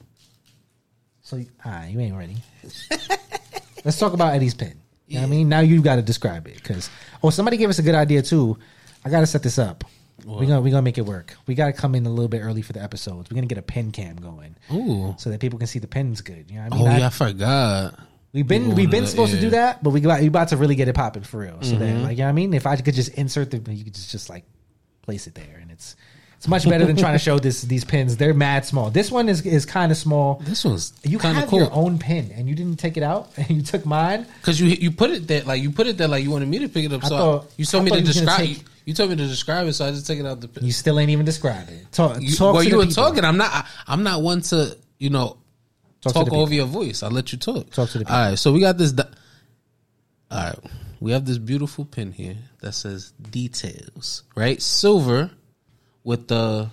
[1.22, 2.36] So ah, you ain't ready.
[3.86, 4.74] Let's talk about Eddie's pin.
[5.08, 5.50] You know what I mean?
[5.50, 6.90] Now you got to describe it because
[7.24, 8.58] oh, somebody gave us a good idea too.
[9.06, 9.84] I got to set this up.
[10.26, 11.36] We're gonna we gonna make it work.
[11.48, 13.30] We got to come in a little bit early for the episodes.
[13.30, 15.16] We're gonna get a pin cam going Ooh.
[15.18, 16.50] so that people can see the pins good.
[16.50, 16.88] You know what I mean?
[16.88, 18.00] Oh yeah, I forgot.
[18.34, 20.58] We've been we've been supposed that, to do that, but we got we about to
[20.58, 21.60] really get it popping for real.
[21.62, 21.80] So Mm-hmm.
[21.80, 23.94] then, like you know what I mean, if I could just insert the, you could
[23.94, 24.44] just just like
[25.04, 25.96] place it there, and it's
[26.38, 28.18] it's much better than trying to show this these pins.
[28.18, 28.90] They're mad small.
[28.90, 30.42] This one is is kind of small.
[30.46, 33.52] This one's You have cool your own pin, and you didn't take it out, and
[33.52, 34.26] you took mine.
[34.42, 36.58] because you you put it there like you put it there like you wanted me
[36.60, 37.04] to pick it up.
[37.06, 38.48] I So thought- you told I me to you was gonna describe.
[38.48, 40.50] take- you, You told me to describe it, so I just took it out the.
[40.66, 41.90] You still ain't even described it.
[41.92, 43.04] Talk, You, talk well, to you were people.
[43.04, 43.24] talking.
[43.24, 43.52] I'm not.
[43.54, 45.38] I, I'm not one to you know
[46.12, 46.54] Talk talk, over people.
[46.54, 47.04] your voice.
[47.04, 47.70] I'll let you talk.
[47.72, 48.16] Talk to the people.
[48.16, 48.40] All right.
[48.40, 48.92] So we got this.
[48.92, 49.04] di-
[50.32, 50.60] All right.
[51.00, 54.24] We have this beautiful pin here that says details.
[54.36, 55.32] Right, silver
[56.06, 56.70] with the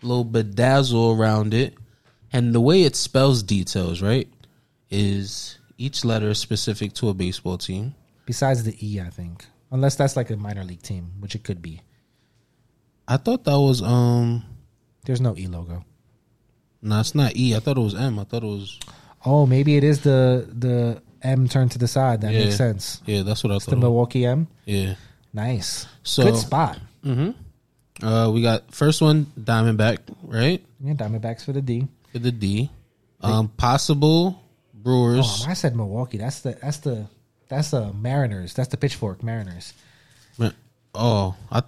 [0.00, 1.74] little bedazzle around it,
[2.32, 4.00] and the way it spells details.
[4.00, 4.28] Right,
[4.90, 7.94] is each letter specific to a baseball team.
[8.26, 9.44] Besides the E, I think.
[9.72, 11.80] Unless that's like a minor league team, which it could be.
[13.08, 14.44] I thought that was um.
[15.04, 15.84] There's no E logo.
[16.84, 17.56] No, it's not E.
[17.56, 18.18] I thought it was M.
[18.20, 18.78] I thought it was.
[19.24, 22.20] Oh, maybe it is the the M turned to the side.
[22.20, 22.44] That Yeah.
[22.44, 23.00] makes sense.
[23.06, 23.72] Yeah, that's what I The thought.
[23.72, 23.82] it was.
[23.82, 24.46] Milwaukee M.
[24.66, 24.94] Yeah.
[25.32, 25.86] Nice.
[26.04, 26.78] So- Good spot.
[28.02, 30.62] Uh, we got first one Diamondback, right?
[30.80, 31.86] Yeah, Diamondbacks for the D.
[32.12, 32.70] For the D.
[33.20, 34.42] Um, possible
[34.74, 35.44] Brewers.
[35.46, 36.18] Oh, I said Milwaukee.
[36.18, 37.06] That's the that's the
[37.48, 38.52] that's the Mariners.
[38.52, 39.72] That's the Pitchfork Mariners.
[40.96, 41.64] Oh, I, all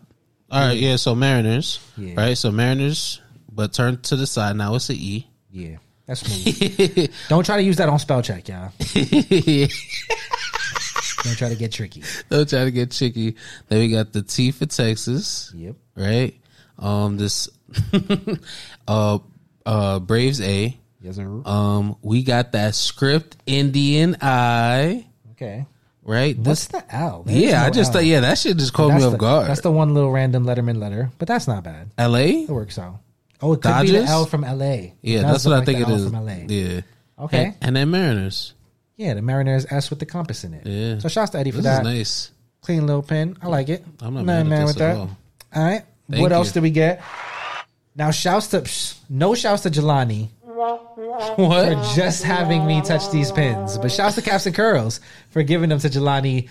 [0.69, 0.79] right.
[0.79, 0.95] Yeah.
[0.97, 2.15] So Mariners, Yeah.
[2.17, 2.39] right?
[2.39, 3.21] So Mariners,
[3.57, 4.75] but turn to the side now.
[4.77, 5.27] It's a E.
[5.51, 5.77] Yeah,
[6.07, 7.11] that's smooth.
[7.29, 8.71] Don't try to use that on spell check, y'all.
[11.25, 12.03] Don't try to get tricky.
[12.29, 13.35] Don't try to get tricky.
[13.69, 15.75] Then we got the T for Texas, Yep.
[15.97, 16.35] right?
[16.79, 17.49] Um, this,
[18.89, 19.19] uh,
[19.65, 20.77] uh, Braves A.
[21.01, 21.43] Yes, sir.
[21.45, 25.67] Um, we got that script Indian I, Okay.
[26.05, 26.37] right?
[26.39, 27.23] What's This, the L?
[27.25, 27.95] There's yeah, I just L.
[27.95, 29.49] thought, yeah, that shit just caught me off the, guard.
[29.49, 31.91] That's the one little random Letterman letter, but that's not bad.
[31.99, 32.43] L.A.
[32.45, 33.01] It works out.
[33.43, 34.93] Oh, it could be the L from LA.
[35.03, 36.05] Yeah, that's what I think it the is.
[36.09, 36.33] From LA.
[36.49, 36.81] Yeah.
[37.19, 37.45] Okay.
[37.47, 38.55] And, and then Mariners.
[38.97, 40.67] Yeah, the Mariners S with the compass in it.
[40.67, 40.99] Yeah.
[41.01, 41.81] So shouts to Eddie for This that.
[41.81, 42.31] is nice.
[42.63, 43.37] Clean little pen.
[43.43, 43.85] I like it.
[44.01, 44.97] I'm not Nothing mad at mad with at that.
[44.97, 45.11] all.
[45.55, 45.83] All right.
[46.11, 46.53] Thank what else you.
[46.55, 47.03] did we get?
[47.95, 51.37] Now shouts to psh, no shouts to Jelani What?
[51.37, 55.69] for just having me touch these pins, but shouts to Caps and Curls for giving
[55.71, 56.49] them to Jelani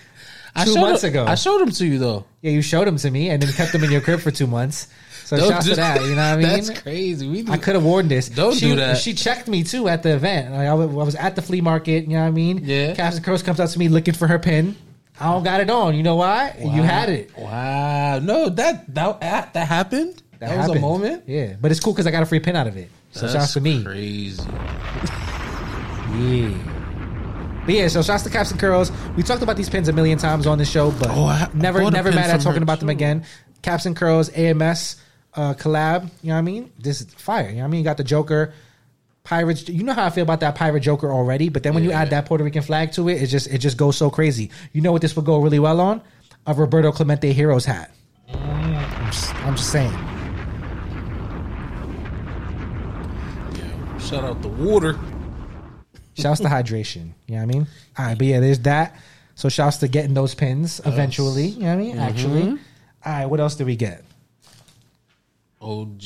[0.64, 1.24] two months them- ago.
[1.26, 2.24] I showed them to you though.
[2.42, 4.46] yeah, you showed them to me and then kept them in your crib for two
[4.46, 4.88] months.
[5.26, 6.00] So Don't shouts do- to that.
[6.02, 6.46] You know what I mean?
[6.64, 7.28] That's crazy.
[7.28, 8.28] We I could have worn this.
[8.28, 8.96] Don't she, do that.
[8.98, 10.52] She checked me too at the event.
[10.52, 12.04] Like, I I was at the flea market.
[12.04, 12.60] You know what I mean?
[12.62, 12.94] Yeah.
[12.94, 14.76] Captain and Curls comes up to me looking for her pin.
[15.18, 15.96] I don't got it on.
[15.96, 16.54] You know why?
[16.60, 17.36] You had it.
[17.36, 18.20] Wow.
[18.20, 19.20] No, that that
[19.54, 20.22] that happened.
[20.38, 20.76] That, was happened.
[20.78, 21.24] a moment.
[21.26, 22.88] Yeah, but it's cool because I got a free pin out of it.
[23.10, 23.82] So That's shouts to me.
[23.82, 24.42] Crazy.
[26.18, 27.62] Yeah.
[27.64, 28.92] But yeah, so shouts to Caps and Curls.
[29.16, 31.50] We talked about these pins a million times on the show, but Oh, I- I
[31.54, 33.24] never a never mad at talking about them again.
[33.62, 34.96] Caps and Curls, AMS
[35.36, 36.10] uh, collab.
[36.22, 36.72] You know what I mean?
[36.78, 37.48] This is fire.
[37.48, 37.78] You know what I mean?
[37.80, 38.52] You got the Joker.
[39.24, 41.90] Pirates, you know how I feel about that pirate Joker already, but then when you
[41.90, 42.02] Yeah.
[42.02, 44.50] add that Puerto Rican flag to it, it just it just goes so crazy.
[44.72, 46.00] You know what this would go really well on?
[46.46, 47.90] A Roberto Clemente Heroes hat.
[48.32, 49.92] I'm just, I'm just saying.
[53.54, 53.98] Yeah.
[53.98, 54.96] Shout out the water.
[56.14, 57.10] Shouts to hydration.
[57.26, 57.66] You know what I mean?
[57.98, 58.96] All right, but yeah, there's that.
[59.34, 61.48] So shouts to getting those pins eventually.
[61.48, 61.98] You know what I mean?
[61.98, 62.42] Actually.
[62.42, 62.56] Mm-hmm.
[63.04, 64.04] All right, what else did we get?
[65.60, 66.02] OG.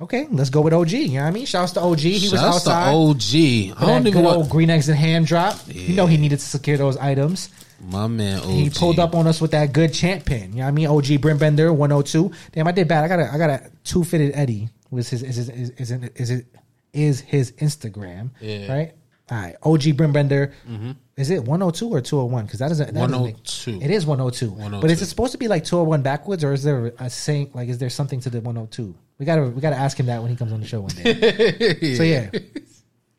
[0.00, 0.90] Okay, let's go with OG.
[0.90, 1.46] You know what I mean?
[1.46, 1.98] Shouts to OG.
[2.00, 2.92] He was Shouts to outside.
[2.92, 3.78] OG.
[3.78, 5.56] I don't that even good old green eggs and ham drop.
[5.68, 7.50] You know he needed to secure those items.
[7.80, 8.40] my man.
[8.40, 8.46] OG.
[8.46, 10.50] He pulled up on us with that good champ pin.
[10.52, 10.86] You know what I mean?
[10.88, 12.32] OG Brimbender 102.
[12.52, 13.04] Damn, I did bad.
[13.04, 14.68] I got a I got a two fitted Eddie.
[14.90, 16.46] Was his is his, is is it is it
[16.92, 18.30] is his Instagram?
[18.40, 18.72] Yeah.
[18.72, 18.94] Right.
[19.32, 19.56] All right.
[19.62, 20.52] OG Brimbender.
[20.70, 20.90] Mm-hmm.
[21.16, 22.44] Is it 102 or 201?
[22.44, 22.94] Because that doesn't.
[22.94, 23.80] a- 102.
[23.82, 24.80] It is 102.
[24.82, 27.68] But is it supposed to be like 201 backwards, or is there a saying like
[27.70, 28.94] is there something to the 102?
[29.18, 31.94] We gotta we gotta ask him that when he comes on the show one day.
[31.96, 32.30] so yeah.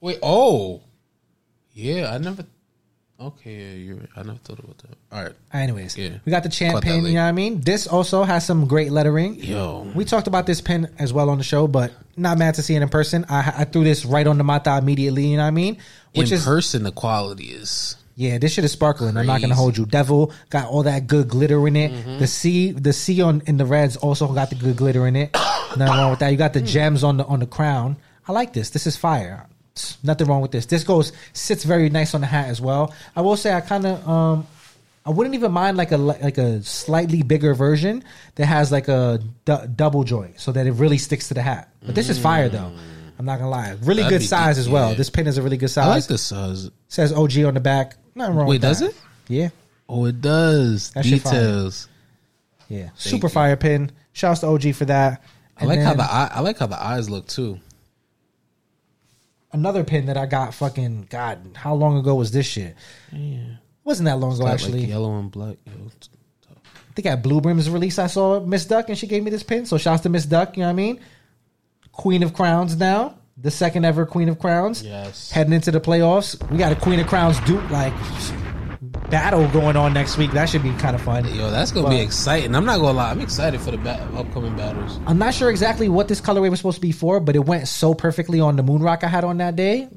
[0.02, 0.20] Wait.
[0.22, 0.82] Oh.
[1.72, 2.14] Yeah.
[2.14, 2.46] I never.
[3.24, 3.54] Okay.
[3.54, 3.74] Yeah.
[3.74, 3.98] You're.
[4.16, 4.98] I never thought about that.
[5.12, 5.34] All right.
[5.54, 6.18] Anyways, Yeah.
[6.26, 7.06] we got the champ pin.
[7.06, 7.62] You know what I mean?
[7.62, 9.36] This also has some great lettering.
[9.36, 9.88] Yo.
[9.96, 12.76] We talked about this pen as well on the show, but not mad to see
[12.76, 13.26] it in person.
[13.30, 15.28] I, I threw this right on the mata immediately.
[15.28, 15.78] You know what I mean?
[16.14, 17.96] Which in is person, the quality is.
[18.16, 19.16] yeah, this shit is sparkling.
[19.18, 19.86] I'm not gonna hold you.
[19.86, 21.92] Devil got all that good glitter in it.
[21.92, 22.20] Mm-hmm.
[22.20, 25.34] The C, the C on in the reds also got the good glitter in it.
[25.78, 26.30] Nothing wrong with that.
[26.30, 26.68] You got the mm.
[26.68, 27.98] gems on the on the crown.
[28.28, 28.70] I like this.
[28.70, 29.48] This is fire.
[30.04, 30.66] Nothing wrong with this.
[30.68, 32.94] This goes sits very nice on the hat as well.
[33.16, 34.48] I will say I kind of um
[35.06, 38.04] I wouldn't even mind like a like a slightly bigger version
[38.36, 41.70] that has like a double joint so that it really sticks to the hat.
[41.86, 42.72] But this is fire though.
[43.20, 43.72] I'm not gonna lie.
[43.84, 44.90] Really That'd good be size as well.
[44.92, 44.96] yeah.
[44.96, 45.86] This pin is a really good size.
[45.86, 46.70] I like the size.
[46.88, 47.96] Says OG on the back.
[48.16, 48.68] Nothing wrong Wait, with that.
[48.70, 48.96] does it?
[49.28, 49.50] Yeah.
[49.90, 50.92] Oh, it does.
[50.92, 51.34] That shit fire.
[51.34, 51.88] Details.
[52.70, 52.90] Yeah.
[52.96, 53.30] Super you.
[53.30, 53.92] fire pin.
[54.14, 55.22] Shouts to OG for that.
[55.58, 57.60] I And like how then the eye, I like how the eyes look too.
[59.54, 62.76] Another pin that I got fucking God, how long ago was this shit?
[63.84, 64.82] Wasn't that long ago actually.
[64.82, 65.58] like yellow and black.
[65.66, 65.74] Yo.
[66.50, 69.66] I think at Blue Brim's release, I saw Mizduck and she gave me this pin.
[69.66, 71.00] So shouts to Mizduck, you know what I mean?
[71.92, 73.18] Queen of Crowns now.
[73.38, 74.84] The second ever Queen of Crowns.
[74.84, 75.32] Yes.
[75.32, 76.40] Heading into the playoffs.
[76.52, 77.94] We got a Queen of Crowns dupe, like
[79.14, 80.32] battle going on next week.
[80.32, 81.24] That should be kind of fun.
[81.36, 82.56] Yo, that's gonna be exciting.
[82.56, 83.12] I'm not gonna lie.
[83.12, 85.00] I'm excited for the ba- upcoming battles.
[85.06, 87.68] I'm not sure exactly what this colorway was supposed to be for, but it went
[87.68, 89.88] so perfectly on the moon rock I had on that day.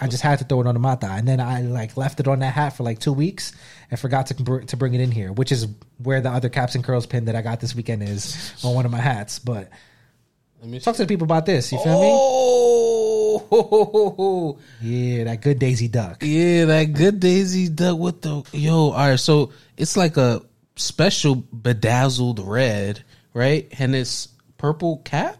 [0.00, 2.26] I just had to throw it on the mata, and then I like left it
[2.28, 3.52] on that hat for like two weeks
[3.90, 5.66] and forgot to br- to bring it in here, which is
[6.02, 8.86] where the other caps and curls pin that I got this weekend is on one
[8.86, 9.38] of my hats.
[9.40, 9.68] But
[10.62, 11.70] Let me talk to the people about this.
[11.70, 12.08] You feel Oh, me?
[14.80, 16.22] Yeah, that good Daisy Duck.
[16.22, 18.90] yeah, that good Daisy Duck with the yo.
[18.90, 20.42] All right, so it's like a
[20.76, 23.68] special bedazzled red, right?
[23.78, 24.28] And it's
[24.58, 25.38] purple cap,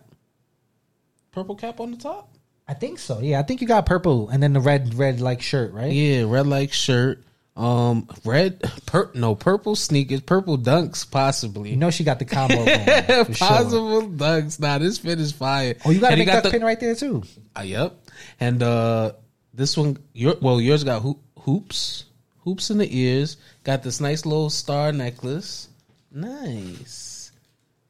[1.32, 2.30] purple cap on the top.
[2.66, 3.20] I think so.
[3.20, 5.92] Yeah, I think you got purple and then the red red like shirt, right?
[5.92, 7.22] Yeah, red like shirt.
[7.56, 11.70] Um, red, per, no purple sneakers, purple dunks, possibly.
[11.70, 12.56] You know she got the combo.
[12.64, 13.46] going, for sure.
[13.48, 14.58] Possible dunks.
[14.58, 15.76] Nah, this fit is fire.
[15.84, 17.22] Oh, you got a And big duck the- pin right there too.
[17.56, 17.94] Uh, yep.
[18.40, 19.12] And uh
[19.52, 22.06] this one, your well, yours got hoop, hoops,
[22.40, 23.36] hoops in the ears.
[23.62, 25.68] Got this nice little star necklace.
[26.10, 27.30] Nice.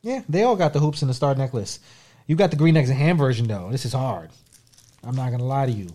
[0.03, 1.81] Yeah, they all got the hoops and the star necklace.
[2.27, 3.71] You got the green eggs and ham version though.
[3.71, 4.29] This is hard.
[5.03, 5.89] I'm not gonna lie to you.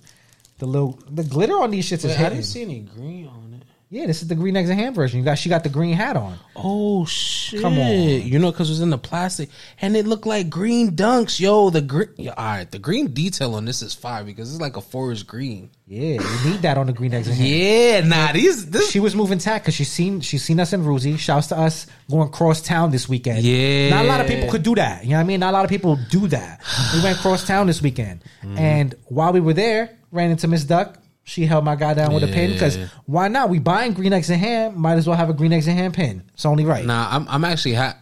[0.57, 2.33] The little the glitter on these shits is Wait, I hitting.
[2.37, 3.58] didn't see any green on it.
[3.91, 5.17] Yeah, this is the green eggs and ham version.
[5.17, 6.37] You got she got the green hat on.
[6.55, 7.59] Oh shit!
[7.59, 7.87] Come on.
[7.89, 9.49] you know because it was in the plastic
[9.81, 11.39] and it looked like green dunks.
[11.39, 12.09] Yo, the green.
[12.15, 15.25] Yeah, all right, the green detail on this is fire because it's like a forest
[15.25, 15.71] green.
[15.87, 17.47] Yeah, you need that on the green eggs and ham.
[17.47, 20.85] Yeah, nah, these this She was moving tack because she seen she seen us in
[20.85, 21.17] Rosie.
[21.17, 23.41] Shouts to us going cross town this weekend.
[23.41, 23.89] Yeah.
[23.89, 25.03] not a lot of people could do that.
[25.03, 25.39] You know what I mean?
[25.39, 26.61] Not a lot of people do that.
[26.93, 28.59] We went cross town this weekend, Mm.
[28.59, 30.97] and while we were there, ran into Mizduck.
[31.23, 33.49] She held my guy down with a pin because why not?
[33.49, 34.79] We buying green eggs and ham.
[34.79, 36.23] Might as well have a green eggs and ham pin.
[36.33, 36.83] It's only right.
[36.85, 37.97] Nah, I'm I'm actually ha-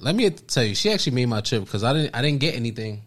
[0.00, 2.56] let me tell you, she actually made my trip because I didn't I didn't get
[2.56, 3.02] anything.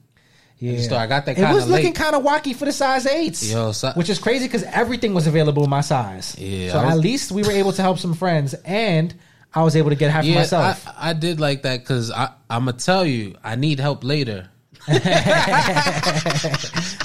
[0.60, 1.00] yeah, store.
[1.00, 3.52] I got that It was looking kind of wacky for the size eights.
[3.52, 6.36] Yo, so- which is crazy because everything was available in my size.
[6.40, 9.14] Yeah, so was- at least we were able to help some friends, and
[9.54, 10.88] I was able to get half Yeah, myself.
[10.88, 14.48] I, I did like that because I I'm gonna tell you I need help later.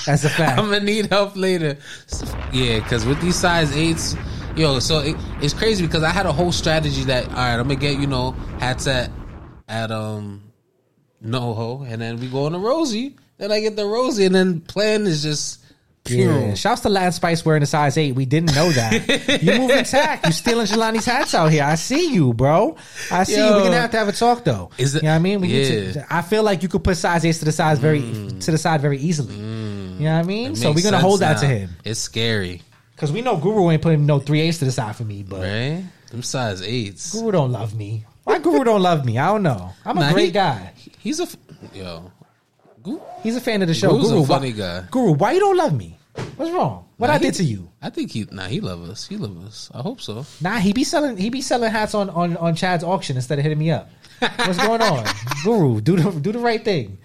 [0.04, 0.58] That's a fact.
[0.58, 1.78] I'm gonna need help later.
[2.52, 4.16] Yeah, because with these size eights,
[4.54, 7.68] yo, so it, it's crazy because I had a whole strategy that all right, I'm
[7.68, 9.10] gonna get you know hats at
[9.68, 10.42] at um
[11.24, 13.16] NoHo, and then we go on the Rosie.
[13.38, 15.64] Then I get the Rosie, and then plan is just.
[16.08, 16.54] Yeah.
[16.54, 18.12] Shouts to Lad Spice wearing a size eight.
[18.14, 19.40] We didn't know that.
[19.42, 20.24] you moving tack.
[20.26, 21.62] You stealing Jelani's hats out here.
[21.62, 22.76] I see you, bro.
[23.12, 23.42] I see you.
[23.52, 24.70] We're gonna have to have a talk though.
[24.78, 25.40] Is it- you know what I mean?
[25.40, 25.80] We need Yeah.
[25.80, 25.92] Mm.
[25.92, 28.58] to, I feel like you could put size eight to the size very to the
[28.58, 29.34] side very easily.
[29.36, 30.56] You know what I mean?
[30.56, 32.62] So we're gonna hold that to him It's scary,
[32.96, 35.40] because we know Guru ain't putting no three eights to the side for me, but
[35.42, 35.84] right?
[36.10, 37.12] Them size eights.
[37.12, 38.04] Guru don't love me.
[38.24, 39.18] Why Guru don't love me?
[39.18, 39.70] I don't know.
[39.84, 40.72] I'm a Nah, great he- guy.
[40.98, 41.36] He's a f-
[41.74, 42.10] yo.
[43.22, 43.90] He's a fan of the show.
[43.90, 44.84] Guru's a Guru, funny why, guy.
[44.90, 45.98] Guru, why you don't love me?
[46.36, 46.86] What's wrong?
[46.96, 47.70] What Nah, I he- did to you?
[47.82, 49.06] I think he nah he love us.
[49.06, 49.70] He love us.
[49.74, 50.26] I hope so.
[50.40, 53.42] Nah, he be selling he be selling hats on, on, on Chad's auction instead of
[53.42, 53.90] hitting me up.
[54.20, 55.06] What's going on?
[55.44, 56.98] Guru, do the do the right thing.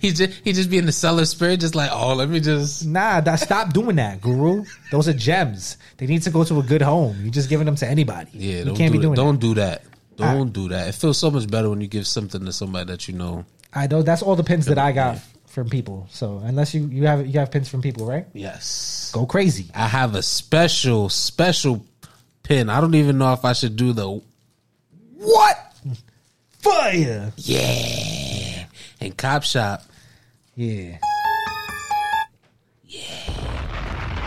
[0.00, 2.84] He just he just be in the seller spirit, just like oh let me just
[2.86, 4.64] Nah, that, stop doing that, Guru.
[4.90, 5.78] Those are gems.
[5.96, 7.16] They need to go to a good home.
[7.22, 8.30] You're just giving them to anybody.
[8.34, 9.20] yeah you don't can't do be doing that.
[9.20, 9.24] that.
[9.24, 9.84] Don't do that.
[10.16, 10.88] Don't do that.
[10.88, 13.46] It feels so much better when you give something to somebody that you know.
[13.72, 16.06] I know that's all the pins that I got from people.
[16.10, 18.26] So unless you you have you have pins from people, right?
[18.32, 19.10] Yes.
[19.12, 19.66] Go crazy.
[19.74, 21.84] I have a special special
[22.42, 22.68] pin.
[22.68, 24.20] I don't even know if I should do the
[25.16, 25.56] what?
[26.60, 27.32] Fire.
[27.36, 28.64] Yeah.
[29.00, 29.82] And Cop Shop.
[30.56, 30.98] Yeah.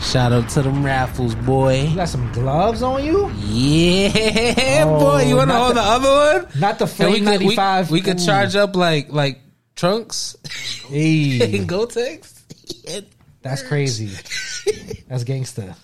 [0.04, 1.82] Shout out to them raffles, boy.
[1.82, 3.32] You got some gloves on you?
[3.48, 5.24] Yeah, Oh, boy.
[5.24, 6.60] You want to hold the- the, other one?
[6.60, 7.90] Not the And Flame we could, 95.
[7.92, 9.40] We, we could charge up like like
[9.76, 10.36] trunks
[10.88, 12.42] Hey, and Gotenks.
[13.42, 14.10] that's crazy.
[15.10, 15.76] That's gangster.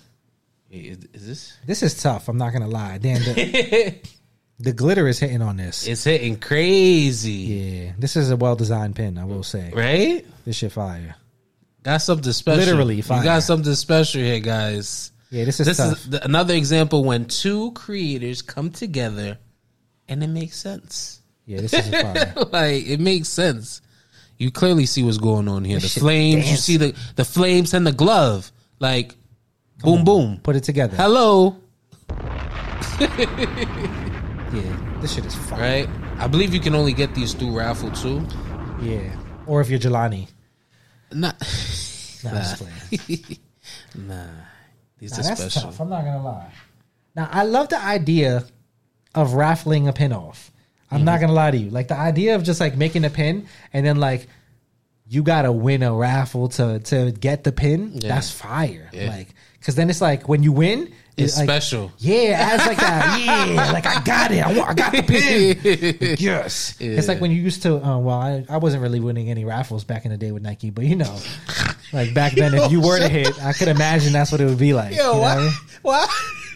[0.71, 1.57] Is, is this?
[1.65, 2.29] This is tough.
[2.29, 2.97] I'm not gonna lie.
[2.99, 3.95] Damn, the,
[4.59, 5.85] the glitter is hitting on this.
[5.87, 9.17] It's hitting crazy, Yeah, this is a well designed pin.
[9.17, 10.25] I will say right?
[10.45, 11.15] this shit fire.
[11.83, 12.59] Got something special.
[12.59, 15.11] Literally you got something special here, guys.
[15.31, 15.93] Yeah, this is This tough.
[15.93, 19.37] is the, another example when two creators come together,
[20.07, 21.21] and it makes sense.
[21.45, 22.33] yeah, this is fire.
[22.51, 23.81] like it makes sense.
[24.37, 25.79] You clearly see what's going on here.
[25.79, 26.49] This The flames.
[26.49, 28.51] You see the the flames and the glove.
[28.79, 29.15] Like
[29.83, 30.39] boom, boom.
[30.43, 30.95] Put it together.
[30.97, 31.57] Hello,
[34.51, 35.59] Yeah, this shit is fire.
[35.85, 35.89] right?
[36.17, 38.25] I believe you can only get these through raffle too.
[38.81, 39.15] Yeah,
[39.45, 40.27] or if you're Jelani.
[41.13, 41.35] Not,
[42.23, 43.37] Nah, playing.
[43.95, 44.25] nah.
[44.99, 45.61] These Nah, are that's special.
[45.63, 45.79] tough.
[45.81, 46.51] I'm not gonna lie.
[47.15, 48.43] Now I love the idea
[49.15, 50.51] of raffling a pin off.
[50.91, 51.05] I'm Mm-hmm.
[51.05, 51.69] not gonna lie to you.
[51.69, 54.27] Like the idea of just like making a pin and then like
[55.07, 57.91] you gotta win a raffle to to get the pin.
[57.95, 58.09] Yeah.
[58.09, 58.89] That's fire.
[58.93, 59.07] Yeah.
[59.09, 59.29] Like
[59.59, 61.91] because then it's like when you win, It's like- special.
[61.97, 63.19] Yeah, adds like that.
[63.19, 64.39] Yeah, like I got it.
[64.45, 66.15] I, want, I got the pin.
[66.19, 66.75] Yes.
[66.79, 67.75] It's like when you used to.
[67.83, 70.69] Uh, well, I, I wasn't really winning any raffles back in the day with Nike,
[70.69, 71.19] but you know,
[71.93, 74.59] like back then, if you were to hit, I could imagine that's what it would
[74.59, 74.95] be like.
[74.95, 75.51] you what I mean?
[75.81, 76.05] Why?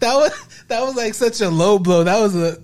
[0.00, 2.04] that was that was like such a low blow.
[2.04, 2.56] That was a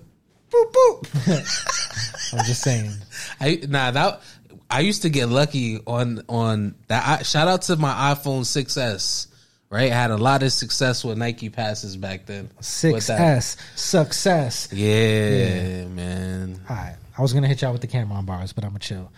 [0.49, 2.33] boop boop.
[2.37, 2.91] I'm just saying.
[3.39, 4.21] I nah that
[4.69, 7.05] I used to get lucky on on that.
[7.05, 9.27] I, shout out to my iPhone 6s.
[9.71, 12.49] Right, I had a lot of success with Nike passes back then.
[12.59, 13.09] Six.
[13.09, 14.67] S success.
[14.73, 16.59] Yeah, man.
[16.69, 18.79] All right, I was gonna hit y'all with the camera on bars, but I'm gonna
[18.79, 19.09] chill.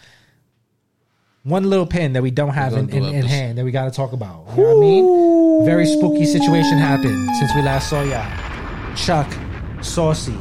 [1.42, 3.92] One little pin that we don't have in, in, in hand that we got to
[3.92, 4.46] talk about.
[4.56, 5.66] You know what I mean?
[5.66, 8.96] Very spooky situation happened since we last saw y'all.
[8.96, 9.30] Chuck,
[9.82, 10.38] saucy.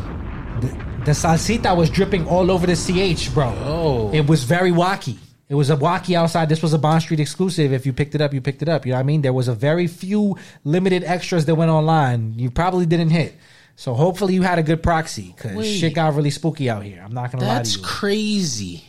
[0.61, 0.69] The,
[1.07, 3.53] the salsita was dripping all over the CH, bro.
[3.65, 4.13] Oh.
[4.13, 5.17] It was very wacky.
[5.53, 6.49] It was a wacky outside.
[6.49, 7.75] This was a Bond Street exclusive.
[7.75, 8.87] If you picked it up, you picked it up.
[8.87, 9.21] You know what I mean?
[9.21, 12.33] There was a very few limited extras that went online.
[12.39, 13.35] You probably didn't hit.
[13.77, 17.03] So hopefully you had a good proxy because shit got really spooky out here.
[17.05, 17.85] I'm not gonna That's lie to you.
[17.87, 18.85] crazy.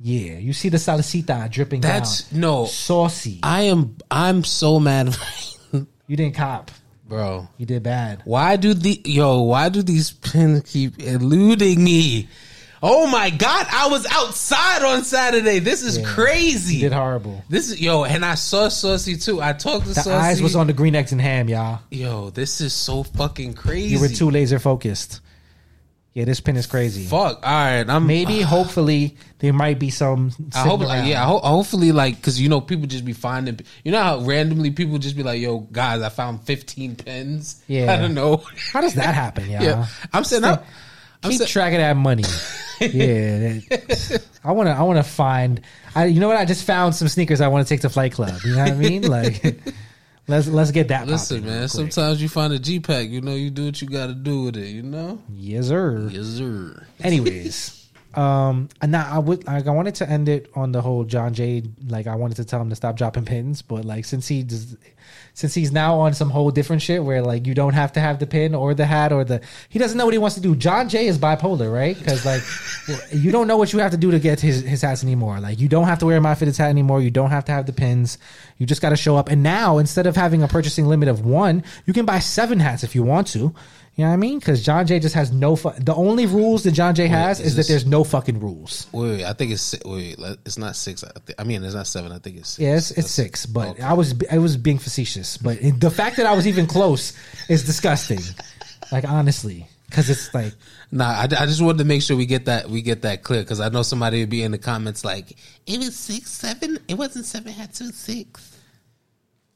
[0.00, 2.40] yeah, you see the salsita dripping That's down.
[2.40, 2.64] no.
[2.64, 3.38] saucy.
[3.44, 3.96] I am.
[4.10, 5.16] I'm so mad,
[5.72, 6.72] you didn't cop.
[7.06, 7.46] bro.
[7.56, 8.22] You did bad.
[8.24, 9.42] Why do the yo?
[9.42, 12.28] Why do these pins keep eluding me?
[12.82, 13.66] Oh my god!
[13.70, 15.58] I was outside on Saturday.
[15.58, 16.80] This is You crazy.
[16.80, 17.44] did horrible.
[17.48, 19.42] This is yo, and I saw Saucy too.
[19.42, 20.10] I talked to The Saucy.
[20.10, 21.80] eyes was on the green eggs and ham, y'all.
[21.90, 23.88] Yo, this is so fucking crazy.
[23.94, 25.20] You were too laser focused.
[26.14, 27.04] Yeah, this pin is crazy.
[27.04, 27.46] fuck.
[27.46, 30.32] All right, I'm Maybe, uh, hopefully, there might be some.
[30.54, 33.12] I hope, like, uh, yeah, I ho- hopefully, like, because you know, people just be
[33.12, 37.62] finding, you know, how randomly people just be like, "Yo, guys, I found 15 pins."
[37.68, 37.92] Yeah.
[37.92, 38.42] I don't know.
[38.72, 39.62] How does that happen, y'all?
[39.62, 40.58] yeah, I'm saying, I'm,
[41.22, 42.22] I'm Keep saying, track of that money.
[42.80, 44.72] yeah, that- I want to.
[44.72, 45.60] I want to find.
[45.94, 46.36] I, you know what?
[46.38, 48.40] I just found some sneakers I want to take to Flight Club.
[48.44, 49.02] You know what I mean?
[49.02, 49.42] Like,
[50.28, 51.06] let's let's get that.
[51.06, 51.68] listen, man.
[51.68, 54.44] Sometimes you find a G pack, you know, you do what you got to do
[54.44, 55.20] with it, you know.
[55.34, 56.08] yes, sir.
[56.10, 56.86] Yes, sir.
[57.02, 57.79] Anyways,
[58.14, 61.32] um, and now I would like I wanted to end it on the whole John
[61.32, 61.62] Jay.
[61.86, 64.76] Like I wanted to tell him to stop dropping pins, but like since he does,
[65.34, 68.18] since he's now on some whole different shit where like you don't have to have
[68.18, 70.56] the pin or the hat or the he doesn't know what he wants to do.
[70.56, 71.96] John Jay is bipolar, right?
[71.96, 72.42] Because like
[73.12, 75.38] you don't know what you have to do to get his his hats anymore.
[75.38, 77.00] Like you don't have to wear a my fitted hat anymore.
[77.00, 78.18] You don't have to have the pins.
[78.58, 79.28] You just got to show up.
[79.28, 82.82] And now instead of having a purchasing limit of one, you can buy seven hats
[82.82, 83.54] if you want to.
[83.96, 84.38] You know what I mean?
[84.38, 85.56] Because John Jay just has no.
[85.56, 88.86] Fu- the only rules that John Jay has is is, that there's no fucking rules.
[88.92, 91.04] Wait, wait, I think it's wait, wait, it's not six.
[91.04, 92.10] I, thi- I mean, it's not seven.
[92.12, 92.58] I think it's six.
[92.60, 93.82] Yeah, it's, six, but okay.
[93.82, 95.36] I was I was being facetious.
[95.36, 97.12] But the fact that I was even close
[97.48, 98.20] is disgusting.
[98.90, 100.54] Like honestly, because it's like
[100.92, 103.42] Nah, I, I just wanted to make sure we get that we get that clear
[103.42, 105.36] because I know somebody would be in the comments like
[105.66, 106.78] it was six, seven.
[106.88, 107.52] It wasn't seven.
[107.52, 108.56] Had two six.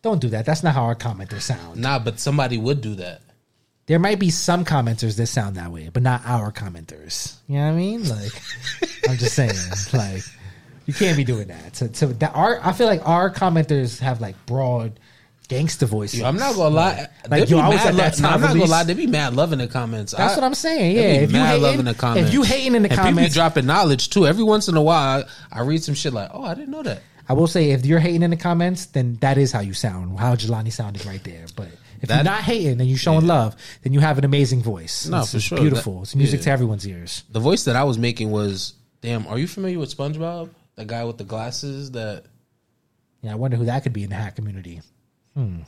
[0.03, 0.47] don't do that.
[0.47, 1.81] That's not how our commenters sound.
[1.81, 3.23] Nah, but somebody would do that.
[3.87, 7.35] There might be some commenters that sound that way, but not our commenters.
[7.49, 8.09] You know what I mean?
[8.09, 8.33] Like
[9.09, 9.53] I'm just saying,
[9.93, 10.23] like
[10.87, 11.77] you can't be doing that.
[11.77, 14.99] So, so that our I feel like our commenters have like broad
[15.49, 16.21] gangster voices.
[16.21, 17.09] Yo, I'm not gonna lie.
[17.29, 18.85] Like, yo, be I was mad at that time I'm not gonna lie.
[18.85, 20.13] They be mad loving the comments.
[20.13, 20.97] That's I- what I'm saying.
[20.97, 22.29] they Yeah, be if you hating, loving the comments.
[22.29, 24.27] if you hating in the and people be dropping knowledge too.
[24.27, 26.83] Every once in a while, I, I read some shit like, "Oh, I didn't know
[26.85, 29.75] that." I will say if you're hating in the comments, then that is how you
[29.75, 30.19] sound.
[30.19, 31.45] How Jelani sounded right there.
[31.55, 31.69] But
[32.05, 35.07] if That- you're not hating and you're showing love, then you have an amazing voice.
[35.07, 35.59] No, it's, for it's sure.
[35.59, 35.97] Beautiful.
[35.97, 37.25] That- it's music to everyone's ears.
[37.31, 40.51] The voice that I was making was, "Damn, are you familiar with SpongeBob?
[40.77, 42.25] The guy with the glasses that."
[43.23, 44.81] Yeah, I wonder who that could be in the hat community.
[45.35, 45.61] Hmm.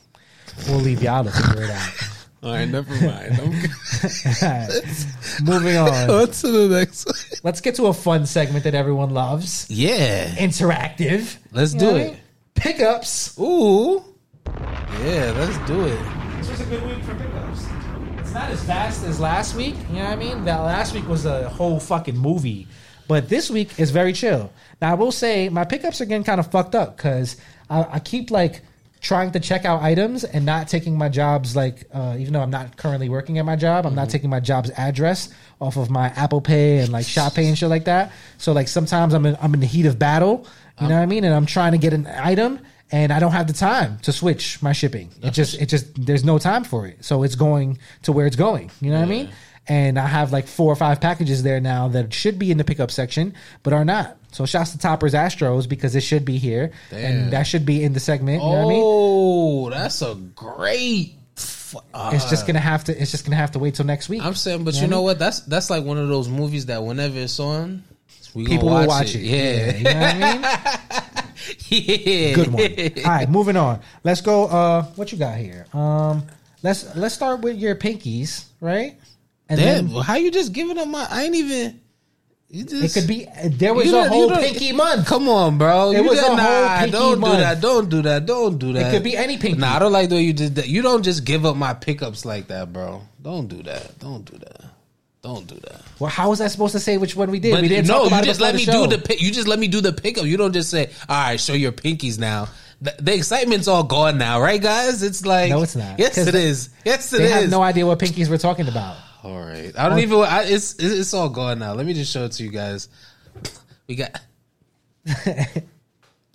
[0.68, 1.90] We'll leave y'all to figure it out.
[2.42, 3.38] All right, never mind.
[5.42, 6.10] Moving on.
[6.20, 7.06] on to the next.
[7.06, 7.14] one.
[7.42, 9.66] Let's get to a fun segment that everyone loves.
[9.70, 11.36] Yeah, Interactive.
[11.50, 12.18] Let's do know what I it.
[12.54, 13.38] Pickups.
[13.40, 14.04] Ooh.
[14.46, 15.98] Yeah, let's do it.
[16.46, 17.66] This was a good week for pickups.
[18.18, 19.74] It's not as fast as last week.
[19.90, 20.44] You know what I mean?
[20.44, 22.68] That last week was a whole fucking movie,
[23.08, 24.52] but this week is very chill.
[24.80, 27.36] Now I will say my pickups are getting kind of fucked up because
[27.68, 28.60] I, I keep like
[29.00, 32.50] trying to check out items and not taking my jobs like uh, even though I'm
[32.50, 36.10] not currently working at my job, I'm not taking my job's address off of my
[36.10, 38.12] Apple Pay and like Shop Pay and shit like that.
[38.38, 40.46] So like sometimes I'm in, I'm in the heat of battle.
[40.80, 41.24] You know what I mean?
[41.24, 42.60] And I'm trying to get an item
[42.92, 45.10] and I don't have the time to switch my shipping.
[45.22, 47.04] It just it just there's no time for it.
[47.04, 48.70] So it's going to where it's going.
[48.80, 49.30] You know what I mean?
[49.68, 52.62] And I have like four or five packages there now that should be in the
[52.64, 53.34] pickup section,
[53.64, 54.16] but are not.
[54.30, 56.70] So shouts to Toppers Astros because it should be here.
[56.90, 57.04] Damn.
[57.04, 58.42] And that should be in the segment.
[58.42, 58.82] You know what I mean?
[58.84, 61.14] Oh, that's a great.
[61.92, 64.22] Uh, It's just gonna have to it's just gonna have to wait till next week.
[64.22, 65.18] I'm saying, but You you know know what?
[65.18, 67.82] That's that's like one of those movies that whenever it's on,
[68.34, 69.20] we People will watch it.
[69.22, 69.76] Yeah.
[69.76, 71.02] You know what I mean?
[71.68, 72.34] yeah.
[72.34, 73.04] Good one.
[73.04, 73.80] All right, moving on.
[74.04, 74.46] Let's go.
[74.46, 75.66] Uh, what you got here?
[75.72, 76.26] Um,
[76.62, 78.98] let's let's start with your pinkies, right?
[79.48, 81.06] And Damn, then how you just giving up my?
[81.10, 81.80] I ain't even.
[82.48, 83.26] You just, it could be.
[83.56, 85.06] There was a whole pinky month.
[85.06, 85.90] Come on, bro.
[85.90, 87.34] It You was just- a whole nah, pinky Don't month.
[87.34, 87.60] do that.
[87.60, 88.26] Don't do that.
[88.26, 88.86] Don't do that.
[88.86, 89.58] It could be any pinky.
[89.58, 90.68] Nah, I don't like the way you did that.
[90.68, 93.02] You don't just give up my pickups like that, bro.
[93.20, 93.98] Don't do that.
[93.98, 94.64] Don't do that.
[95.26, 95.82] Don't do that.
[95.98, 97.50] Well, how was I supposed to say which one we did?
[97.50, 99.20] But we didn't no, talk about you just let me do the pick.
[99.20, 100.24] You just let me do the pickup.
[100.24, 102.46] You don't just say, "All right, show your pinkies now."
[102.80, 105.02] The, the excitement's all gone now, right, guys?
[105.02, 105.98] It's like No, it's not.
[105.98, 106.70] Yes, it is.
[106.84, 107.32] Yes, it They is.
[107.32, 108.98] have no idea what pinkies we're talking about.
[109.24, 110.20] All right, I don't even.
[110.20, 111.72] I, it's it's all gone now.
[111.72, 112.88] Let me just show it to you guys.
[113.88, 114.20] We got.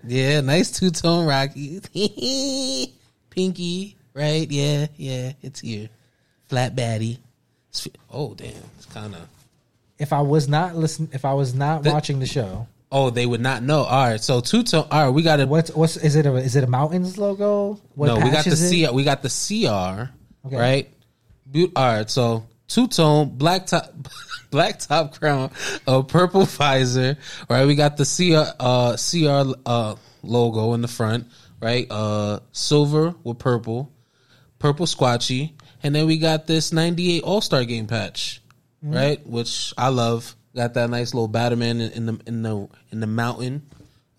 [0.06, 1.80] yeah, nice two tone Rocky.
[3.30, 4.52] Pinky, right?
[4.52, 5.88] Yeah, yeah, it's here.
[6.50, 7.20] Flat baddie.
[8.10, 9.22] Oh damn, it's kind of.
[10.00, 13.26] If I was not listen, if I was not The- watching the show, Oh, they
[13.26, 13.84] would not know.
[13.84, 14.86] All right, so two tone.
[14.92, 15.46] All right, we got to.
[15.46, 16.26] what's what's is it?
[16.26, 17.80] A, is it a mountains logo?
[17.96, 18.88] What no, we got the it?
[18.90, 18.94] CR.
[18.94, 20.12] We got the CR,
[20.48, 20.58] Okay.
[20.58, 20.90] right?
[21.76, 23.94] All right, so two tone black top,
[24.52, 25.52] black top crown,
[25.88, 27.16] a purple visor,
[27.50, 27.66] right?
[27.66, 31.28] We got the CR, uh, CR uh, logo in the front,
[31.62, 31.88] right?
[31.90, 33.90] Uh, silver with purple,
[34.60, 35.54] purple squatchy,
[35.84, 38.42] and then we got this '98 All Star Game patch,
[38.84, 38.96] Mm-hmm.
[38.96, 39.28] right?
[39.28, 40.36] Which I love.
[40.56, 43.62] Got that nice little Batman in, in the in the in the mountain.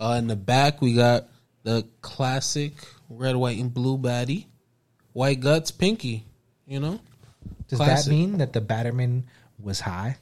[0.01, 1.28] Uh, in the back, we got
[1.62, 2.72] the classic
[3.10, 4.47] red, white, and blue baddie,
[5.12, 6.24] white guts, pinky.
[6.66, 7.01] You know,
[7.68, 8.06] Does classic.
[8.06, 9.24] that mean that the Batterman
[9.60, 10.16] was high?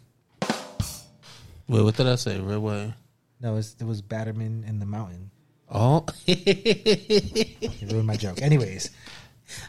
[1.69, 2.41] wait, what did I say?
[2.41, 2.93] Red, white.
[3.41, 5.31] No, it was, it was Batterman in the mountain.
[5.71, 8.43] Oh, You ruined my joke.
[8.43, 8.91] Anyways,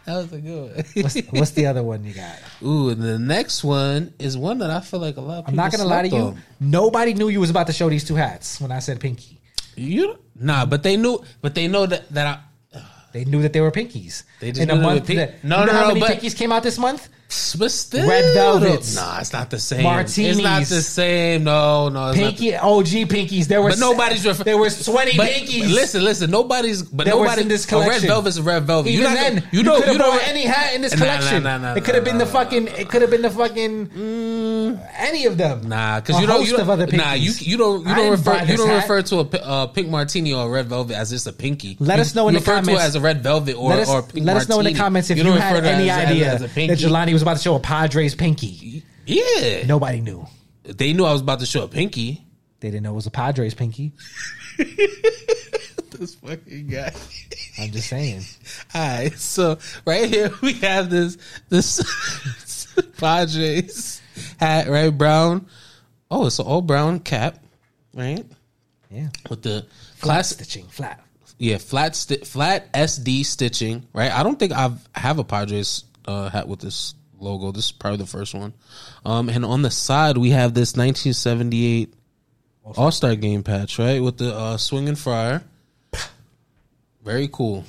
[0.05, 0.85] that was a good one.
[1.03, 2.37] what's, what's the other one you got?
[2.63, 5.55] Ooh, and the next one is one that I feel like a lot of I'm
[5.55, 6.21] not gonna lie to you.
[6.21, 6.41] on.
[6.59, 9.39] Nobody knew you was about to show these two hats when I said pinky.
[9.75, 12.39] You nah, but they knew, but they know that that I.
[13.13, 14.23] They knew that they were pinkies.
[14.39, 15.07] They just in a knew they month.
[15.07, 17.09] pink- that- No, you know no, how no, many but- pinkies came out this month?
[17.57, 18.95] But still, Red velvets.
[18.95, 19.83] Nah, it's not the same.
[19.83, 20.37] Martinis.
[20.37, 21.43] It's not the same.
[21.45, 23.47] No, no, it's not the- Pinky, OG pinkies.
[23.47, 25.61] There was But nobody's refer- there was twenty But, pinkies.
[25.61, 26.29] but listen, listen.
[26.29, 26.81] Nobody's.
[26.83, 28.07] But was nobody in this a red collection.
[28.09, 28.89] velvet's a red velvet.
[28.89, 29.87] Even not then, gonna- you, you don't.
[29.87, 30.27] You don't.
[30.27, 31.43] any hat in this Nah, nah, collection.
[31.43, 32.67] nah, nah, it could have been the fucking.
[32.67, 33.89] It could have been the fucking.
[34.97, 35.67] any of them.
[35.69, 36.45] Nah, because you don't.
[36.45, 37.87] You of other don't nah, you you don't.
[37.87, 38.43] You don't refer.
[38.43, 38.81] You don't hat.
[38.83, 41.77] refer to a uh, pink martini or a red velvet as just a pinky.
[41.79, 42.83] Let You- us know in you the refer to comments.
[42.83, 44.73] it as a red velvet or let us, or pink let us know in the
[44.73, 46.51] comments if you, don't had refer to it any idea that.
[46.81, 48.83] Jelani was about to show a Padres pinky.
[49.05, 50.25] Yeah, Nobody knew.
[50.63, 52.25] they knew I was about to show a pinky.
[52.59, 53.93] They didn't know it was a Padres pinky.
[55.91, 56.93] This fucking guy.
[57.59, 58.21] I'm just saying.
[58.73, 61.17] All right, so right here we have this
[61.49, 62.65] this
[62.97, 64.01] Padres
[64.39, 64.89] hat, right?
[64.89, 65.47] Brown.
[66.09, 67.37] Oh, it's an all brown cap,
[67.93, 68.25] right?
[68.89, 69.09] Yeah.
[69.29, 69.65] With the
[69.95, 71.03] Flat classic, stitching, flat.
[71.37, 74.11] yeah, flat sti- flat SD stitching, right?
[74.11, 77.51] I don't think I've have a Padres uh, hat with this logo.
[77.51, 78.53] This is probably the first one.
[79.05, 81.93] Um, and on the side we have this 1978
[82.77, 85.43] All Star Game patch, right, with the uh, swinging friar.
[87.03, 87.65] Very cool.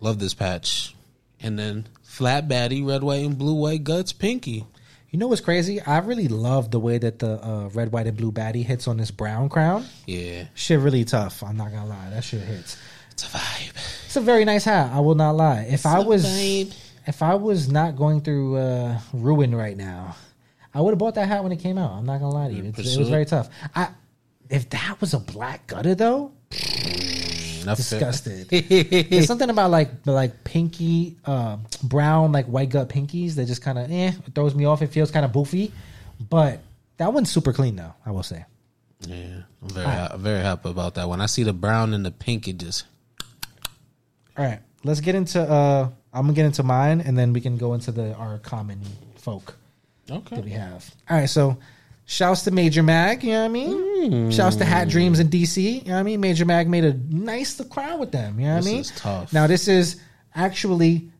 [0.00, 0.94] Love this patch.
[1.40, 4.66] And then flat baddie, red, white, and blue, white guts, pinky.
[5.10, 5.80] You know what's crazy?
[5.80, 8.96] I really love the way that the uh, red, white, and blue baddie hits on
[8.96, 9.84] this brown crown.
[10.06, 11.42] Yeah, Shit, really tough.
[11.42, 12.10] I'm not gonna lie.
[12.10, 12.76] That shit hits.
[13.10, 13.72] it's a vibe.
[14.06, 14.92] It's a very nice hat.
[14.92, 15.66] I will not lie.
[15.68, 16.72] If I was, vibe.
[17.10, 20.14] If I was not going through uh, ruin right now,
[20.72, 21.90] I would have bought that hat when it came out.
[21.90, 22.66] I'm not gonna lie to you.
[22.66, 23.48] It's, it was very tough.
[23.74, 23.88] I,
[24.48, 26.30] if that was a black gutter though,
[27.62, 28.48] Enough disgusted.
[29.10, 33.76] There's something about like like pinky, uh, brown, like white gut pinkies that just kind
[33.76, 34.80] of eh throws me off.
[34.80, 35.72] It feels kind of boofy,
[36.30, 36.60] but
[36.98, 37.92] that one's super clean though.
[38.06, 38.44] I will say.
[39.00, 41.08] Yeah, I'm very, ha- very happy about that.
[41.08, 42.84] When I see the brown and the pink, it just
[44.38, 45.40] All right, let's get into.
[45.42, 48.80] uh I'm gonna get into mine, and then we can go into the our common
[49.16, 49.56] folk
[50.06, 50.92] that we have.
[51.08, 51.56] All right, so
[52.04, 53.22] shouts to Major Mag.
[53.22, 53.70] You know what I mean?
[53.70, 54.32] Mm.
[54.32, 55.62] Shouts to Hat Dreams in DC.
[55.62, 56.20] You know what I mean?
[56.20, 58.40] Major Mag made a nice crowd with them.
[58.40, 58.80] You know what I mean?
[58.80, 59.32] is tough.
[59.32, 60.00] Now this is
[60.34, 61.10] actually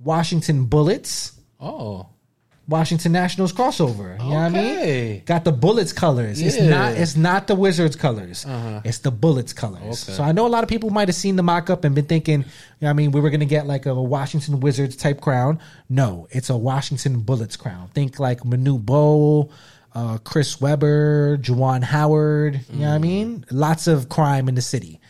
[0.00, 1.32] Washington Bullets.
[1.60, 2.08] Oh,
[2.70, 4.16] Washington Nationals crossover.
[4.22, 4.76] You know what I mean?
[4.78, 5.22] Okay.
[5.26, 6.40] Got the Bullets colors.
[6.40, 6.68] It's Yeah.
[6.68, 8.46] not it's not the Wizards colors.
[8.46, 8.80] Uh-huh.
[8.84, 9.82] It's the Bullets colors.
[10.08, 10.12] Okay.
[10.16, 12.06] So I know a lot of people might have seen the mock up and been
[12.06, 15.20] thinking, you know what I mean, we were gonna get like a Washington Wizards type
[15.20, 15.58] crown.
[15.88, 17.88] No, it's a Washington Bullets crown.
[17.92, 19.50] Think like Manute Bol,
[19.92, 23.44] uh, Chris Webber, Juwan Howard, you know what I mean?
[23.50, 25.00] Lots of crime in the city.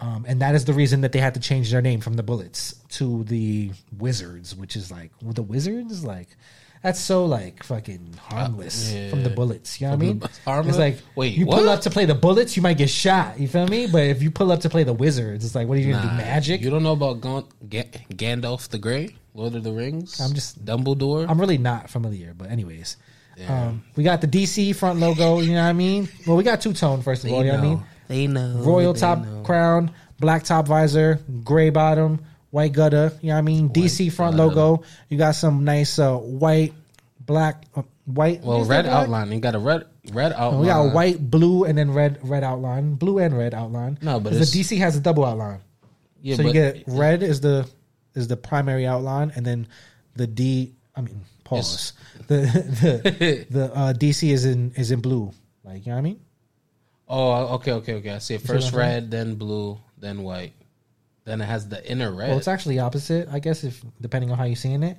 [0.00, 2.22] Um, and that is the reason that they had to change their name from the
[2.22, 6.04] Bullets to the Wizards, which is like well, the Wizards.
[6.04, 6.28] Like
[6.82, 9.10] that's so like fucking harmless yeah.
[9.10, 9.80] from the bullets.
[9.80, 10.18] You know what I mean?
[10.18, 10.76] the- harmless?
[10.76, 13.38] It's like Wait, you pull up to play the bullets, you might get shot.
[13.38, 13.86] You feel me?
[13.86, 16.08] But if you pull up to play the wizards, it's like, what are you gonna
[16.08, 16.16] do?
[16.16, 16.60] Magic?
[16.60, 20.20] You don't know about Gan- Ga- Gandalf the Grey, Lord of the Rings.
[20.20, 21.28] I'm just- Dumbledore.
[21.28, 22.96] I'm really not familiar, but anyways.
[23.36, 23.68] Yeah.
[23.68, 26.08] Um, we got the DC front logo, you know what I mean?
[26.26, 27.84] Well, we got two tone first of all, you know what I mean?
[28.08, 28.54] They know.
[28.58, 29.42] Royal they top know.
[29.42, 33.12] crown, black top visor, gray bottom, white gutter.
[33.20, 33.68] You know what I mean?
[33.70, 34.48] DC front gutter.
[34.54, 34.84] logo.
[35.08, 36.72] You got some nice uh, white,
[37.20, 38.42] black, uh, white.
[38.42, 39.32] Well, red outline.
[39.32, 40.60] You got a red red outline.
[40.60, 42.94] We got white, blue, and then red, red outline.
[42.94, 43.98] Blue and red outline.
[44.02, 45.60] No, but it's- the DC has a double outline.
[46.20, 47.68] Yeah, so you get red is the
[48.14, 49.68] is the primary outline, and then
[50.16, 50.74] the D.
[50.96, 51.92] I mean, pause.
[52.26, 55.30] The the the uh, DC is in is in blue.
[55.62, 56.20] Like you know what I mean?
[57.08, 58.10] Oh, okay, okay, okay.
[58.10, 58.40] I see it.
[58.42, 60.52] see what First red, then blue, then white.
[61.28, 62.30] Then it has the inner red.
[62.30, 64.96] Well, it's actually opposite, I guess, if depending on how you're seeing it.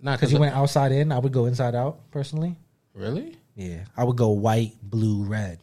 [0.00, 2.56] Nah, Because you went outside in, I would go inside out personally.
[2.94, 3.36] really?
[3.54, 5.58] Yeah, I would go white, blue, red.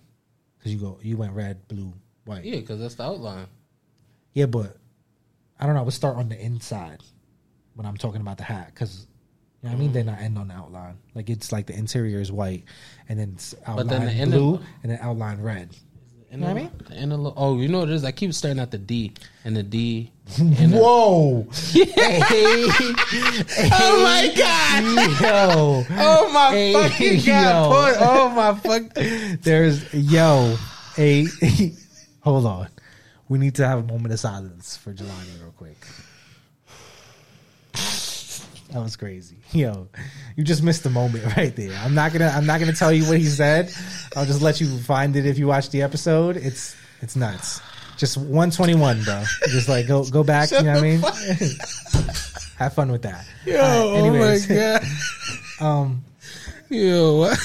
[0.58, 1.92] Because you go, you went red, blue,
[2.26, 2.46] white.
[2.46, 2.58] Yeah.
[2.60, 3.48] Because that's the outline.
[4.34, 4.78] Yeah, but
[5.60, 5.82] I don't know.
[5.82, 7.02] I would start on the inside
[7.74, 9.08] when I'm talking about the hat because
[9.64, 9.90] you know what I mean.
[9.90, 9.94] Mm.
[9.94, 11.00] Then I end on the outline.
[11.16, 12.64] Like it's like the interior is white,
[13.10, 15.76] and then it's outline then the inner- blue, and then outline red.
[16.32, 16.72] What I mean?
[16.96, 18.04] Inner lo- oh, you know what it is?
[18.04, 20.12] I keep starting at the D and the D.
[20.40, 21.48] inner- Whoa!
[21.74, 21.84] Hey,
[22.22, 25.22] oh hey, Oh my god!
[25.22, 25.86] yo!
[25.98, 27.26] Oh my Hey, fucking yo.
[27.26, 27.70] god!
[27.70, 27.98] Boy.
[28.00, 28.94] Oh my fuck!
[29.42, 30.56] There's yo
[30.98, 31.28] a
[32.22, 32.68] hold on.
[33.28, 35.78] We need to have a moment of silence for Jelani real quick.
[38.72, 39.38] That was crazy.
[39.52, 39.88] Yo,
[40.36, 41.76] you just missed the moment right there.
[41.84, 43.74] I'm not gonna I'm not gonna tell you what he said.
[44.16, 46.38] I'll just let you find it if you watch the episode.
[46.38, 47.62] It's it's nuts.
[47.98, 49.24] Just 121, bro.
[49.48, 51.02] Just like go go back, you know what I mean?
[52.58, 53.26] have fun with that.
[53.46, 54.50] Yo, right, anyways.
[54.50, 54.80] oh my
[55.60, 55.66] god!
[55.66, 56.04] Um
[56.70, 57.40] Yo, what?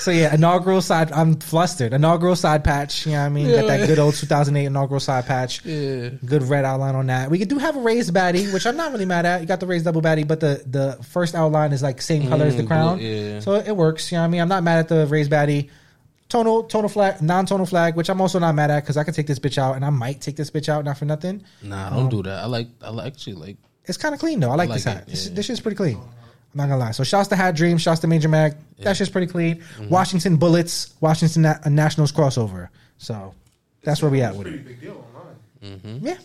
[0.00, 1.10] So yeah, inaugural side.
[1.12, 1.92] I'm flustered.
[1.92, 3.04] Inaugural side patch.
[3.06, 3.50] You know what I mean?
[3.50, 5.64] Got that good old 2008 inaugural side patch.
[5.64, 6.10] Yeah.
[6.24, 7.30] Good red outline on that.
[7.30, 9.40] We could do have a raised baddie, which I'm not really mad at.
[9.40, 12.46] You got the raised double baddie, but the the first outline is like same color
[12.46, 12.98] as the Mm, crown.
[13.00, 13.40] yeah.
[13.40, 14.10] So it works.
[14.12, 14.40] You know what I mean?
[14.40, 15.68] I'm not mad at the raised baddie.
[16.28, 19.14] Tonal tonal flag, non tonal flag, which I'm also not mad at because I can
[19.14, 21.42] take this bitch out and I might take this bitch out not for nothing.
[21.62, 22.40] Nah, don't do that.
[22.44, 22.68] I like.
[22.82, 23.56] I actually like.
[23.86, 24.50] It's kind of clean though.
[24.50, 24.98] I like, like this hat.
[25.04, 25.34] it, This, yeah.
[25.34, 25.98] this shit's pretty clean.
[26.54, 26.90] I'm not gonna lie.
[26.92, 28.54] So shouts to Hat Dream, shouts to Major Mag.
[28.80, 29.56] That shit's pretty clean.
[29.56, 29.88] Mm-hmm.
[29.90, 32.68] Washington Bullets, Washington Na- uh, Nationals crossover.
[32.98, 33.34] So
[33.82, 34.66] that's where we at with Pretty it.
[34.66, 35.04] big deal
[35.62, 35.78] online.
[35.78, 36.06] Mm-hmm.
[36.06, 36.16] Yeah.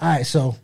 [0.00, 0.26] All right.
[0.26, 0.56] So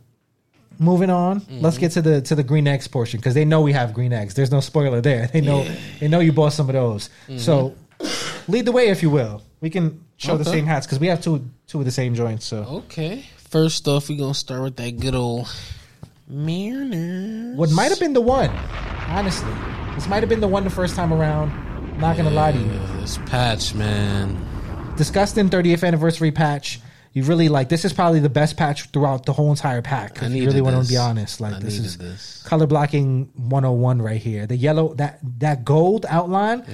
[0.79, 1.41] moving on.
[1.49, 4.11] Let's get to the to the green eggs portion because they know we have green
[4.11, 4.33] eggs.
[4.33, 5.27] There's no spoiler there.
[5.27, 5.65] They know
[5.99, 7.09] they know you bought some of those.
[7.37, 7.75] So
[8.47, 9.41] lead the way if you will.
[9.61, 10.53] We can show the Mm-hmm.
[10.53, 12.45] Same hats because we have two two of the same joints.
[12.45, 13.25] So Okay.
[13.49, 15.47] First off, we gonna start with that good old
[16.27, 17.55] Mariners.
[17.57, 18.49] what might have been the one,
[19.07, 19.51] honestly,
[19.95, 21.51] this might have been the one the first time around.
[21.51, 22.79] I'm Not gonna lie to you.
[22.99, 24.37] This patch, man.
[24.97, 26.79] disgusting 30th anniversary patch.
[27.13, 30.21] You really like this is probably the best patch throughout the whole entire pack.
[30.21, 32.43] I If you really want to be honest, like I this is this.
[32.43, 34.45] color blocking 101 right here.
[34.45, 36.65] The yellow that that gold outline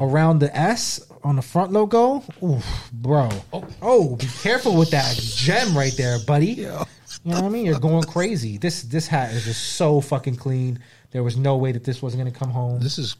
[0.00, 2.22] around the S on the front logo.
[2.40, 3.28] Oof, bro.
[3.52, 3.66] Oh.
[3.82, 6.46] oh be careful with that gem right there, buddy.
[6.52, 6.86] You know
[7.24, 7.66] what I mean?
[7.66, 8.56] You're going crazy.
[8.58, 10.78] This this hat is just so fucking clean.
[11.10, 12.80] There was no way that this wasn't going to come home.
[12.80, 13.16] This is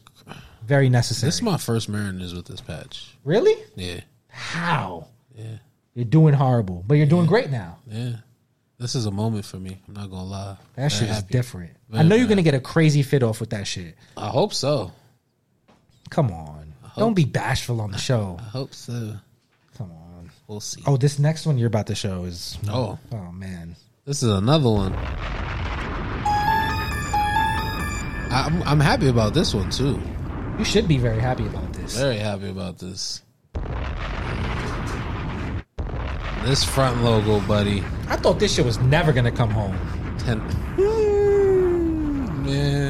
[0.65, 1.27] Very necessary.
[1.29, 3.15] this is my first Mariners with this patch.
[3.23, 3.55] really?
[3.75, 5.07] Yeah, How?
[5.35, 5.57] yeah,
[5.95, 7.77] You're doing horrible, but you're doing great now.
[7.87, 8.17] yeah.
[8.77, 9.81] This is a moment for me.
[9.89, 10.57] I'm not gonna lie.
[10.75, 11.71] That shit is different.
[11.89, 12.29] Very I know you're happy.
[12.35, 13.97] gonna get a crazy fit off with that shit.
[14.15, 14.93] I hope so.
[16.09, 18.37] Come on, don't be bashful on the show.
[18.39, 19.15] I hope so.
[19.77, 20.29] Come on.
[20.47, 20.81] We'll see.
[20.85, 22.97] Oh, this next one you're about to show is Oh.
[23.11, 23.75] oh man.
[24.05, 24.93] This is another one.
[28.29, 29.99] I'm I'm happy about this one too.
[30.57, 31.97] You should be very happy about this.
[31.97, 33.23] Very happy about this.
[36.43, 37.83] This front logo, buddy.
[38.07, 39.77] I thought this shit was never gonna come home.
[40.19, 40.39] Ten.
[42.45, 42.88] Man.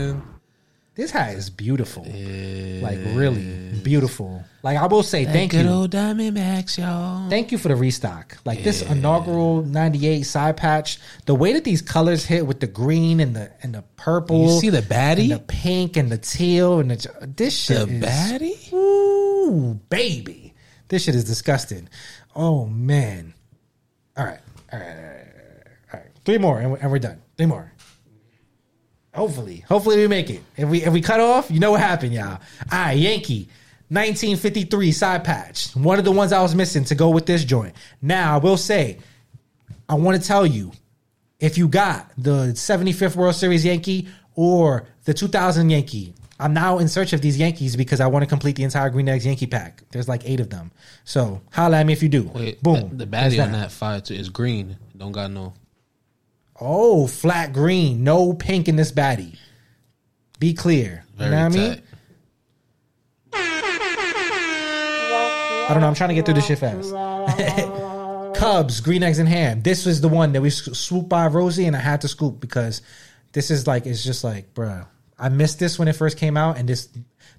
[0.99, 2.03] This hat is beautiful.
[2.03, 4.43] Like really beautiful.
[4.63, 5.71] Like I will say, thank good you.
[5.71, 7.29] old Diamondbacks, y'all.
[7.29, 8.37] Thank you for the restock.
[8.43, 13.21] Like this inaugural '98 side patch, the way that these colors hit with the green
[13.21, 15.29] and the and the purple, You see the baddie?
[15.29, 18.73] the pink and the teal and the this shit The is, baddie?
[18.73, 20.53] Ooh, baby,
[20.89, 21.87] this shit is disgusting.
[22.35, 23.33] Oh man.
[24.17, 24.41] All right,
[24.73, 25.27] all right, all right.
[25.93, 26.09] All right.
[26.25, 27.21] Three more and we're done.
[27.37, 27.71] Three more.
[29.19, 30.41] Hopefully, hopefully we make it.
[30.55, 32.39] If we if we cut off, you know what happened, y'all.
[32.71, 33.49] All right, Yankee,
[33.89, 35.75] 1953 side patch.
[35.75, 37.75] One of the ones I was missing to go with this joint.
[38.01, 38.99] Now I will say,
[39.89, 40.71] I want to tell you,
[41.39, 46.13] if you got the 75th World Series Yankee or the the 2000 Yankee.
[46.39, 49.09] I'm now in search of these Yankees because I want to complete the entire Green
[49.09, 49.81] Eggs Yankee pack.
[49.89, 50.71] There's like eight of them.
[51.03, 52.29] So holla at me if you do.
[52.33, 52.89] Wait, Boom.
[52.89, 54.77] The, the baddie on that fire too is green.
[54.95, 55.53] Don't got no.
[56.61, 58.03] Oh, flat green.
[58.03, 59.37] No pink in this baddie.
[60.39, 61.05] Be clear.
[61.15, 61.81] Very you know what I mean?
[65.69, 65.87] I don't know.
[65.87, 66.91] I'm trying to get through this shit fast.
[68.39, 69.61] Cubs, green eggs and ham.
[69.61, 72.81] This was the one that we swooped by Rosie, and I had to scoop because
[73.33, 74.87] this is like it's just like, bruh.
[75.19, 76.87] I missed this when it first came out, and this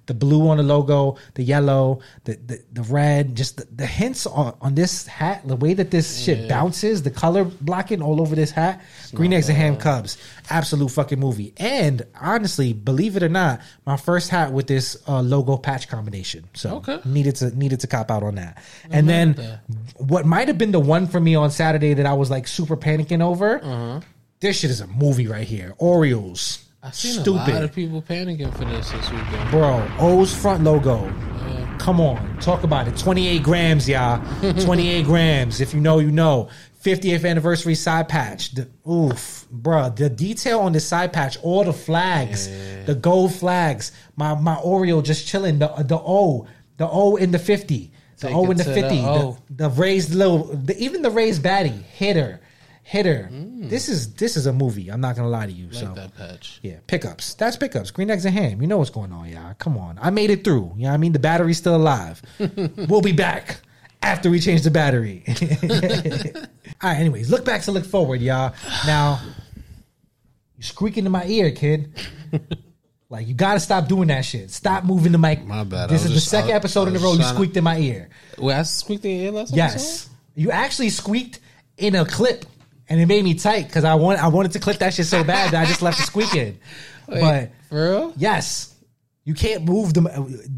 [0.07, 4.25] the blue on the logo, the yellow, the the, the red, just the, the hints
[4.25, 8.35] on, on this hat, the way that this shit bounces, the color blocking all over
[8.35, 8.81] this hat.
[9.13, 10.17] Green eggs and ham Cubs,
[10.49, 11.53] absolute fucking movie.
[11.57, 16.45] And honestly, believe it or not, my first hat with this uh, logo patch combination.
[16.53, 16.99] So Okay.
[17.05, 18.61] needed to needed to cop out on that.
[18.89, 19.59] and then that.
[19.97, 22.75] what might have been the one for me on Saturday that I was like super
[22.75, 23.63] panicking over.
[23.63, 23.99] Uh-huh.
[24.39, 25.75] This shit is a movie right here.
[25.77, 26.65] Orioles.
[26.83, 27.49] I've seen Stupid.
[27.49, 29.51] a lot of people panicking for this this weekend.
[29.51, 31.13] Bro, O's front logo.
[31.77, 32.95] Come on, talk about it.
[32.95, 34.21] 28 grams, y'all.
[34.61, 35.61] 28 grams.
[35.61, 36.49] If you know, you know.
[36.83, 38.53] 50th anniversary side patch.
[38.53, 39.89] The, oof, bro.
[39.89, 42.47] The detail on the side patch, all the flags,
[42.85, 43.91] the gold flags.
[44.15, 45.59] My my Oreo just chilling.
[45.59, 46.47] The the O,
[46.77, 49.69] the O in the 50, the Take O in the to the 50, the, the
[49.69, 52.41] raised little, the, even the raised baddie hitter,
[52.83, 53.29] hitter.
[53.31, 53.69] Mm.
[53.69, 54.89] This is this is a movie.
[54.89, 55.65] I'm not gonna lie to you.
[55.67, 56.59] Like so that patch.
[56.61, 57.33] yeah, pickups.
[57.35, 57.91] That's pickups.
[57.91, 58.61] Green eggs and ham.
[58.61, 59.53] You know what's going on, y'all.
[59.55, 59.97] Come on.
[60.01, 60.73] I made it through.
[60.75, 61.11] You know what I mean?
[61.13, 62.21] The battery's still alive.
[62.89, 63.61] we'll be back
[64.01, 65.23] after we change the battery.
[66.81, 68.53] All right, anyways, look back to look forward, y'all.
[68.87, 69.19] Now,
[70.57, 71.93] you squeaking in my ear, kid.
[73.11, 74.51] Like you gotta stop doing that shit.
[74.51, 75.43] Stop moving the mic.
[75.43, 75.89] My bad.
[75.89, 77.63] This is the second I- episode I in a row you trying to- squeaked in
[77.65, 78.07] my ear.
[78.37, 79.71] Wait, I squeaked in your ear last Yes.
[79.73, 79.83] episode?
[79.83, 81.39] Yes, you actually squeaked
[81.77, 82.45] in a clip
[82.91, 85.23] and it made me tight because I want I wanted to clip that shit so
[85.23, 86.59] bad that I just left it squeaking.
[87.07, 88.13] Wait, but for real?
[88.17, 88.75] yes,
[89.23, 90.01] you can't move the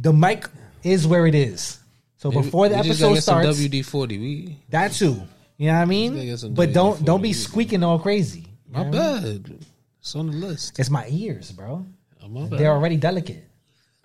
[0.01, 0.49] the mic
[0.81, 1.79] is where it is.
[2.17, 4.17] So before the episode starts, WD forty.
[4.17, 5.21] We that too.
[5.57, 6.35] You know what I mean?
[6.55, 7.05] But don't WD-40.
[7.05, 8.47] don't be squeaking all crazy.
[8.67, 8.91] My know I
[9.21, 9.37] mean?
[9.43, 9.65] bad.
[9.99, 10.79] It's on the list.
[10.79, 11.85] It's my ears, bro.
[12.23, 12.47] Oh, my.
[12.47, 13.47] They're already delicate.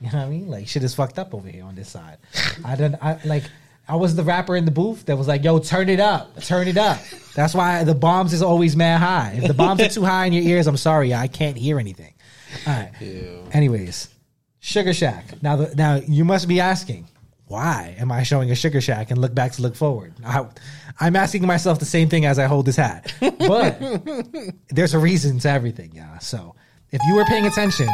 [0.00, 0.48] You know what I mean?
[0.48, 2.18] Like shit is fucked up over here on this side.
[2.62, 2.94] I don't.
[3.02, 3.44] I like.
[3.88, 6.68] I was the rapper in the booth that was like, "Yo, turn it up, turn
[6.68, 6.98] it up."
[7.34, 9.38] That's why the bombs is always mad high.
[9.38, 12.14] If the bombs are too high in your ears, I'm sorry, I can't hear anything.
[12.66, 12.92] All right.
[13.00, 13.44] Ew.
[13.52, 14.08] Anyways,
[14.60, 15.42] Sugar Shack.
[15.42, 17.08] Now, the, now you must be asking,
[17.46, 20.14] why am I showing a Sugar Shack and look back to look forward?
[20.24, 20.46] I,
[21.00, 23.80] I'm asking myself the same thing as I hold this hat, but
[24.70, 26.18] there's a reason to everything, yeah.
[26.18, 26.54] So
[26.90, 27.88] if you were paying attention.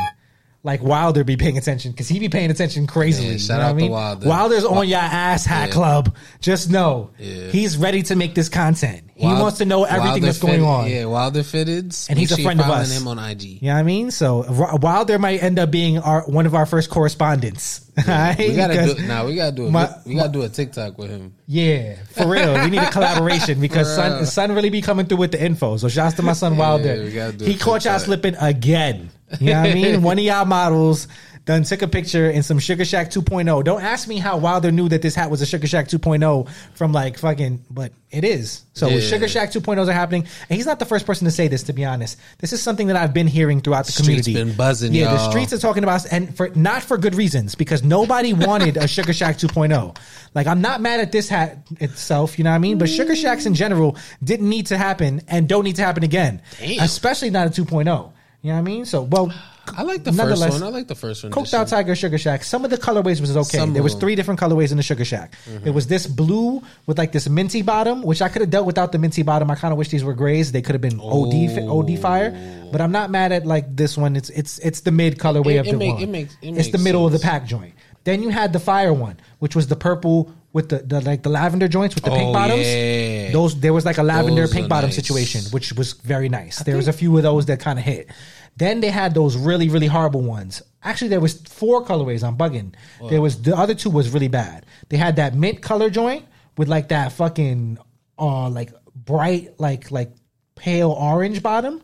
[0.64, 3.28] Like Wilder be paying attention because he be paying attention crazily.
[3.28, 3.90] Yeah, you know out to mean?
[3.90, 4.26] Wilder.
[4.26, 5.74] Wilder's on your ass, Hat Yeah.
[5.74, 6.16] Club.
[6.40, 7.48] Just know Yeah.
[7.50, 9.02] he's ready to make this content.
[9.14, 10.90] He Wild- wants to know everything Wilder that's going Fitted- on.
[10.90, 11.94] Yeah, Wilder Fitted.
[12.08, 12.90] And he's a friend of us.
[12.90, 13.58] him on IG.
[13.60, 14.10] You know what I mean?
[14.10, 14.44] So
[14.80, 17.82] Wilder might end up being our one of our first correspondents.
[18.08, 18.34] right?
[18.38, 19.26] We gotta do now.
[19.26, 21.34] We gotta do a My- we gotta do a TikTok with him.
[21.46, 22.54] Yeah, for real.
[22.64, 25.76] We need a collaboration because son, son really be coming through with the info.
[25.76, 27.04] So shouts to my son Wilder.
[27.44, 29.10] he caught y'all slipping again.
[29.40, 30.02] You know what I mean?
[30.02, 31.08] One of y'all models
[31.44, 33.64] done took a picture in some Sugar Shack 2.0.
[33.64, 36.92] Don't ask me how Wilder knew that this hat was a Sugar Shack 2.0 from
[36.92, 38.62] like fucking, but it is.
[38.72, 39.00] So Yeah.
[39.00, 41.64] Sugar Shack 2.0s are happening, and he's not the first person to say this.
[41.64, 44.32] To be honest, this is something that I've been hearing throughout the Streets community.
[44.32, 45.30] been buzzing, Yeah, the y'all.
[45.30, 49.12] streets are talking about, and for not for good reasons, because nobody wanted a Sugar
[49.12, 49.94] Shack 2.0.
[50.34, 52.78] Like I'm not mad at this hat itself, you know what I mean?
[52.78, 56.40] But Sugar Shacks in general didn't need to happen and don't need to happen again,
[56.58, 56.80] Damn.
[56.84, 58.12] especially not a 2.0.
[58.44, 58.84] You know what I mean?
[58.84, 59.32] So, well,
[59.74, 60.62] I like the first one.
[60.62, 61.32] I like the first one.
[61.32, 62.44] Coked out Tiger Sugar Shack.
[62.44, 63.56] Some of the colorways was okay.
[63.56, 65.34] Some there was three different colorways in the Sugar Shack.
[65.48, 65.66] Mm-hmm.
[65.68, 68.92] It was this blue with like this minty bottom, which I could have dealt without
[68.92, 69.50] the minty bottom.
[69.50, 70.52] I kind of wish these were grays.
[70.52, 72.68] They could have been OD fi- OD fire.
[72.70, 74.14] But I'm not mad at like this one.
[74.14, 76.02] It's it's it's the mid colorway It- of it the make- one.
[76.02, 77.72] it makes- it it's the middle of the pack joint.
[78.04, 81.28] Then you had the fire one, which was the purple with the, the like the
[81.28, 82.66] lavender joints with the pink Oh, bottoms.
[82.66, 83.30] yeah.
[83.32, 84.96] Those there was like a lavender Those pink are bottom nice.
[84.96, 86.60] situation, which was very nice.
[86.62, 88.08] there was a few of those that kind of hit.
[88.56, 90.62] Then they had those really really horrible ones.
[90.82, 92.22] Actually, there was four colorways.
[92.22, 92.74] I'm bugging.
[93.10, 94.64] There was the other two was really bad.
[94.90, 96.24] They had that mint color joint
[96.56, 97.78] with like that fucking
[98.18, 100.12] uh like bright like like
[100.54, 101.82] pale orange bottom.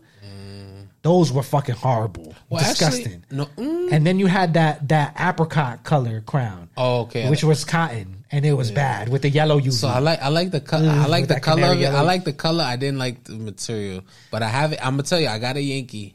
[1.03, 2.35] Those were fucking horrible, Mm.
[2.51, 3.23] Well, disgusting.
[3.23, 3.47] actually, no.
[3.57, 3.91] mm.
[3.91, 7.31] And then you had that that apricot color crown, Oh, okay.
[7.31, 9.73] which was cotton, and it was bad with the yellow UV.
[9.73, 10.89] So I like I like the color.
[10.89, 11.87] I Mm, like the color of it.
[11.87, 12.65] I like the color.
[12.65, 14.79] I didn't like the material, but I have it.
[14.85, 16.15] I'm gonna tell you, I got a Yankee.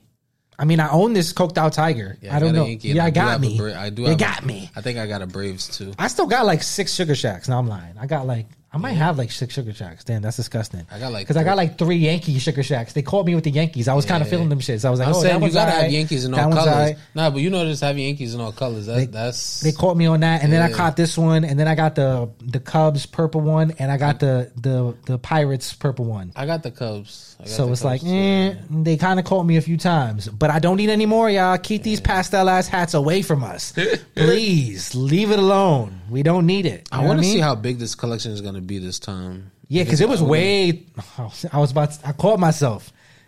[0.57, 2.17] I mean, I own this coked out tiger.
[2.21, 2.65] Yeah, I don't know.
[2.65, 3.57] Yankee, Yeah, I do got me.
[3.57, 4.03] Bra- I do.
[4.03, 4.71] You have got a- me.
[4.73, 5.91] I think I got a Braves too.
[5.99, 7.49] I still got like six sugar shacks.
[7.49, 7.95] Now I'm lying.
[7.99, 8.45] I got like
[8.76, 10.03] I might have like six sugar shacks.
[10.03, 10.85] Damn, that's disgusting.
[10.91, 11.56] I got, like, because I got three.
[11.56, 12.91] like three Yankee sugar shacks.
[12.91, 13.88] They called me with the Yankees.
[13.88, 14.31] I was kind of Yeah.
[14.31, 14.84] feeling them shits.
[14.84, 15.84] I was like, I'm oh, that you gotta alright.
[15.84, 16.73] have Yankees in all one's colors.
[16.73, 16.97] alright.
[17.15, 18.88] Nah, but you know just have Yankees in all colors.
[18.88, 21.69] That, that's They caught me on that, and then I caught this one, and then
[21.69, 26.03] I got the the Cubs purple one, and I got the the the Pirates purple
[26.03, 26.34] one.
[26.35, 27.34] I got the Cubs.
[27.43, 30.77] So it's like, eh, they kind of caught me a few times, but I don't
[30.77, 31.57] need any more, y'all.
[31.57, 33.73] Keep these pastel ass hats away from us,
[34.15, 34.95] please.
[34.95, 35.99] Leave it alone.
[36.09, 36.87] We don't need it.
[36.91, 37.43] You I know want what to see mean?
[37.43, 39.51] how big this collection is going to be this time.
[39.67, 40.83] Yeah, because it was way.
[41.51, 41.91] I was about.
[41.91, 42.91] To, I caught myself.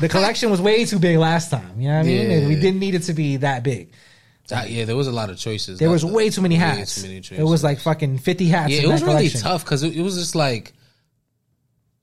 [0.00, 1.80] the collection was way too big last time.
[1.80, 2.30] You know what I mean?
[2.42, 2.48] Yeah.
[2.48, 3.90] We didn't need it to be that big.
[4.50, 5.78] Uh, yeah, there was a lot of choices.
[5.78, 6.96] There That- was way too many way hats.
[6.96, 7.44] too many it choices.
[7.44, 8.72] was like fucking fifty hats.
[8.72, 9.40] yeah, in it was that really collection.
[9.40, 10.72] tough because it, it was just like,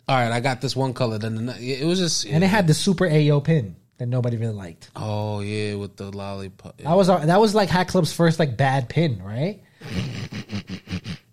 [0.07, 1.17] all right, I got this one color.
[1.17, 4.53] Then the, it was just, and it had the super AO pin that nobody really
[4.53, 4.89] liked.
[4.95, 6.77] oh yeah, with the lollipop.
[6.77, 9.61] That was that was like Hat Club's first like bad pin, right?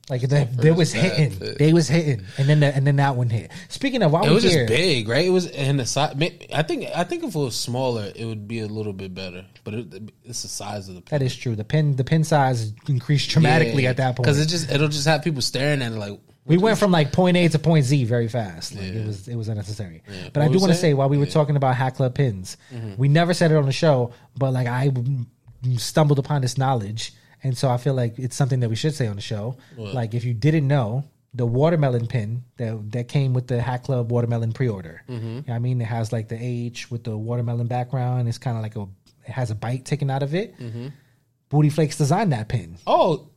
[0.09, 1.55] Like they, they was hitting, pin.
[1.57, 3.53] they was hitting, and then the, and then that one hit.
[3.69, 5.25] Speaking of, while It was just big, right?
[5.25, 6.17] It was in the size.
[6.53, 9.47] I think I think if it was smaller, it would be a little bit better.
[9.63, 11.19] But it, it's the size of the pin.
[11.19, 11.55] that is true.
[11.55, 14.25] The pin the pin size increased dramatically at that point.
[14.25, 16.19] because it just it'll just have people staring at it like.
[16.47, 18.75] We went from like point A to point Z very fast.
[18.75, 20.03] Like it was it was unnecessary.
[20.09, 20.31] Yeah.
[20.33, 21.31] But What I do want to say while we were Yeah.
[21.33, 22.95] talking about Hat Club pins, Mm-hmm.
[22.97, 24.91] we never said it on the show, but like I
[25.77, 27.13] stumbled upon this knowledge,
[27.43, 29.57] and so I feel like it's something that we should say on the show.
[29.77, 29.95] What?
[29.95, 31.05] Like if you didn't know,
[31.35, 35.03] the watermelon pin that that came with the Hat Club watermelon pre-order.
[35.09, 35.27] Mm-hmm.
[35.37, 38.29] You know I mean, it has like the H with the watermelon background.
[38.29, 38.89] It's kind of like a
[39.27, 40.59] it has a bite taken out of it.
[40.59, 40.89] Mm-hmm.
[41.51, 42.77] Booty Flakes designed that pin.
[42.87, 43.29] Oh,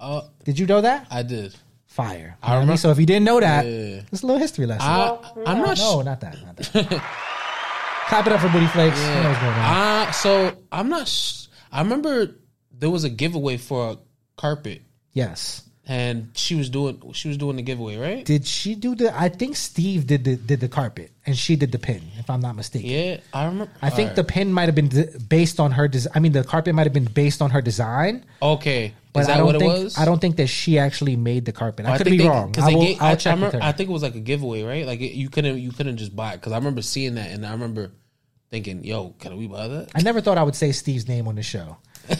[0.00, 1.06] uh, Did you know that?
[1.10, 1.54] I did.
[1.98, 2.36] Fire.
[2.42, 2.60] I what I mean?
[2.60, 4.02] remember- So if you didn't know that, Yeah.
[4.12, 4.86] it's a little history lesson.
[4.88, 6.04] I, I'm not no, sure.
[6.04, 6.36] not that.
[6.46, 7.02] Not that.
[8.08, 8.98] Clap it up for Booty Flakes.
[9.00, 10.06] You know going on.
[10.06, 11.08] Uh, so I'm not.
[11.08, 12.36] Sh- I remember
[12.72, 13.96] there was a giveaway for a
[14.36, 15.67] carpet, yes.
[15.88, 18.24] And she was doing she was doing the giveaway, right?
[18.24, 19.18] Did she do the?
[19.18, 22.02] I think Steve did the did the carpet, and she did the pin.
[22.18, 22.90] If I'm not mistaken.
[22.90, 23.72] Yeah, I remember.
[23.80, 25.88] I think the pin might have been de- based on her.
[25.88, 28.24] Des- I mean, the carpet might have been based on her design.
[28.42, 28.92] okay.
[29.14, 29.98] But Is that I don't what it think was?
[29.98, 31.86] I don't think that she actually made the carpet.
[31.86, 32.54] I, could think be they- wrong.
[32.58, 33.62] I will, gave- I'll I, check I, remember, her.
[33.64, 34.84] I think it was like a giveaway, right?
[34.86, 37.46] Like it, you couldn't you couldn't just buy it because I remember seeing that, and
[37.46, 37.90] I remember
[38.50, 41.36] thinking, "Yo, can we buy that?" I never thought I would say Steve's name on
[41.36, 41.78] the show.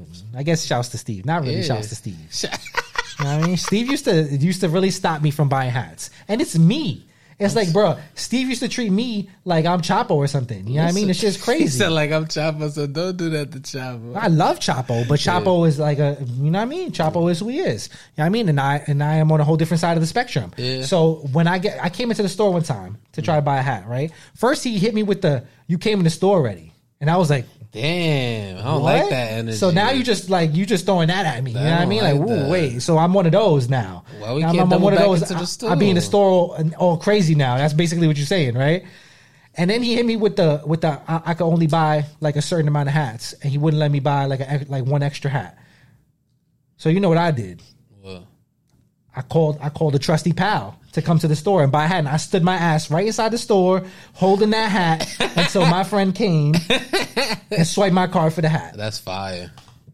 [0.00, 0.36] Mm-hmm.
[0.38, 1.24] I guess shouts to Steve.
[1.26, 1.62] Not really Yeah.
[1.62, 2.16] shouts to Steve.
[3.18, 3.56] You know what I mean?
[3.58, 6.08] Steve used to used to really stop me from buying hats.
[6.26, 7.04] And it's me.
[7.38, 10.66] It's like, bro, Steve used to treat me like I'm Chapo or something.
[10.66, 11.10] You know what I mean?
[11.10, 11.64] It's just crazy.
[11.64, 14.16] He said like I'm Chapo, so don't do that to Chapo.
[14.16, 16.92] I love Chapo, but Chapo is like a you know what I mean?
[16.92, 17.88] Chapo is who he is.
[17.88, 18.48] You know what I mean?
[18.48, 20.52] And I and I am on a whole different side of the spectrum.
[20.56, 20.82] Yeah.
[20.82, 23.58] So when I get I came into the store one time to try to buy
[23.58, 24.12] a hat, right?
[24.34, 26.72] First he hit me with the you came in the store already.
[27.02, 29.00] And I was like, Damn, I don't what?
[29.00, 29.56] like that energy.
[29.56, 31.52] So now you just like you just throwing that at me.
[31.52, 32.02] You know what I mean?
[32.02, 32.80] like Like, ooh, wait.
[32.80, 34.04] So I'm one of those now.
[34.20, 35.20] Well, we I'm, can't I'm one of those.
[35.20, 36.56] the I, I be in the store.
[36.58, 37.58] and all crazy now.
[37.58, 38.84] That's basically what you're saying, right?
[39.54, 42.34] And then he hit me with the with the I, I could only buy like
[42.34, 45.04] a certain amount of hats, and he wouldn't let me buy like a, like one
[45.04, 45.56] extra hat.
[46.76, 47.62] So you know what I did?
[48.02, 48.26] Well,
[49.14, 51.88] I called I called a trusty pal to come to the store and buy a
[51.88, 51.98] hat.
[52.00, 53.82] And I stood my ass right inside the store
[54.14, 56.54] holding that hat until my friend came
[57.50, 58.74] and swiped my card for the hat.
[58.76, 59.50] that's fire.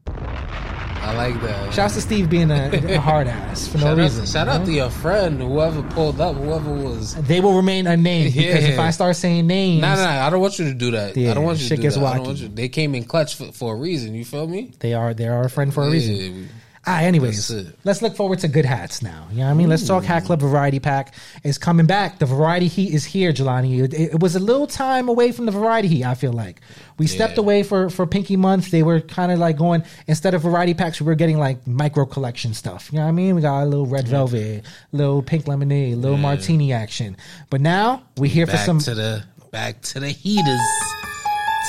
[0.08, 1.72] I like that.
[1.72, 4.22] Shouts to Steve being a, a hard ass for no Shout, reason.
[4.22, 7.14] out, shout out to your friend, whoever pulled up, whoever was.
[7.28, 10.40] They will remain unnamed because if I start saying names, Nah, nah, nah, I don't
[10.40, 11.16] want you to do that.
[11.16, 12.04] Yeah, I don't want you to shit do gets that.
[12.04, 12.26] I don't wacky.
[12.26, 12.48] want you.
[12.48, 14.14] They came in clutch for, for a reason.
[14.14, 14.72] You feel me?
[14.80, 16.16] they are they are a friend for a reason.
[16.16, 16.48] Yeah, we-
[16.88, 17.50] Ah, anyways,
[17.82, 19.26] let's look forward to good hats now.
[19.32, 19.68] You know what I mean?
[19.68, 22.20] Let's talk Hat Club Variety Pack is coming back.
[22.20, 23.82] The Variety Heat is here, Jelani.
[23.82, 26.60] It, it was a little time away from the Variety Heat, I feel like.
[26.96, 28.70] We stepped away for, for Pinky Month.
[28.70, 32.06] They were kind of like going, instead of Variety Packs, we were getting like micro
[32.06, 32.88] collection stuff.
[32.92, 33.34] You know what I mean?
[33.34, 37.16] We got a little Red Velvet, little Pink Lemonade, little Martini action.
[37.50, 38.78] But now we're here for some.
[38.78, 40.60] to the back to the heaters.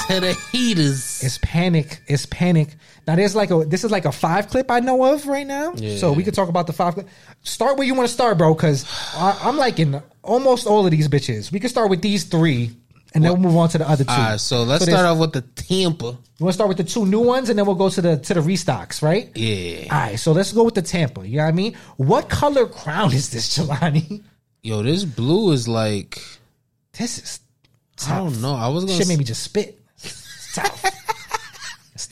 [0.10, 1.22] To the heaters.
[1.24, 2.02] It's panic.
[2.08, 2.76] It's panic.
[3.08, 5.74] Now there's like a this is like a five clip I know of right now.
[5.78, 5.96] Yeah.
[5.98, 7.08] So we could talk about the five clip.
[7.44, 8.86] Start where you want to start, bro, because
[9.16, 11.52] I'm liking almost all of these bitches.
[11.52, 12.72] We can start with these three,
[13.14, 14.12] and then we'll move on to the other two.
[14.12, 16.18] All right, so let's there's- start off with the Tampa.
[16.40, 18.18] You want to start with the two new ones, and then we'll go to the
[18.18, 19.32] to the restocks, right?
[19.36, 19.88] Yeah.
[19.90, 20.20] All right.
[20.20, 21.26] So let's go with the Tampa.
[21.28, 21.76] You know what I mean?
[21.96, 24.22] What color crown is this, Jelani?
[24.64, 26.20] Yo, this blue is like
[26.98, 27.40] This is
[28.08, 28.54] I don't know.
[28.54, 29.08] I was gonna shit.
[29.08, 29.80] say, Made me just spit.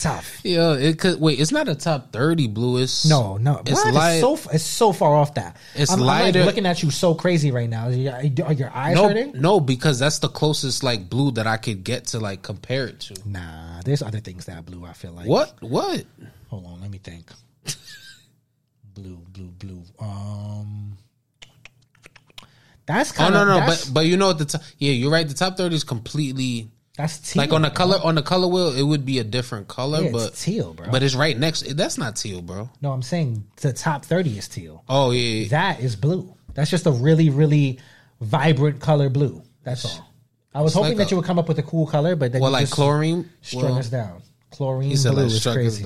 [0.06, 0.46] Tough.
[0.46, 1.40] Yo, it could wait.
[1.40, 2.78] It's not a top thirty blue.
[2.78, 3.64] It's No, no.
[3.66, 3.92] It's What?
[3.92, 4.12] light.
[4.18, 5.58] It's so it's so far off that.
[5.74, 7.88] It's I'm, I'm lighter- like looking at you so crazy right now.
[7.88, 9.32] Are your, are your eyes no, hurting?
[9.42, 13.00] no, because that's the closest like blue that I could get to like compare it
[13.00, 13.16] to.
[13.26, 14.86] Nah, there's other things that are blue.
[14.86, 15.26] I feel like.
[15.28, 15.56] What?
[15.62, 16.06] What?
[16.50, 17.32] Hold on, let me think.
[18.94, 19.82] blue, blue, blue.
[20.00, 20.98] Um,
[22.86, 25.10] that's Oh kind no of no, but but you know what the top, yeah you're
[25.12, 25.28] right.
[25.28, 27.76] The top thirty is completely that's teal, like on the bro.
[27.76, 28.70] color on the color wheel.
[28.74, 30.88] It would be a different color, Yeah, it's but teal, bro.
[30.92, 31.76] But it's right next.
[31.76, 32.70] That's not teal, bro.
[32.82, 34.84] No, I'm saying the top thirty is teal.
[34.88, 35.48] Oh yeah, yeah.
[35.50, 36.34] That is blue.
[36.54, 37.80] That's just a really, really
[38.22, 39.44] vibrant color blue.
[39.64, 40.10] That's all.
[40.54, 42.16] I was It's hoping like that a- you would come up with a cool color,
[42.16, 43.30] but then well like chlorine.
[43.42, 44.22] strung Well, us down.
[44.52, 45.84] Chlorine blue like is crazy.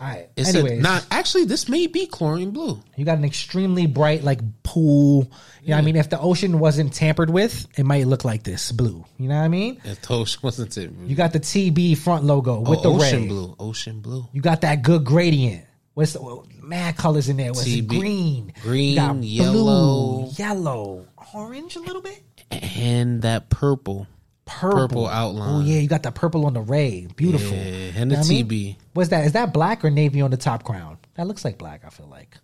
[0.00, 0.28] All right.
[0.38, 1.44] Said Anyways, not actually.
[1.44, 2.80] This may be chlorine blue.
[2.96, 5.30] you got an extremely bright like pool.
[5.62, 5.96] You know what I mean?
[5.96, 9.04] If the ocean wasn't tampered with, it might look like this blue.
[9.18, 9.80] You know what I mean?
[9.84, 10.90] If Tosh wasn't it?
[11.04, 13.56] You got the TB front logo oh, with the oh, ocean blue.
[13.58, 14.26] Ocean blue.
[14.32, 15.64] You got that good gradient.
[15.94, 17.48] What's the well, mad colors in there?
[17.48, 17.88] What's it?
[17.88, 20.30] TB Green, green, got blue, yellow.
[20.36, 22.22] yellow, orange a little bit,
[22.52, 24.06] And that purple.
[24.48, 25.54] Purple, Purple outline.
[25.54, 27.06] Oh yeah, you got the purple on the ray.
[27.16, 27.56] Beautiful.
[27.56, 28.48] Yeah, and the Know what I mean?
[28.48, 28.76] TB.
[28.94, 29.24] What's that?
[29.26, 30.98] Is that black or navy on the top crown?
[31.14, 31.82] That looks like black.
[31.84, 32.36] I feel like.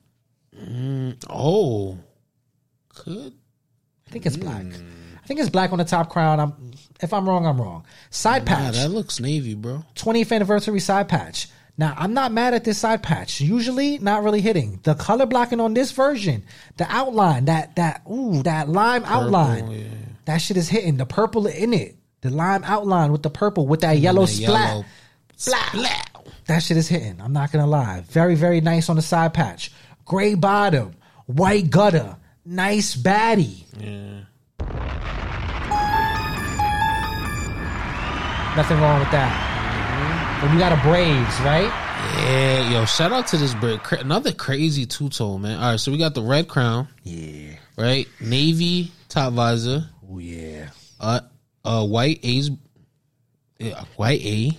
[0.56, 1.98] Mm, oh,
[2.90, 3.34] could
[4.06, 4.62] I think it's black.
[4.62, 4.88] Hmm.
[5.22, 6.38] I think it's black on the top crown.
[6.38, 7.86] I'm, if I'm wrong, I'm wrong.
[8.10, 8.74] Side nah, patch.
[8.74, 9.82] that looks navy, bro.
[9.96, 11.48] 20th anniversary side patch.
[11.76, 13.40] Now, I'm not mad at this side patch.
[13.40, 14.80] Usually not really hitting.
[14.84, 16.44] The color blocking on this version,
[16.76, 19.70] the outline, that that ooh, that lime outline.
[19.70, 19.84] yeah.
[20.26, 20.96] That shit is hitting.
[20.96, 21.96] The purple in it.
[22.22, 24.68] The lime outline with the purple with that yellow that splat.
[24.68, 24.84] yellow
[25.36, 26.10] Splat.
[26.46, 27.20] That shit is hitting.
[27.20, 28.02] I'm not gonna lie.
[28.08, 29.70] Very, very nice on the side patch.
[30.06, 30.94] Gray bottom,
[31.26, 33.64] white gutter, nice baddie.
[33.78, 34.20] Yeah.
[38.56, 39.32] Nothing wrong with that.
[39.34, 40.46] Mm-hmm.
[40.46, 41.70] But you got a Braves, right?
[42.28, 43.52] Yeah, yo, shout out to this.
[43.82, 45.58] Cra- Another crazy two tone, man.
[45.58, 47.56] All right, so we got the red crown, Yeah.
[47.76, 48.06] right?
[48.20, 50.68] Navy top visor, Oh yeah.
[51.00, 51.20] uh,
[51.64, 52.50] uh, white A's,
[53.58, 54.50] yeah, white A,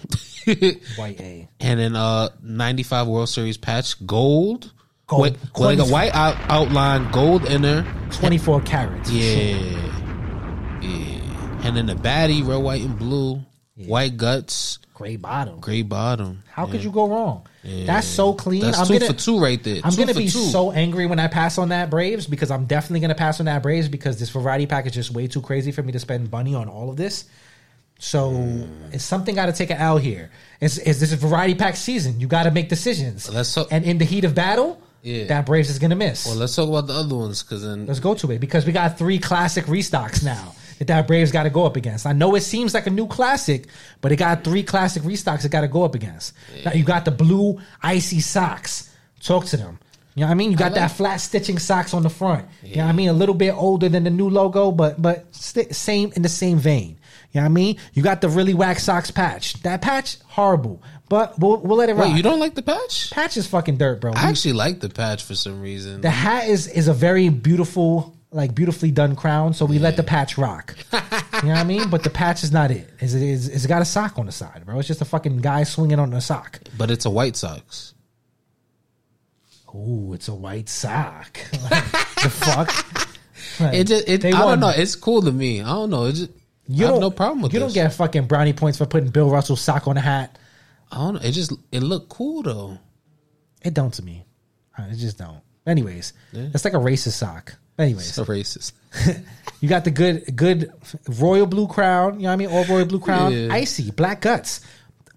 [0.97, 1.47] White A.
[1.59, 4.71] and then uh, ninety five World Series patch, gold.
[5.07, 5.21] Gold.
[5.21, 7.85] Wait, well, they got white out, outline, gold inner.
[8.13, 9.11] 24 carats.
[9.11, 9.55] Yeah,
[10.81, 13.41] yeah, and then the baddie, red, white, and blue.
[13.75, 15.59] White guts, Gray bottom.
[15.59, 16.41] gray bottom.
[16.49, 17.45] How could you go wrong?
[17.63, 18.61] That's so clean.
[18.61, 19.81] That's I'm 2 gonna, for two right there.
[19.83, 20.39] I'm Two gonna be two.
[20.39, 23.61] so angry when I pass on that Braves because I'm definitely gonna pass on that
[23.61, 26.55] Braves because this variety pack is just way too crazy for me to spend money
[26.55, 27.25] on all of this.
[27.99, 28.93] So mm.
[28.93, 30.31] it's something got to take an L here.
[30.61, 32.21] Is is this a variety pack season?
[32.21, 33.29] You got to make decisions.
[33.29, 35.25] Let's talk- and in the heat of battle, Yeah.
[35.25, 36.25] that Braves is gonna miss.
[36.25, 38.71] Well, let's talk about the other ones because then Let's go to it because we
[38.71, 42.05] got three classic restocks now that that Braves got to go up against.
[42.05, 43.67] I know it seems like a new classic,
[44.01, 46.33] but it got three classic restocks it got to go up against.
[46.63, 48.91] Now you got the blue icy socks.
[49.21, 49.79] Talk to them.
[50.15, 50.51] You know what I mean?
[50.51, 52.47] You got that flat stitching socks on the front.
[52.63, 53.09] You know what I mean?
[53.09, 56.57] A little bit older than the new logo, but but st- same in the same
[56.57, 56.97] vein.
[57.31, 57.77] You know what I mean?
[57.93, 59.61] You got the really wax socks patch.
[59.63, 62.07] That patch horrible, but we'll, we'll let it rock.
[62.07, 63.11] wait, you don't like the patch?
[63.11, 64.13] patch is fucking dirt, bro.
[64.13, 65.99] I actually like the patch for some reason.
[65.99, 69.53] The hat is is a very beautiful, like beautifully done crown.
[69.53, 70.75] So we let the patch rock.
[70.93, 71.89] you know what I mean?
[71.89, 72.89] But the patch is not it.
[72.99, 74.77] Is it is it's got a sock on the side, bro?
[74.77, 76.59] It's just a fucking guy swinging on a sock.
[76.77, 77.93] but it's a White Sox.
[79.73, 81.33] Ooh, it's a white sock.
[81.51, 82.69] the fuck?
[83.59, 84.41] Like, It just, it, I won.
[84.47, 84.69] don't know.
[84.81, 85.61] It's cool to me.
[85.61, 86.05] I don't know.
[86.05, 86.31] It just,
[86.67, 87.73] You I have don't no problem with You this.
[87.73, 90.37] don't get fucking brownie points for putting Bill Russell's sock on a hat.
[90.91, 91.19] I don't know.
[91.21, 92.77] It just it looked cool though.
[93.63, 94.23] It don't to me.
[94.77, 95.41] Uh, It just don't.
[95.67, 97.55] Anyways, it's like a racist sock.
[97.77, 98.71] Anyways, a racist.
[99.61, 100.71] You got the good, good
[101.07, 102.19] royal blue crown.
[102.19, 102.49] You know what I mean?
[102.49, 103.31] All royal blue crown.
[103.33, 103.51] Yeah.
[103.51, 104.61] Icy, black guts,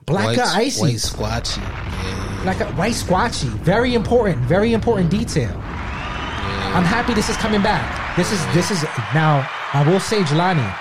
[0.07, 1.59] black White, gut white squatchy.
[1.59, 2.41] Yeah.
[2.45, 3.49] black white squatchy.
[3.61, 5.51] Very important, very important detail.
[5.51, 8.17] I'm happy this is coming back.
[8.17, 9.47] This is this is now.
[9.75, 10.75] I will say, Jelani,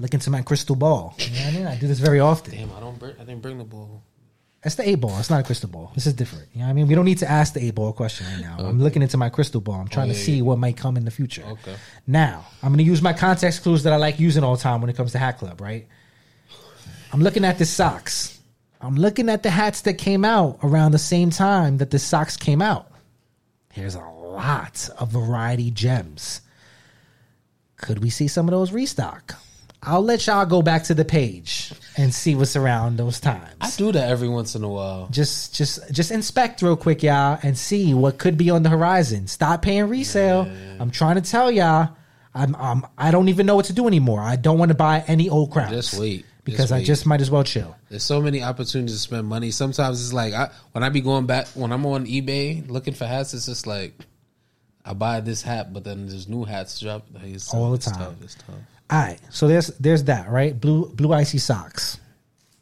[0.00, 1.14] look into my crystal ball.
[1.18, 1.66] You know what I mean?
[1.66, 2.54] I do this very often.
[2.54, 2.98] Damn, I don't.
[2.98, 4.02] Bring, I didn't bring the ball.
[4.64, 5.18] It's the eight ball.
[5.18, 5.92] It's not a crystal ball.
[5.94, 6.48] This is different.
[6.54, 6.86] You know what I mean?
[6.86, 8.56] We don't need to ask the eight ball question right now.
[8.58, 9.74] I'm looking into my crystal ball.
[9.74, 10.42] I'm trying to Oh, yeah, see yeah.
[10.42, 11.42] what might come in the future.
[11.44, 11.76] Okay.
[12.06, 14.80] Now, I'm going to use my context clues that I like using all the time
[14.80, 15.86] when it comes to Hat Club, right?
[17.12, 18.40] I'm looking at the socks.
[18.80, 22.36] I'm looking at the hats that came out around the same time that the socks
[22.36, 22.90] came out.
[23.72, 26.40] Here's a lot of variety gems.
[27.76, 29.34] Could we see some of those restock?
[29.86, 33.70] I'll let y'all go back to the page and see what's around those times I
[33.76, 35.08] do that every once in a while.
[35.10, 39.26] just just just inspect real quick y'all and see what could be on the horizon
[39.26, 40.48] stop paying resale
[40.80, 41.90] i'm trying to tell y'all
[42.34, 45.04] i'm, I'm i don't even know what to do anymore i don't want to buy
[45.06, 46.26] any old crowns Just wait.
[46.44, 49.50] because Just i just might as well chill There's so many opportunities to spend money.
[49.52, 53.06] Sometimes it's like I, when I be going back when I'm on eBay looking for
[53.06, 53.34] hats.
[53.34, 53.94] It's just like
[54.84, 57.94] I buy this hat, but then there's new hats drop like, it's All the time.
[57.94, 58.56] Tough, it's tough.
[58.90, 61.98] All right so there's there's that right blue blue icy socks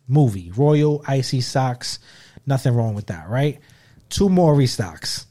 [0.09, 1.99] movie royal icy socks
[2.47, 3.61] nothing wrong with that right
[4.12, 5.24] two more restocks.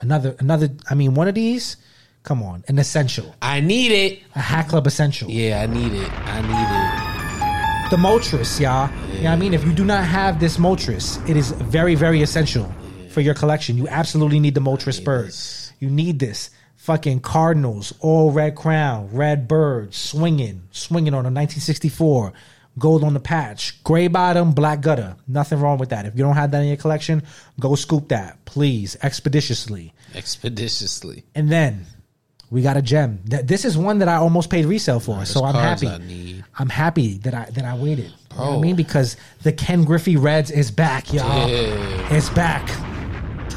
[0.00, 0.68] Another, another.
[0.90, 1.76] I mean, one of these.
[2.24, 4.20] Come on, an essential, I need it.
[4.34, 5.30] a Hat Club essential.
[5.30, 6.12] Yeah, I need it.
[6.12, 8.90] I need it The Motris, y'all.
[9.14, 9.54] You know what I mean?
[9.54, 12.70] If you do not have this Motris, it is very, very essential
[13.10, 13.78] for your collection.
[13.78, 15.28] You absolutely need the Motris bird.
[15.28, 15.72] this.
[15.78, 16.50] You need this.
[16.88, 22.32] Fucking Cardinals, all red crown, red bird, swinging, swinging on a 1964,
[22.78, 25.14] gold on the patch, gray bottom, black gutter.
[25.26, 26.06] Nothing wrong with that.
[26.06, 27.24] If you don't have that in your collection,
[27.60, 29.92] go scoop that, please, expeditiously.
[30.14, 31.24] expeditiously.
[31.34, 31.84] And then
[32.50, 33.20] we got a gem.
[33.26, 36.42] This is one that I almost paid resale for, so I'm happy.
[36.58, 38.14] I'm happy that I that I waited.
[38.30, 38.76] You know what I mean?
[38.76, 41.48] Because the Ken Griffey Reds is back, y'all.
[42.10, 42.66] It's back.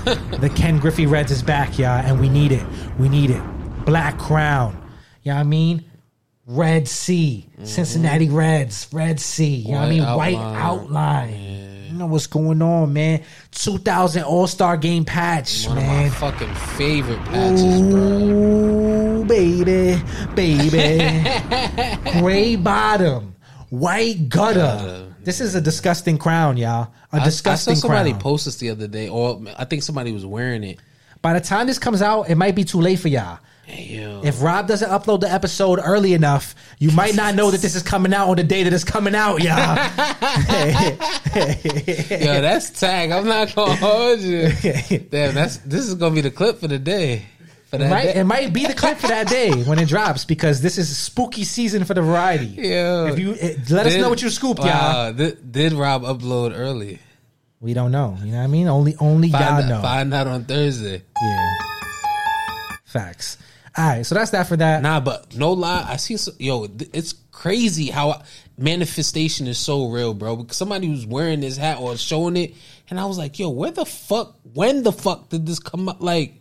[0.05, 2.65] The Ken Griffey Reds is back, y'all, and we need it.
[2.99, 3.41] We need it.
[3.85, 4.75] Black Crown.
[5.23, 5.85] You know what I mean?
[6.47, 7.45] Red Sea.
[7.63, 8.87] Cincinnati Reds.
[8.91, 9.55] Red Sea.
[9.55, 10.01] You know what I mean?
[10.03, 10.15] Mm-hmm.
[10.17, 11.29] White outline.
[11.29, 11.87] outline.
[11.91, 13.21] You know what's going on, man?
[13.51, 16.03] 2000 All Star Game patch, One of man.
[16.05, 17.99] my fucking favorite patches, bro.
[18.01, 20.01] Ooh, baby,
[20.33, 21.23] baby.
[22.19, 23.35] Gray bottom,
[23.69, 24.59] white gutter.
[24.59, 25.10] Gutter.
[25.23, 26.91] This is a disgusting crown, y'all.
[27.13, 27.75] A I, disgusting crown.
[27.75, 28.21] I saw somebody crown.
[28.21, 30.79] post this the other day, or I think somebody was wearing it.
[31.21, 33.39] By the time this comes out, it might be too late for y'all.
[33.67, 34.21] Yo.
[34.23, 37.83] If Rob doesn't upload the episode early enough, you might not know that this is
[37.83, 39.55] coming out on the day that it's coming out, y'all.
[42.25, 43.11] Yo, that's tag.
[43.11, 44.49] I'm not gonna hold you.
[45.09, 47.25] Damn, that's this is gonna be the clip for the day.
[47.71, 48.13] For that Right?
[48.13, 48.19] day.
[48.19, 51.43] It might be the clip for that day when it drops because this is spooky
[51.45, 52.47] season for the variety.
[52.47, 53.07] Yeah.
[53.07, 54.67] If you eh, let us know what you scooped, y'all.
[54.67, 56.99] wow, Did, did Rob upload early?
[57.61, 58.17] We don't know.
[58.23, 58.67] You know what I mean?
[58.67, 59.81] Only only Find, out, know.
[59.81, 61.01] find out on Thursday.
[61.21, 61.55] Yeah.
[62.85, 63.37] Facts.
[63.77, 64.81] All right, so that's that for that.
[64.81, 66.17] Nah, but no lie, I see.
[66.17, 68.21] So, yo, th- it's crazy how
[68.57, 70.35] manifestation is so real, bro.
[70.35, 72.53] Because somebody was wearing this hat or showing it,
[72.89, 74.35] and I was like, yo, where the fuck?
[74.53, 76.01] When the fuck did this come up?
[76.01, 76.40] Like,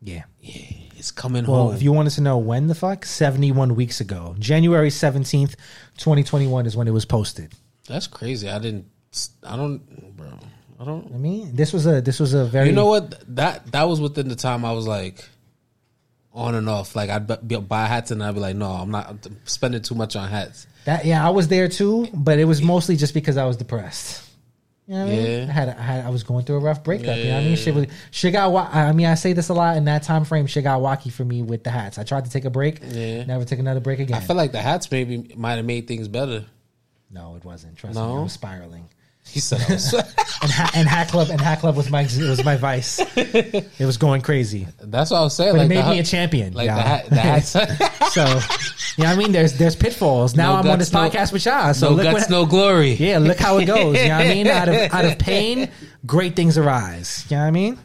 [0.00, 0.24] Yeah.
[0.40, 0.54] yeah,
[0.96, 1.74] it's coming Well, home.
[1.74, 4.36] if you wanted to know when the fuck, 71 weeks ago.
[4.38, 5.54] January 17th,
[5.96, 7.52] 2021 is when it was posted.
[7.88, 8.48] That's crazy.
[8.48, 8.86] I didn't.
[9.42, 10.38] I don't, bro.
[10.78, 11.12] I don't.
[11.12, 13.14] I mean, this was a this was a very You know what?
[13.34, 15.26] That that was within the time I was like
[16.32, 16.94] on and off.
[16.94, 19.94] Like I'd bu- buy hats and I'd be like, no, I'm not I'm spending too
[19.96, 20.66] much on hats.
[20.84, 24.27] that yeah, I was there too, but it was mostly just because I was depressed.
[24.88, 25.26] You know what I mean?
[25.26, 25.46] Yeah.
[25.48, 27.14] I had, I had I was going through a rough breakup.
[27.18, 27.50] You know what I mean?
[27.50, 27.56] Yeah.
[27.56, 28.50] Shit, was, shit got.
[28.50, 30.46] wa- I mean, I say this a lot in that time frame.
[30.46, 31.98] Shit got wacky for me with the hats.
[31.98, 32.80] I tried to take a break.
[32.82, 33.24] Yeah.
[33.26, 34.16] Never take another break again.
[34.16, 36.46] I feel like the hats maybe might have made things better.
[37.10, 37.76] no, it wasn't.
[37.76, 38.18] Trust me, No?
[38.18, 38.88] I was spiraling.
[39.30, 39.92] He said, I was,
[40.42, 42.98] and, ha- and Hat Club and Hat Club was my it was my vice.
[43.16, 45.98] It was going crazy, "That's what I was saying." but like it made the, me
[45.98, 46.54] a champion.
[46.54, 47.40] Like the, hat, the
[48.10, 48.20] so,
[48.96, 49.32] you know what I mean?
[49.32, 50.34] There's there's pitfalls.
[50.34, 51.74] Now No I'm on guts, this no- podcast with y'all.
[51.74, 52.92] So no look guts, what, no glory.
[52.94, 53.96] yeah, look how it goes.
[53.96, 54.46] You know what I mean?
[54.46, 55.70] Out of out of pain,
[56.06, 57.26] great things arise.
[57.28, 57.78] You know what I mean?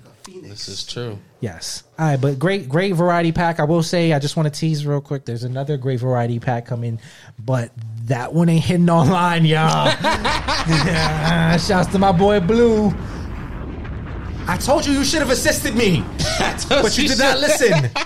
[0.43, 1.19] This is true.
[1.39, 1.83] Yes.
[1.99, 3.59] All right, but great, great variety pack.
[3.59, 5.25] I will say, I just want to tease real quick.
[5.25, 6.99] There's another great variety pack coming,
[7.37, 7.71] but
[8.05, 9.85] that one ain't hitting online, y'all.
[10.67, 12.93] yeah, shouts to my boy Blue.
[14.45, 16.03] I told you you should have assisted me,
[16.69, 17.89] but you did not listen.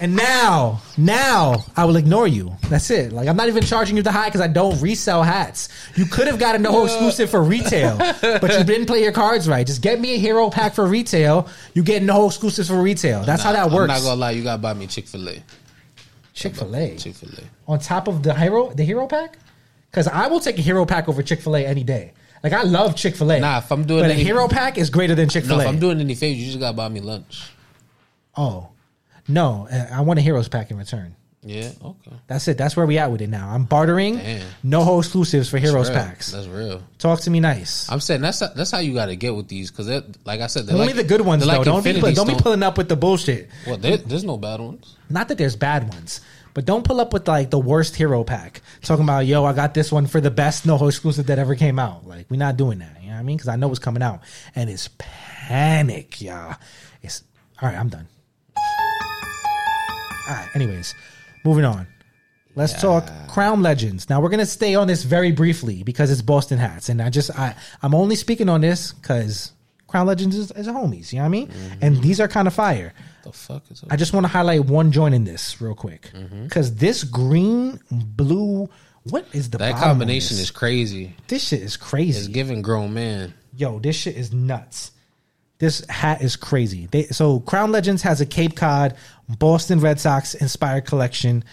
[0.00, 2.56] And now, now I will ignore you.
[2.70, 3.12] That's it.
[3.12, 5.68] Like I'm not even charging you the high because I don't resell hats.
[5.96, 9.48] You could have gotten the whole exclusive for retail, but you didn't play your cards
[9.48, 9.66] right.
[9.66, 11.48] Just get me a hero pack for retail.
[11.74, 13.24] You getting the whole exclusives for retail.
[13.24, 13.90] That's how that works.
[13.90, 15.42] I'm not gonna lie, you gotta buy me Chick Fil A.
[16.38, 17.70] Chick Fil A Chick Fil A.
[17.70, 19.38] on top of the hero, the hero pack.
[19.90, 22.12] Because I will take a hero pack over Chick Fil A any day.
[22.44, 23.40] Like I love Chick Fil A.
[23.40, 25.66] Nah, if I'm doing but a hero pack is greater than Chick No, Fil if
[25.66, 27.50] I'm doing any favors, you just gotta buy me lunch.
[28.36, 28.68] oh,
[29.30, 31.14] no, I want a heroes pack in return.
[31.42, 32.10] Yeah, okay.
[32.26, 32.58] That's it.
[32.58, 33.48] That's where we at with it now.
[33.48, 34.16] I'm bartering.
[34.16, 34.46] Damn.
[34.64, 35.98] No whole exclusives for heroes Real.
[35.98, 36.32] packs.
[36.32, 36.82] That's real.
[36.98, 37.88] Talk to me nice.
[37.90, 39.88] I'm saying that's that's how you got to get with these because
[40.24, 41.48] like I said, they're Only like, the good ones though.
[41.48, 43.48] like don't be don't be pulling up with the bullshit.
[43.66, 44.96] Well, there, there's no bad ones.
[45.08, 46.20] Not that there's bad ones,
[46.54, 48.60] but don't pull up with like the worst hero pack.
[48.82, 51.54] Talking about yo, I got this one for the best no ho exclusive that ever
[51.54, 52.04] came out.
[52.06, 52.96] Like we're not doing that.
[53.00, 53.36] You know what I mean?
[53.36, 54.22] Because I know it's coming out,
[54.56, 56.56] and it's panic, y'all.
[57.00, 57.22] It's
[57.62, 57.78] all right.
[57.78, 58.08] I'm done.
[58.56, 60.48] All right.
[60.54, 60.94] Anyways,
[61.48, 61.86] moving on.
[62.54, 64.10] Let's talk Crown Legends.
[64.10, 67.30] Now we're gonna stay on this very briefly because it's Boston hats, and I just
[67.38, 69.52] I I'm only speaking on this because
[69.86, 71.12] Crown Legends is, is a homies.
[71.12, 71.52] You know what I mean?
[71.80, 72.92] And these are kind of fire.
[73.22, 76.44] The fuck is I just want to highlight one joint in this real quick Mm-hmm.
[76.44, 78.68] because this green blue.
[79.04, 81.14] What is the that combination is crazy.
[81.28, 82.18] This shit is crazy.
[82.18, 83.32] It's giving grown man.
[83.56, 84.90] Yo, this shit is nuts.
[85.58, 86.86] This hat is crazy.
[86.90, 88.96] They, so Crown Legends has a Cape Cod
[89.28, 91.44] Boston Red Sox inspired collection.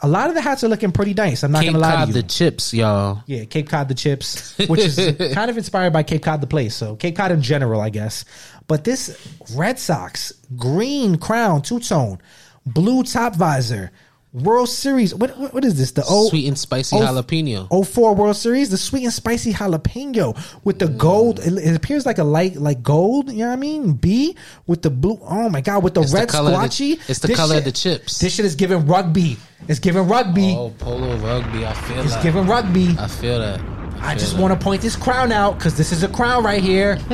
[0.00, 1.42] a lot of the hats are looking pretty nice.
[1.42, 2.14] I'm not Cape gonna lie Cod to you.
[2.14, 3.22] Cape Cod the chips, y'all.
[3.26, 4.96] Yeah, Cape Cod the chips, which is
[5.34, 6.74] kind of inspired by Cape Cod the place.
[6.76, 8.24] So Cape Cod in general, I guess.
[8.68, 9.16] But this
[9.54, 12.18] Red Sox green crown two tone,
[12.64, 13.90] blue top visor,
[14.32, 15.14] World Series.
[15.14, 15.92] What what, what is this?
[15.92, 17.68] The O Sweet and spicy oh, jalapeno.
[17.70, 21.38] Oh four World Series, the sweet and spicy jalapeno with the gold.
[21.40, 23.30] It, it appears like a light, like gold.
[23.30, 23.94] You know what I mean?
[23.94, 24.36] B
[24.66, 25.18] with the blue.
[25.22, 27.00] Oh my god, with the It's red the- squatchy.
[27.08, 28.18] it's the This color of the chips.
[28.18, 29.38] This shit is giving rugby.
[29.68, 30.54] It's giving rugby.
[30.56, 31.64] Oh, polo rugby.
[31.64, 32.04] I feel it.
[32.04, 32.22] it's that.
[32.22, 32.94] giving rugby.
[32.98, 33.60] I feel that.
[34.00, 36.98] I just want to point this crown out because this is a crown right here.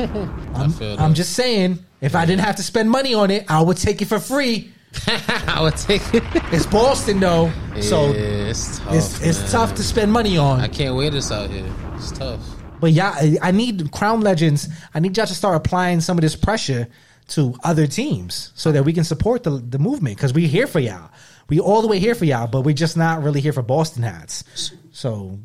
[0.53, 3.61] I'm, feel I'm just saying, if I didn't have to spend money on it, I
[3.61, 4.71] would take it for free.
[5.07, 6.23] I would take it.
[6.53, 7.51] It's Boston though,
[7.81, 8.93] so yeah, it's tough.
[8.93, 10.59] it's it's tough to spend money on.
[10.61, 11.65] I can't wear this out here.
[11.95, 12.39] It's tough.
[12.79, 14.67] But yeah, I, need Crown Legends.
[14.93, 16.89] I need y'all to start applying some of this pressure
[17.29, 20.79] to other teams so that we can support the the movement because we're here for
[20.81, 21.09] y'all.
[21.49, 24.03] We all the way here for y'all, but we're just not really here for Boston
[24.03, 24.43] hats.
[24.91, 25.39] So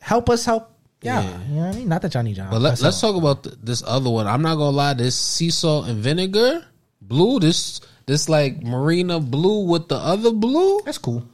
[0.00, 0.70] help us help.
[1.02, 1.42] Yeah, Yeah.
[1.48, 1.88] you know what I mean.
[1.88, 2.50] Not that y'all need y'all.
[2.50, 4.26] But let, let's talk about th- this other one.
[4.26, 4.94] I'm not gonna lie.
[4.94, 6.64] This sea salt and vinegar
[7.02, 7.40] blue.
[7.40, 10.80] This this like marina blue with the other blue.
[10.84, 11.24] That's cool.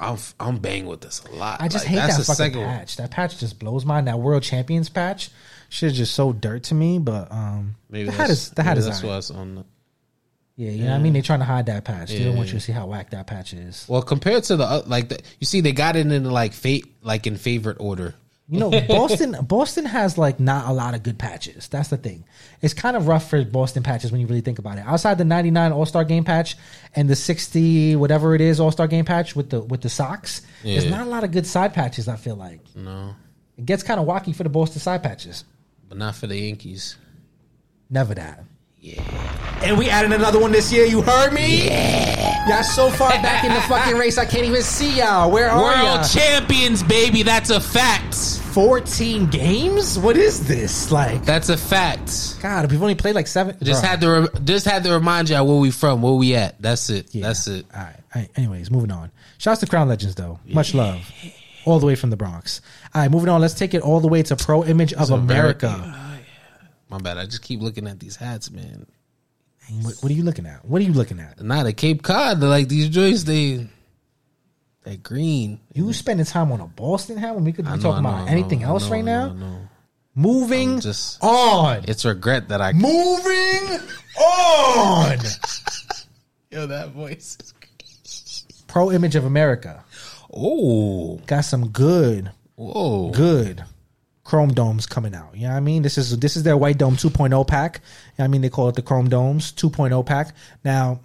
[0.00, 1.60] I'm I'm banging with this a lot.
[1.62, 2.96] I just Like, hate that's that fucking second patch.
[2.96, 4.06] That patch just blows mine.
[4.06, 5.30] That World Champions patch,
[5.70, 6.98] shit is just so dirt to me.
[6.98, 9.12] But um, Maybe the hat is the hat maybe is that's alright.
[9.14, 9.54] why it's on.
[9.54, 9.64] The,
[10.56, 10.70] yeah.
[10.70, 11.12] You know what I mean?
[11.14, 12.10] They're trying to hide that patch.
[12.10, 12.54] They don't want Yeah.
[12.54, 13.86] you to see how whack that patch is.
[13.88, 16.86] well, compared to the oth- like the, you see, they got it in like fate
[17.02, 18.14] like in favorite order.
[18.48, 21.66] You know, Boston Boston has like not a lot of good patches.
[21.68, 22.24] That's the thing.
[22.62, 24.84] It's kind of rough for Boston patches when you really think about it.
[24.86, 26.56] Outside the 99 All-Star game patch
[26.94, 30.88] and the 60 whatever it is All-Star game patch with the with the socks, there's
[30.90, 32.60] not a lot of good side patches, I feel like.
[32.76, 33.16] No,
[33.58, 35.44] It gets kind of wacky for the Boston side patches.
[35.88, 36.96] but not for the Yankees.
[37.90, 38.44] Never that.
[38.86, 39.62] Yeah.
[39.64, 40.84] And we added another one this year.
[40.84, 41.66] You heard me?
[41.66, 42.48] Yeah.
[42.48, 45.30] Y'all so far back in the fucking race, I can't even see y'all.
[45.30, 46.04] Where are World y'all?
[46.04, 47.22] champions, baby.
[47.24, 48.14] That's a fact.
[48.14, 49.98] 14 games?
[49.98, 50.92] What is this?
[50.92, 52.40] Like, That's a fact.
[52.40, 53.56] God, we've only played like seven.
[53.62, 53.86] Just Bruh.
[53.88, 56.60] had to re- just had to remind y'all where we from, where we at.
[56.62, 57.12] That's it.
[57.14, 57.26] Yeah.
[57.26, 57.66] That's it.
[57.74, 57.96] All right.
[58.14, 58.30] All right.
[58.36, 59.10] Anyways, moving on.
[59.38, 60.38] Shouts to Crown Legends, though.
[60.46, 61.10] Much love.
[61.64, 62.60] All the way from the Bronx.
[62.94, 63.40] All right, moving on.
[63.40, 66.15] Let's take it all the way to Pro Image of America.
[66.88, 67.18] My bad.
[67.18, 68.86] I just keep looking at these hats, man.
[69.82, 70.64] What, what are you looking at?
[70.64, 71.42] What are you looking at?
[71.42, 72.40] Not a Cape Cod.
[72.40, 73.24] They're like these joints.
[73.24, 73.66] They
[74.84, 75.58] they green.
[75.74, 78.26] You spending time on a Boston hat when we could be know, talking I about
[78.26, 79.32] know, anything know, else right know, now?
[79.32, 79.68] Know.
[80.14, 81.84] Moving just- on.
[81.88, 82.72] It's regret that I.
[82.72, 83.80] Moving
[84.20, 85.18] on.
[86.52, 87.36] Yo, that voice.
[88.04, 89.82] Is Pro Image of America
[90.32, 93.10] Oh, got some good, whoa.
[93.10, 93.64] good
[94.26, 95.30] Chrome domes coming out.
[95.34, 95.82] You know what I mean?
[95.82, 97.76] This is this is their White Dome 2.0 pack.
[97.76, 97.84] You know
[98.16, 98.40] what I mean?
[98.40, 100.34] They call it the Chrome Domes 2.0 pack.
[100.64, 100.98] Now,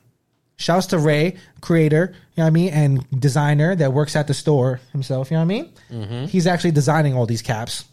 [0.58, 4.34] shouts to Ray, creator, you know what I mean, and designer that works at the
[4.34, 5.30] store himself.
[5.30, 5.70] You know what I mean?
[5.92, 6.26] Mm-hmm.
[6.26, 7.86] He's actually designing all these caps.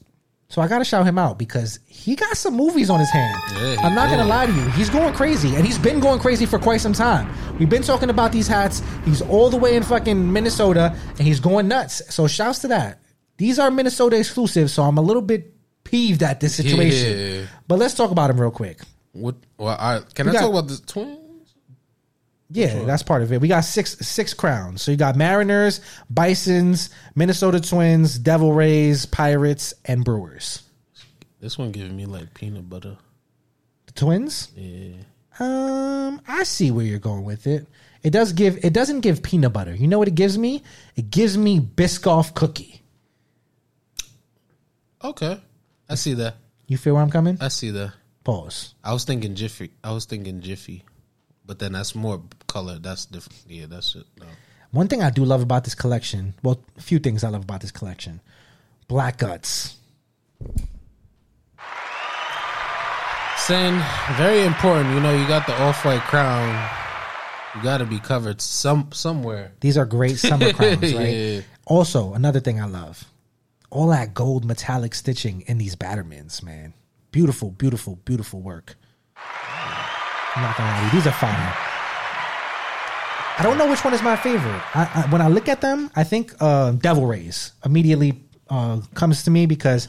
[0.48, 3.38] So I gotta shout him out because he got some movies on his hand.
[3.52, 6.46] Yeah, I'm not gonna lie to you, he's going crazy, and he's been going crazy
[6.46, 7.30] for quite some time.
[7.58, 8.82] We've been talking about these hats.
[9.04, 12.00] He's all the way in fucking Minnesota, and he's going nuts.
[12.14, 12.98] So shouts to that.
[13.38, 15.54] These are Minnesota exclusives, so I'm a little bit
[15.84, 17.18] peeved at this situation.
[17.18, 17.46] Yeah.
[17.66, 18.80] But let's talk about them real quick.
[19.12, 19.36] What?
[19.56, 20.02] Well, right.
[20.14, 21.18] Can We I got- talk about the twins?
[22.50, 23.40] Yeah, that's part of it.
[23.42, 24.80] We got six six crowns.
[24.82, 30.62] So you got Mariners, Bisons, Minnesota Twins, Devil Rays, Pirates, and Brewers.
[31.40, 32.96] This one giving me like peanut butter.
[33.86, 34.48] The Twins.
[34.56, 34.92] Yeah.
[35.40, 37.66] Um, I see where you're going with it.
[38.02, 38.64] It does give.
[38.64, 39.74] It doesn't give peanut butter.
[39.74, 40.62] You know what it gives me?
[40.96, 42.80] It gives me Biscoff cookie.
[45.02, 45.40] Okay.
[45.88, 46.36] I see that.
[46.66, 47.38] You feel where I'm coming?
[47.40, 47.92] I see that.
[48.24, 48.74] Pause.
[48.84, 49.70] I was thinking Jiffy.
[49.82, 50.84] I was thinking Jiffy,
[51.46, 52.78] but then that's more color.
[52.78, 53.38] That's different.
[53.48, 54.04] Yeah, that's it.
[54.20, 54.26] No.
[54.70, 56.34] One thing I do love about this collection.
[56.42, 58.20] Well, a few things I love about this collection.
[58.86, 59.76] Black guts.
[63.38, 63.82] Sen,
[64.18, 64.92] very important.
[64.94, 66.48] You know, you got the off white crown.
[67.56, 69.52] You got to be covered some somewhere.
[69.60, 71.08] These are great summer crowns, right?
[71.08, 71.40] Yeah.
[71.64, 73.02] Also, another thing I love,
[73.70, 76.74] all that gold metallic stitching in these Battermans, man.
[77.10, 78.76] Beautiful, beautiful, beautiful work.
[79.16, 81.54] I'm not gonna lie to you, these are fire.
[83.40, 84.60] I don't know which one is my favorite.
[84.74, 88.20] I, I, when I look at them, I think uh, Devil Rays immediately
[88.50, 89.88] uh, comes to me because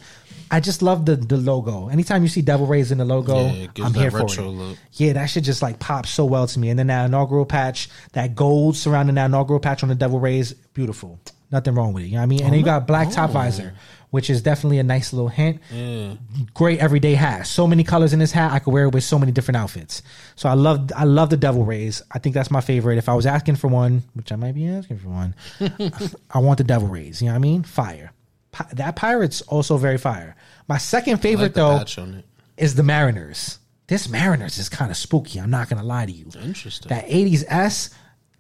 [0.52, 1.90] I just love the the logo.
[1.90, 4.40] Anytime you see Devil Rays in the logo, Yeah, it gives I'm here for it.
[4.42, 4.78] look.
[4.94, 6.70] Yeah, that should just like pop so well to me.
[6.70, 10.54] And then that inaugural patch, that gold surrounding that inaugural patch on the Devil Rays,
[10.54, 11.20] beautiful.
[11.52, 12.08] Nothing wrong with it.
[12.08, 12.42] You know what I mean?
[12.42, 13.34] And then oh, you got black top oh.
[13.34, 13.74] visor
[14.12, 15.62] which is definitely a nice little hint.
[15.72, 16.16] Yeah.
[16.54, 17.46] Great everyday hat.
[17.48, 18.52] So many colors in this hat.
[18.52, 20.02] I could wear it with so many different outfits.
[20.36, 22.02] So I love I love the devil rays.
[22.12, 22.98] I think that's my favorite.
[22.98, 25.36] If I was asking for one, which I might be asking for one,
[26.32, 27.22] I want the devil rays.
[27.22, 27.64] You know what I mean?
[27.64, 28.12] Fire.
[28.52, 30.36] Pi- that pirate's also very fire.
[30.68, 32.26] My second favorite like though patch on it.
[32.58, 33.60] is the Mariners.
[33.88, 35.40] This Mariners is kind of spooky.
[35.40, 36.28] I'm not gonna lie to you.
[36.42, 36.90] Interesting.
[36.90, 37.92] That 80s S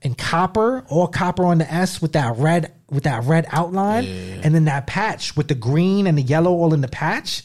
[0.01, 4.05] and copper, all copper on the S with that red with that red outline,
[4.43, 7.43] and then that patch with the green and the yellow all in the patch.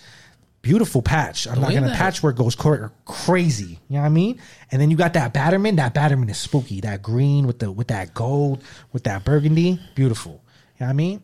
[0.62, 1.46] Beautiful patch.
[1.46, 3.78] I'm not gonna that- patchwork goes cra- crazy.
[3.88, 4.40] You know what I mean?
[4.72, 5.76] And then you got that Batterman.
[5.76, 6.80] That Batterman is spooky.
[6.80, 8.62] That green with the with that gold
[8.92, 9.78] with that burgundy.
[9.94, 10.32] Beautiful.
[10.32, 10.38] You
[10.80, 11.20] know what I mean?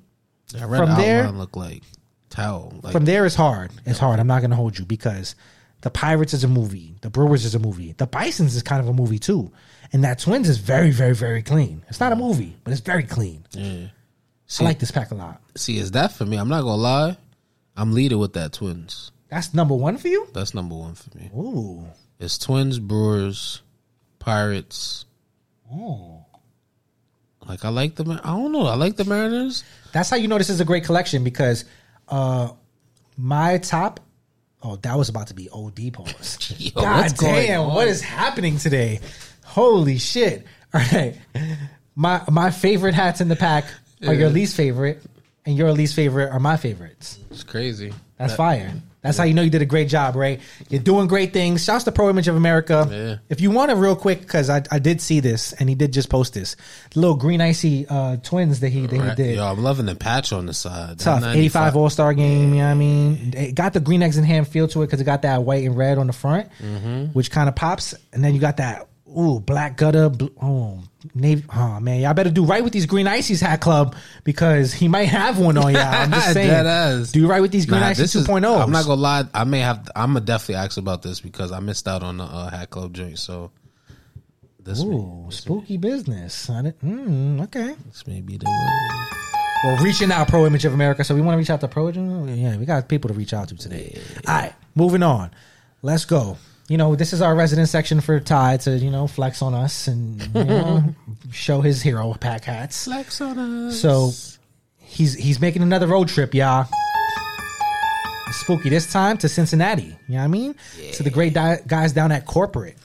[0.53, 1.83] That red from there- look like
[2.29, 2.75] towel.
[2.83, 3.71] Like, From there, it's hard.
[3.87, 4.21] It's hard.
[4.21, 5.35] I'm not going to hold you because
[5.81, 6.95] the Pirates is a movie.
[7.01, 7.93] The Brewers is a movie.
[7.97, 9.51] The Bisons is kind of a movie too.
[9.93, 11.83] And that Twins is very, very, very clean.
[11.89, 13.45] It's not a movie, but it's very clean.
[13.53, 13.89] yeah.
[14.59, 15.41] I like this pack a lot.
[15.57, 16.37] See, is that for me?
[16.37, 17.17] I'm not gonna lie.
[17.77, 19.13] I'm leader with that Twins.
[19.29, 20.27] That's number one for you?
[20.33, 21.31] That's number one for me.
[21.37, 21.85] Ooh.
[22.19, 23.63] It's Twins, Brewers,
[24.19, 25.07] Pirates.
[25.73, 26.25] Oh.
[27.47, 28.21] Like I like the.
[28.25, 28.67] I don't know.
[28.67, 29.65] I like the Mariners.
[29.93, 31.65] That's how you know this is a great collection because
[32.09, 32.51] uh
[33.17, 34.01] my top
[34.63, 36.55] oh that was about to be OD pause.
[36.59, 39.01] Yo, God damn, what is happening today?
[39.51, 40.47] Holy shit.
[40.75, 41.15] All right.
[41.97, 43.65] My my favorite hats in the pack
[44.07, 45.03] are your least favorite,
[45.45, 47.19] and your least favorite are my favorites.
[47.31, 47.93] It's crazy.
[48.17, 48.73] That's fire.
[49.03, 50.41] That's how you know you did a great job, Ray.
[50.69, 51.65] You're doing great things.
[51.65, 52.87] Shouts to Pro Image of America.
[52.91, 53.17] Yeah.
[53.31, 55.91] If you want to, real quick, because I, I did see this and he did
[55.95, 56.55] just post this.
[56.93, 59.17] The little green icy uh, twins that he that he Right.
[59.17, 59.37] did.
[59.37, 60.99] Yo, I'm loving the patch on the side.
[60.99, 61.23] That Tough.
[61.23, 63.33] 95 85 All Star game, you know what I mean?
[63.35, 65.65] It got the green eggs and ham feel to it because it got that white
[65.65, 67.05] and red on the front, Mm-hmm.
[67.15, 67.95] which kind of pops.
[68.13, 68.87] And then you got that,
[69.17, 70.09] ooh, black gutter.
[70.09, 70.83] Bl- oh,
[71.15, 71.45] navy.
[71.55, 72.01] Oh, man.
[72.01, 75.57] Y'all better do right with these green ices hat club because he might have one
[75.59, 75.83] on y'all.
[75.83, 76.49] I'm just saying.
[76.49, 77.13] Dead ass.
[77.13, 78.63] Do right with these green Nah, ices this is- 2.0.
[78.63, 79.25] I'm not gonna lie.
[79.35, 79.89] I may have.
[79.97, 82.93] I'm gonna definitely ask about this because I missed out on the uh, Hat Club
[82.95, 83.19] joint.
[83.19, 83.51] So
[84.63, 86.51] this may, Ooh, spooky business.
[86.51, 87.75] I didn't, mm, okay.
[87.89, 89.07] this may be the one.
[89.79, 91.05] We're reaching out, Pro Image of America.
[91.05, 92.39] So we want to reach out to Pro Image.
[92.39, 93.99] Yeah, we got people to reach out to today.
[94.27, 95.31] All right, moving on.
[95.83, 96.37] Let's go.
[96.71, 99.89] You know, this is our resident section for Ty to you know flex on us
[99.89, 100.95] and you know,
[101.33, 102.85] show his hero pack hats.
[102.85, 103.81] Flex on us.
[103.81, 104.13] So
[104.79, 106.69] he's he's making another road trip, y'all.
[108.31, 109.83] Spooky this time to Cincinnati.
[109.83, 110.55] You know what I mean?
[110.93, 112.79] To the great di- guys down at corporate.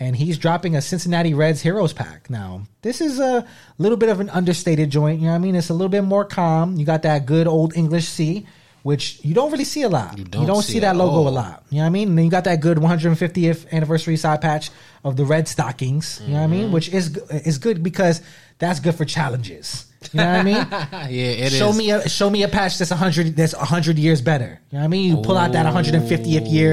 [0.00, 2.28] And he's dropping a Cincinnati Reds Heroes pack.
[2.30, 3.46] Now, this is a
[3.78, 5.20] little bit of an understated joint.
[5.20, 5.54] You know what I mean?
[5.54, 6.76] It's a little bit more calm.
[6.76, 8.46] You got that good old English C,
[8.88, 10.16] which you don't really see a lot.
[10.18, 11.56] You don't don't, see see that logo a lot.
[11.70, 12.08] You know what I mean?
[12.10, 14.70] And then you got that good 150th anniversary side patch
[15.04, 16.20] of the Red Stockings.
[16.24, 16.52] You know what I Mm-hmm.
[16.52, 16.72] mean?
[16.76, 17.16] Which is
[17.50, 18.22] is good because
[18.58, 19.84] that's good for challenges.
[20.12, 20.66] You know what I mean?
[21.16, 21.58] yeah, it is.
[21.58, 24.52] show me a show me a patch that's hundred that's hundred years better.
[24.70, 25.06] You know what I mean?
[25.10, 26.72] You pull out that 150th year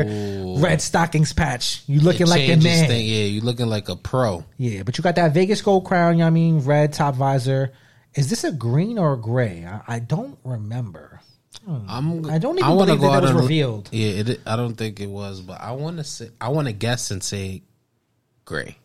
[0.65, 1.83] red stockings patch.
[1.87, 2.87] You looking It like the man.
[2.87, 3.05] thing.
[3.05, 4.45] Yeah, you looking like a pro.
[4.57, 6.13] Yeah, but you got that Vegas gold crown.
[6.13, 6.59] You know what I mean?
[6.59, 7.71] Red top visor.
[8.15, 9.65] Is this a green or a gray?
[9.67, 11.14] I, I don't remember.
[11.67, 12.25] I'm.
[12.29, 13.89] I don't even wanna believe that that was revealed.
[13.91, 16.29] Yeah, it, I don't think it was, but I want to say.
[16.39, 17.63] I want to guess and say
[18.45, 18.77] gray.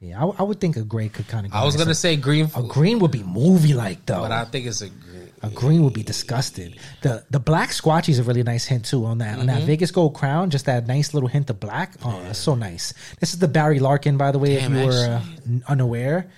[0.00, 1.52] Yeah, I, I would think a gray could kind of.
[1.52, 4.22] I was gonna say green, a green would be movie like though.
[4.22, 5.06] but I think it's a green.
[5.42, 6.76] A green would be disgusted.
[7.02, 9.58] The the black squatchy is a really nice hint too on that on Mm-hmm.
[9.60, 10.50] that Vegas gold crown.
[10.50, 11.94] Just that nice little hint of black.
[12.04, 12.92] Oh, that's so nice.
[13.20, 15.22] This is the Barry Larkin, by the way, Damn, if you were uh,
[15.68, 16.30] unaware.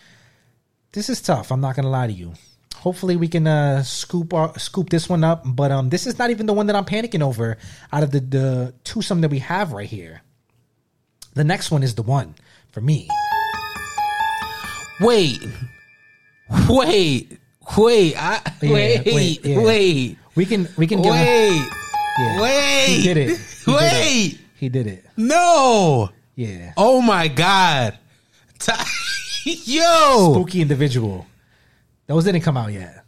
[0.93, 1.51] This is tough.
[1.51, 2.35] I'm not gonna lie to you.
[2.83, 5.43] Hopefully we can uh, scoop our, scoop this one up.
[5.47, 7.57] But um, this is not even the one that I'm panicking over.
[7.93, 10.23] Out of the the twosome that we have right here,
[11.35, 12.35] the next one is the one
[12.73, 13.09] for me.
[15.01, 15.39] Wait,
[16.69, 17.39] wait,
[17.79, 18.17] wait!
[18.19, 19.63] I Yeah, wait, wait, yeah.
[19.63, 21.65] wait, We can we can wait,
[22.19, 22.41] yeah.
[22.43, 22.87] wait!
[22.89, 23.29] He did it.
[23.29, 23.77] He did it.
[23.79, 24.41] wait!
[24.57, 25.05] He did it.
[25.17, 26.11] No!
[26.35, 26.73] Yeah.
[26.77, 27.97] Oh my god!
[29.45, 31.27] Yo, spooky individual.
[32.07, 33.05] Those didn't come out yet.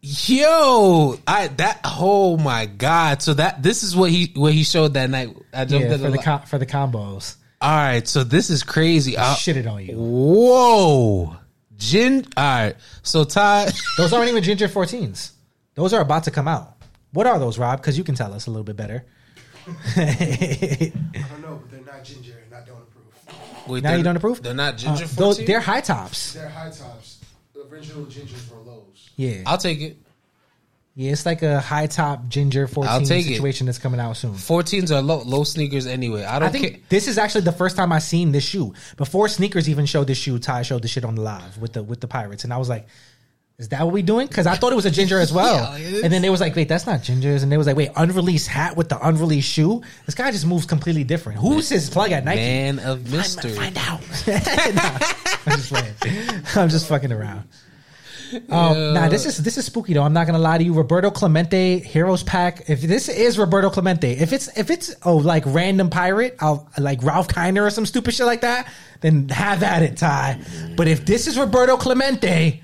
[0.00, 1.18] yo!
[1.26, 1.80] I that.
[1.84, 3.22] Oh my god!
[3.22, 5.34] So that this is what he what he showed that night.
[5.52, 7.36] I jumped Yeah, for the li- com- for the combos.
[7.60, 9.16] All right, so this is crazy.
[9.16, 9.94] I- Shitted on you.
[9.96, 11.36] whoa,
[11.78, 12.26] Gin.
[12.36, 13.70] All right, so Ty.
[13.96, 15.32] Those aren't even Ginger 14s.
[15.74, 16.76] Those are about to come out.
[17.12, 17.80] What are those, Rob?
[17.80, 19.04] Because you can tell us a little bit better.
[19.96, 20.92] I
[21.30, 23.66] don't know, but they're not ginger and I don't approve.
[23.68, 24.42] Wait, now they're- you don't approve?
[24.42, 25.04] They're not ginger.
[25.04, 26.34] Uh, those, they're high tops.
[26.34, 27.13] They're high tops.
[27.74, 29.10] The original gingers were lows.
[29.16, 29.42] Yeah.
[29.46, 29.96] I'll take it.
[30.94, 33.34] yeah, it's like a high top Ginger 14 I'll take it.
[33.34, 34.34] situation that's coming out soon.
[34.34, 36.24] 14s are low, low sneakers anyway.
[36.24, 36.80] I don't I think care.
[36.88, 38.74] this is actually the first time I seen this shoe.
[38.96, 41.82] Before sneakers even showed this shoe, Ty showed the shit on the live with the
[41.82, 42.86] with the Pirates, and I was like,
[43.58, 44.26] Is that what we doing?
[44.28, 45.76] Because I thought it was a ginger as well.
[45.84, 47.42] Yeah, and then they was like, wait, that's not gingers.
[47.42, 49.82] And they was like, wait, unreleased hat with the unreleased shoe.
[50.06, 51.38] This guy just moves completely different.
[51.40, 52.40] Who's his plug at Nike?
[52.40, 53.52] Man of mystery.
[53.52, 54.00] Find out.
[55.46, 55.94] Nah, I'm just playing.
[56.56, 57.46] I'm just fucking around.
[58.50, 60.02] Um, Nah, this is this is spooky though.
[60.02, 60.72] I'm not gonna lie to you.
[60.74, 62.68] Roberto Clemente Heroes Pack.
[62.68, 67.02] If this is Roberto Clemente, if it's if it's oh like random pirate, I'll, like
[67.02, 68.68] Ralph Kiner or some stupid shit like that,
[69.00, 70.40] then have at it, Ty.
[70.76, 72.62] But if this is Roberto Clemente,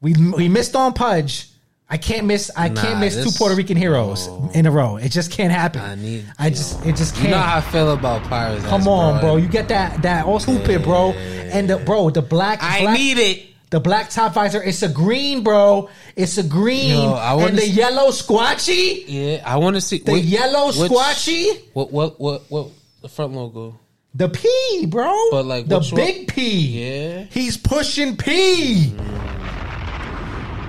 [0.00, 1.46] we we missed on Pudge.
[1.92, 2.52] I can't miss.
[2.56, 4.96] I can't Nah, miss two Puerto Rican heroes in a row.
[4.96, 5.80] It just can't happen.
[5.80, 6.86] I need- I just.
[6.86, 7.24] It just can't.
[7.24, 8.64] You know how I feel about pirates.
[8.66, 9.32] Come on, bro.
[9.32, 9.42] broad.
[9.42, 11.10] You get that that all stupid, bro.
[11.10, 12.62] And the bro, the black.
[12.62, 13.46] I black- need it.
[13.70, 14.62] The black top visor.
[14.62, 15.88] It's a green, bro.
[16.16, 17.08] It's a green.
[17.08, 19.04] I and the see- yellow squatchy.
[19.06, 21.62] Yeah, I want to see The yellow squatchy.
[21.72, 22.68] What what what what
[23.00, 23.78] the front logo?
[24.12, 25.12] The P, bro.
[25.30, 26.00] But, like, the which one?
[26.00, 26.50] big P.
[26.82, 27.24] Yeah.
[27.30, 28.86] He's pushing P.
[28.86, 29.39] Mm.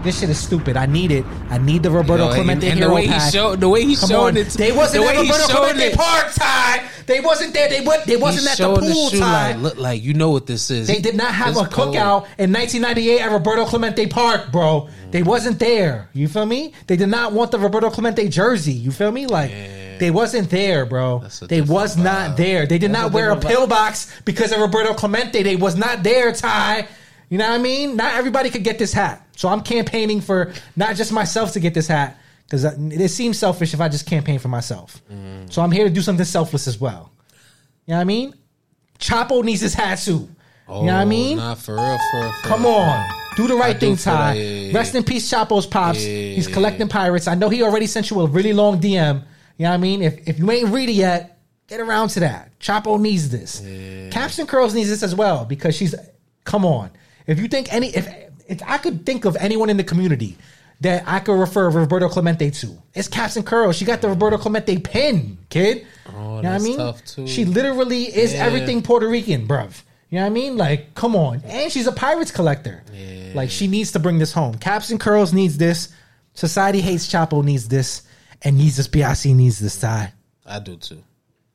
[0.03, 0.77] This shit is stupid.
[0.77, 1.25] I need it.
[1.49, 3.21] I need the Roberto Yo, Clemente and, and hero the way pack.
[3.23, 4.37] he showed the way he Come showed on.
[4.37, 4.47] it.
[4.49, 5.95] They wasn't the at he Roberto Clemente it.
[5.97, 6.83] Park, Ty.
[7.05, 7.69] They wasn't there.
[7.69, 8.05] They went.
[8.05, 9.53] They wasn't He's at the pool, shoe Ty.
[9.53, 10.87] like look like you know what this is.
[10.87, 11.95] They did not have It's a cold.
[11.95, 14.89] cookout in 1998 at Roberto Clemente Park, bro.
[15.11, 16.09] They wasn't there.
[16.13, 16.73] You feel me?
[16.87, 18.71] They did not want the Roberto Clemente jersey.
[18.73, 19.27] You feel me?
[19.27, 19.51] Like
[19.99, 21.23] they wasn't there, bro.
[21.47, 22.65] They was not there.
[22.65, 25.43] They did That's not wear a pillbox because of Roberto Clemente.
[25.43, 26.87] They was not there, Ty.
[27.31, 27.95] You know what I mean?
[27.95, 29.25] Not everybody could get this hat.
[29.37, 33.73] So I'm campaigning for not just myself to get this hat because it seems selfish
[33.73, 35.01] if I just campaign for myself.
[35.11, 35.51] Mm.
[35.51, 37.09] So I'm here to do something selfless as well.
[37.85, 38.33] You know what I mean?
[38.99, 40.11] Chapo needs his hat too.
[40.11, 40.17] you
[40.67, 41.37] know what I Oh, mean?
[41.37, 42.31] Nah, for real, for real.
[42.33, 42.73] For Come real.
[42.73, 43.09] on.
[43.37, 44.33] Do the right I thing, Ty.
[44.33, 46.03] yeah, yeah, Rest in peace, Chapo's Pops.
[46.03, 47.27] He's collecting pirates.
[47.29, 49.23] I know he already sent you a really long DM.
[49.57, 50.01] You know what I mean?
[50.01, 52.59] If, if you ain't read it yet, get around to that.
[52.59, 53.61] Chapo needs this.
[54.11, 55.95] Caps and Curls needs this as well because she's,
[56.43, 56.91] come on.
[57.27, 58.07] If you think any, if,
[58.47, 60.37] if I could think of anyone in the community
[60.81, 63.75] that I could refer Roberto Clemente to, it's Caps and Curls.
[63.75, 64.11] She got the mm.
[64.11, 65.85] Roberto Clemente pin, kid.
[66.07, 66.77] Oh, you know what I mean?
[66.77, 67.27] tough, too.
[67.27, 68.45] She literally is Yeah.
[68.45, 69.83] everything Puerto Rican, bruv.
[70.09, 70.57] You know what I mean?
[70.57, 71.41] Like, come on.
[71.45, 72.83] And she's a Pirates collector.
[73.33, 74.55] Like, she needs to bring this home.
[74.55, 75.87] Caps and Curls needs this.
[76.33, 78.01] Society Hates Chapo needs this.
[78.41, 80.11] And Jesus Piazzi needs this Ty.
[80.45, 81.01] I do too.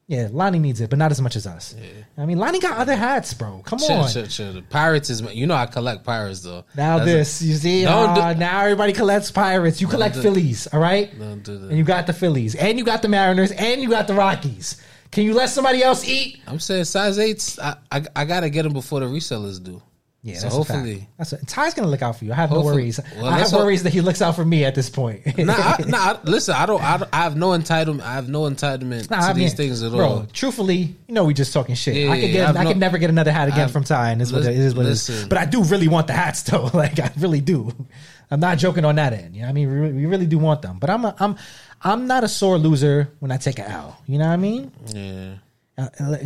[0.09, 1.75] Yeah, Lonnie needs it, but not as much as us.
[2.17, 3.61] I mean, Lonnie got other hats, bro.
[3.65, 4.09] Come Chill, on.
[4.09, 4.53] chill, chill.
[4.53, 6.65] The pirates is you know I collect pirates though.
[6.77, 7.11] Now That's
[7.41, 9.81] this, you see, Don't do- uh, now everybody collects pirates.
[9.81, 11.11] You collect do- Phillies, all right?
[11.19, 11.69] Don't do that.
[11.71, 14.81] And you got the Phillies, and you got the Mariners, and you got the Rockies.
[15.11, 16.41] Can you let somebody else eat?
[16.47, 17.59] I'm saying size eights.
[17.59, 19.83] I, I I gotta get them before the resellers do.
[20.27, 21.09] Yeah, so that's hopefully.
[21.19, 22.33] That's a, Ty's gonna look out for you.
[22.33, 22.99] I have no worries.
[23.15, 25.25] Well, I have let's worries that he looks out for me at this point.
[25.39, 25.99] nah, I, nah.
[25.99, 27.09] I- Listen, I don't, I don't.
[27.13, 28.01] I have no entitlement.
[28.03, 30.27] I have no entitlement Nah, to I these things at bro, all.
[30.33, 31.95] truthfully, you know, we just talking shit.
[31.95, 34.11] Yeah, I could get, I've I no- could never get another hat again from Ty,
[34.11, 34.75] and is what it is.
[34.75, 35.27] What it is.
[35.29, 36.71] But I do really want the hats, though.
[36.75, 37.73] Like I really do.
[38.29, 39.37] I'm not joking on that end.
[39.37, 40.79] You know, what I mean, we really, we really do want them.
[40.81, 41.37] But I'm, a, I'm,
[41.83, 43.97] I'm not a sore loser when I take an L.
[44.07, 44.73] You know what I mean?
[44.93, 45.35] Yeah,
[45.79, 46.17] Uh, uh,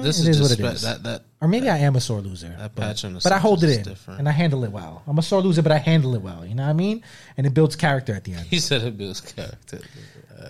[0.00, 0.82] this it is what just it spe- is.
[0.82, 1.24] that that.
[1.42, 2.54] Or maybe I am a sore loser.
[2.58, 4.18] That but, patch but I hold it in different.
[4.20, 5.02] and I handle it well.
[5.06, 6.44] I'm a sore loser, but I handle it well.
[6.44, 7.02] You know what I mean?
[7.36, 8.46] And it builds character at the end.
[8.50, 9.80] He said it builds character.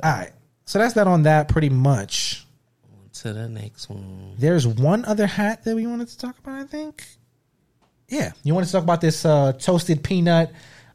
[0.02, 0.32] All right.
[0.64, 2.46] So that's that on that pretty much.
[3.14, 4.34] To the next one.
[4.38, 7.04] There's one other hat that we wanted to talk about, I think.
[8.08, 8.32] Yeah.
[8.44, 10.50] You wanted to talk about this uh, toasted peanut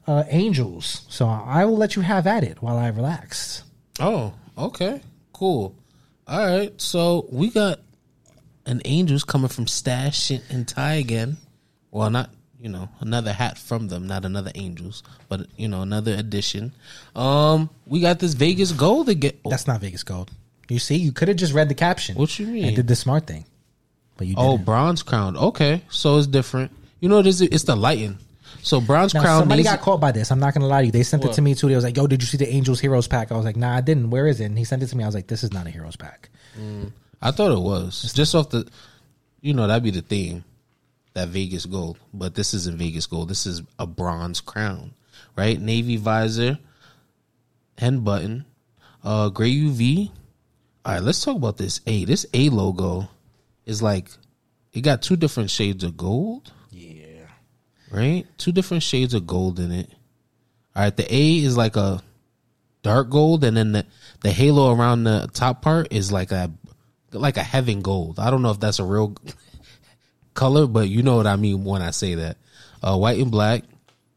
[0.08, 1.06] uh, angels.
[1.10, 3.64] So I will let you have at it while I relax.
[4.00, 5.02] Oh, okay,
[5.34, 5.76] cool.
[6.28, 7.80] All right, so we got
[8.66, 11.38] an Angels coming from Stash and Ty again.
[11.92, 12.30] Well, not
[12.60, 16.74] you know another hat from them, not another Angels, but you know another edition.
[17.16, 19.34] Um, we got this Vegas Gold again.
[19.46, 20.32] That's not Vegas Gold.
[20.68, 22.16] You see, you could have just read the caption.
[22.16, 22.66] What you mean?
[22.66, 23.46] I did the smart thing.
[24.18, 24.66] But you Oh, didn't.
[24.66, 25.38] bronze crown.
[25.38, 26.72] Okay, so it's different.
[27.02, 27.64] You know what it is?
[27.66, 28.18] The lighting.
[28.64, 29.42] So bronze Now, crown.
[29.42, 30.32] somebody got caught by this.
[30.32, 30.92] I'm not gonna lie to you.
[30.92, 31.68] They sent it to me too.
[31.70, 33.76] They was like, "Yo, did you see the Angels Heroes pack?" I was like, "Nah,
[33.76, 34.10] I didn't.
[34.10, 35.04] Where is it?" And he sent it to me.
[35.04, 36.30] I was like, "This is not a Heroes pack."
[37.26, 38.68] I thought it was just off the,
[39.42, 40.44] you know, that'd be the theme,
[41.16, 41.98] that Vegas gold.
[42.14, 43.30] But this isn't Vegas gold.
[43.30, 44.94] This is a bronze crown,
[45.36, 45.60] right?
[45.60, 46.60] Navy visor,
[47.80, 48.46] hand button,
[49.04, 50.12] uh, gray UV.
[50.86, 52.06] All right, let's talk about this A.
[52.06, 53.10] This A logo
[53.66, 54.12] is like,
[54.72, 56.54] it got two different shades of gold.
[56.70, 57.26] Yeah.
[57.90, 58.28] right?
[58.38, 59.90] Two different shades of gold in it.
[60.76, 62.04] All right, the A is like a
[62.84, 63.86] dark gold, and then the
[64.22, 66.52] the halo around the top part is like a
[67.16, 68.20] like a heaven gold.
[68.20, 69.16] I don't know if that's a real
[70.34, 72.38] color, but you know what I mean when I say that.
[72.82, 73.64] Uh, white and black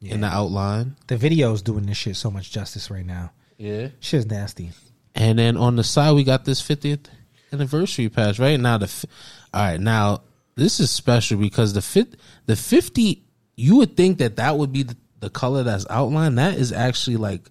[0.03, 0.97] in the outline.
[1.07, 3.33] The video's doing this shit so much justice right now.
[3.57, 3.89] Yeah.
[4.01, 4.71] Shit's nasty.
[5.15, 7.07] And then on the side we got this 50th
[7.53, 8.39] anniversary patch.
[8.39, 9.07] Right now the
[9.53, 10.23] all right now
[10.55, 12.17] this is special because the fit
[12.47, 13.25] the 50
[13.57, 17.17] you would think that that would be the, the color that's outlined, that is actually
[17.17, 17.51] like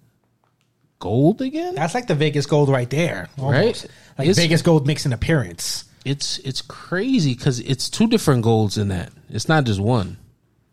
[0.98, 1.74] gold again.
[1.74, 3.84] That's like the Vegas gold right there, almost.
[3.84, 3.92] Right?
[4.18, 5.84] Like It's- Vegas gold makes an appearance.
[6.04, 9.12] It's it's crazy because it's two different golds in that.
[9.30, 10.16] It's not just one.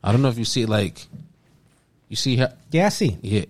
[0.04, 1.08] I don't know if you see like
[2.10, 3.18] you see how Yeah, I see.
[3.22, 3.46] yeah,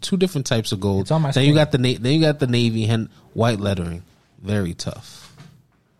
[0.00, 1.02] two different types of gold.
[1.02, 3.60] It's on my then you got the na- then you got the navy and white
[3.60, 4.02] lettering,
[4.42, 5.34] very tough.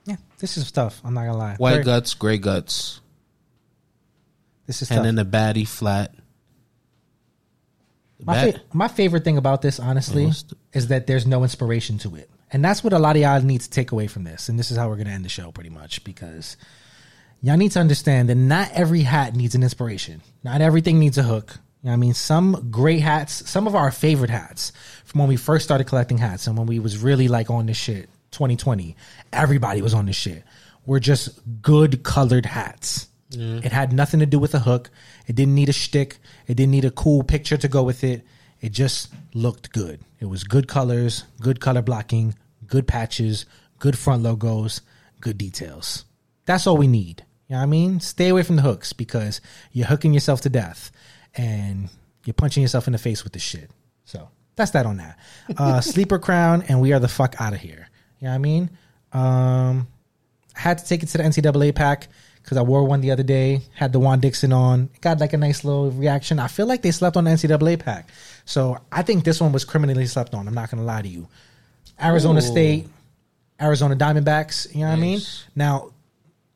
[0.05, 1.01] Yeah, this is tough.
[1.05, 1.55] I'm not gonna lie.
[1.57, 3.01] White Very- guts, gray guts,
[4.67, 5.05] This is and tough.
[5.05, 6.13] then the baddie flat.
[8.19, 10.31] The My, bat- fa- my favorite thing about this, honestly,
[10.73, 12.31] is that there's no inspiration to it.
[12.55, 14.49] And that's what a lot of y'all need to take away from this.
[14.49, 16.57] And this is how we're going to end the show pretty much because
[17.41, 20.23] y'all need to understand that not every hat needs an inspiration.
[20.45, 21.59] Not everything needs a hook.
[21.83, 22.15] You know what I mean?
[22.15, 24.71] Some great hats, some of our favorite hats
[25.05, 27.77] from when we first started collecting hats and when we was really like on this
[27.77, 28.95] shit, 2020,
[29.33, 30.45] everybody was on this shit.
[30.87, 33.09] We're just good colored hats.
[33.33, 34.91] It had nothing to do with a hook.
[35.27, 36.19] It didn't need a shtick.
[36.47, 38.25] It didn't need a cool picture to go with it.
[38.61, 40.03] It just looked good.
[40.21, 42.35] It was good colors, good color blocking,
[42.67, 43.47] good patches,
[43.79, 44.81] good front logos,
[45.21, 46.05] good details.
[46.47, 47.25] That's all we need.
[47.49, 48.01] You know what I mean?
[48.01, 49.41] Stay away from the hooks because
[49.73, 50.91] you're hooking yourself to death
[51.35, 51.91] and
[52.25, 53.71] you're punching yourself in the face with this shit.
[54.05, 55.19] So that's that on that.
[55.57, 57.89] Uh, Sleeper Crown and we are the fuck out of here.
[58.21, 58.71] You know what I mean?
[59.13, 59.89] Um,
[60.55, 62.09] had to take it to the NCAA pack
[62.43, 63.63] because I wore one the other day.
[63.75, 64.91] Had the Juan Dixon on.
[65.01, 66.39] Got like a nice little reaction.
[66.39, 68.11] I feel like they slept on the NCAA pack.
[68.45, 70.47] So I think this one was criminally slept on.
[70.47, 71.29] I'm not gonna lie to you.
[72.03, 72.43] Arizona Ooh.
[72.43, 72.87] State,
[73.61, 74.73] Arizona Diamondbacks.
[74.75, 75.21] You know what I mean?
[75.55, 75.91] Now,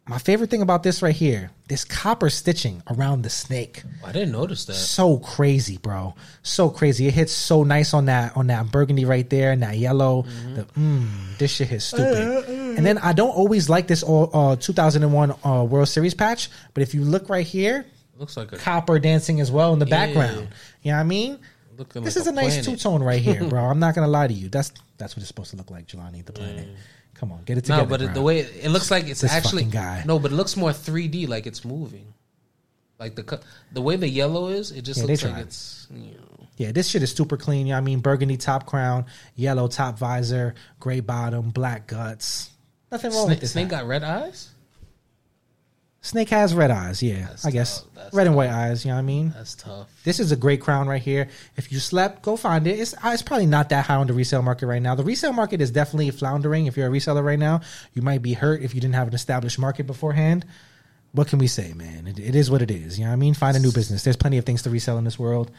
[0.06, 4.32] my favorite thing about this right here, this copper stitching around the snake I didn't
[4.32, 4.72] notice that.
[4.74, 6.14] so crazy, bro.
[6.42, 7.06] So crazy.
[7.06, 10.22] It hits so nice on that on that burgundy right there and that yellow.
[10.54, 12.48] The, mm, this shit hits stupid.
[12.48, 16.82] and then I don't always like this all, uh, 2001 uh, World Series patch, but
[16.82, 17.84] if you look right here,
[18.16, 20.06] Looks like a copper dancing as well in the Yeah.
[20.06, 20.48] background.
[20.82, 21.38] You know what I mean?
[21.78, 23.64] Looking This like is a, nice two tone right here, bro.
[23.70, 24.48] I'm not gonna lie to you.
[24.48, 26.68] That's that's what it's supposed to look like, Jelani, the planet.
[27.14, 27.82] Come on, get it together.
[27.82, 28.12] No, but bro.
[28.12, 30.04] the way it, it looks like it's This actually guy.
[30.06, 32.14] no, but it looks more 3D, like it's moving.
[32.98, 33.40] Like the
[33.72, 36.46] the way the yellow is, it just Yeah, looks like it's you know.
[36.56, 37.68] Yeah, this shit is super clean.
[37.68, 38.00] You know I mean?
[38.00, 39.06] Burgundy top crown,
[39.36, 42.50] yellow top visor, gray bottom, black guts.
[42.90, 43.52] Nothing wrong with Snake, this.
[43.52, 44.50] Snake got red eyes.
[46.00, 47.26] Snake has red eyes, yeah.
[47.26, 47.94] That's I guess tough.
[47.94, 48.84] That's red and white eyes.
[48.84, 49.32] You know what I mean?
[49.36, 49.88] That's tough.
[50.04, 51.28] This is a great crown right here.
[51.56, 52.78] If you slept, go find it.
[52.78, 54.94] It's uh, it's probably not that high on the resale market right now.
[54.94, 56.66] The resale market is definitely floundering.
[56.66, 57.62] If you're a reseller right now,
[57.94, 60.46] you might be hurt if you didn't have an established market beforehand.
[61.12, 62.06] What can we say, man?
[62.06, 62.98] It, it is what it is.
[62.98, 63.34] You know what I mean?
[63.34, 64.04] Find a new business.
[64.04, 65.50] There's plenty of things to resell in this world.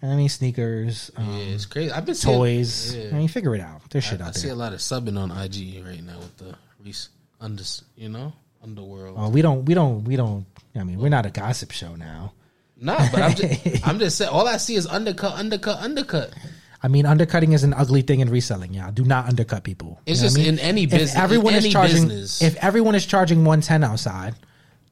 [0.00, 1.90] I mean, sneakers, um, yeah, it's crazy.
[1.90, 2.94] I've been seeing, toys.
[2.94, 3.08] Yeah.
[3.08, 3.80] I mean, figure it out.
[3.90, 6.36] There's shit I, I out see a lot of subbing on IG right now with
[6.36, 6.54] the
[6.84, 7.08] Reese
[7.40, 7.64] under,
[7.96, 8.32] you know,
[8.62, 9.16] underworld.
[9.18, 10.46] Oh, we don't, we don't, we don't.
[10.76, 12.32] I mean, we're not a gossip show now.
[12.80, 14.30] Nah, but I'm just, I'm just saying.
[14.30, 16.32] All I see is undercut, undercut, undercut.
[16.80, 18.72] I mean, undercutting is an ugly thing in reselling.
[18.72, 20.00] Yeah, do not undercut people.
[20.06, 20.48] It's You know just I mean?
[20.54, 21.16] in any If business.
[21.16, 22.40] everyone in is charging, business.
[22.42, 24.36] if everyone is charging one ten outside,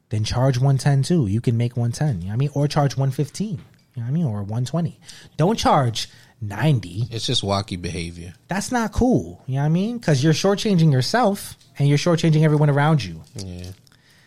[0.09, 1.27] then charge one ten too.
[1.27, 2.19] You can make one ten.
[2.21, 3.61] You know what I mean, or charge one fifteen.
[3.95, 4.99] You know what I mean, or one twenty.
[5.37, 6.09] Don't charge
[6.41, 7.07] ninety.
[7.11, 8.33] it's just wacky behavior.
[8.47, 9.43] That's not cool.
[9.47, 9.97] You know what I mean?
[9.97, 13.21] Because you're shortchanging yourself and you're shortchanging everyone around you.
[13.35, 13.71] Yeah.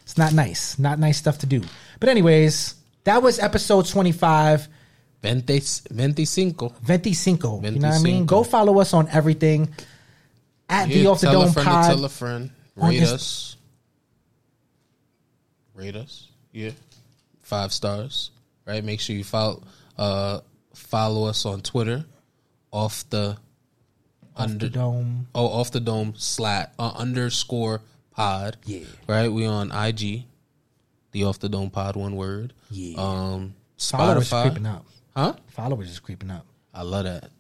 [0.03, 0.79] It's not nice.
[0.79, 1.63] Not nice stuff to do.
[2.01, 2.75] But anyways,
[3.05, 4.69] that was episode twenty five.
[5.23, 5.47] Veinte,
[5.89, 6.57] 25.
[6.57, 7.75] 25.
[7.75, 8.25] You know what I mean?
[8.25, 9.69] Go follow us on everything
[10.67, 11.85] at the Yeah, Off the Dome friend Pod.
[11.91, 12.51] tell a friend.
[12.75, 13.57] Rate us.
[15.75, 16.29] Rate us.
[16.53, 16.71] Yeah.
[17.43, 18.31] Five stars.
[18.67, 18.83] Right?
[18.85, 19.63] Make sure you follow
[19.99, 20.41] uh
[20.81, 22.05] follow us on Twitter.
[22.73, 23.37] Off the
[24.37, 25.27] Off under the Dome.
[25.35, 27.83] oh off the dome slat uh, underscore
[28.13, 28.57] pod.
[28.65, 28.85] Yeah.
[29.09, 29.29] Right?
[29.31, 30.25] We on IG.
[31.13, 32.53] The off the dome pod one word.
[32.71, 32.97] Yeah.
[32.99, 34.43] Um Followers is Spotify.
[34.43, 34.87] creeping up.
[35.17, 35.33] Huh?
[35.49, 36.47] Followers is creeping up.
[36.73, 37.31] I love that.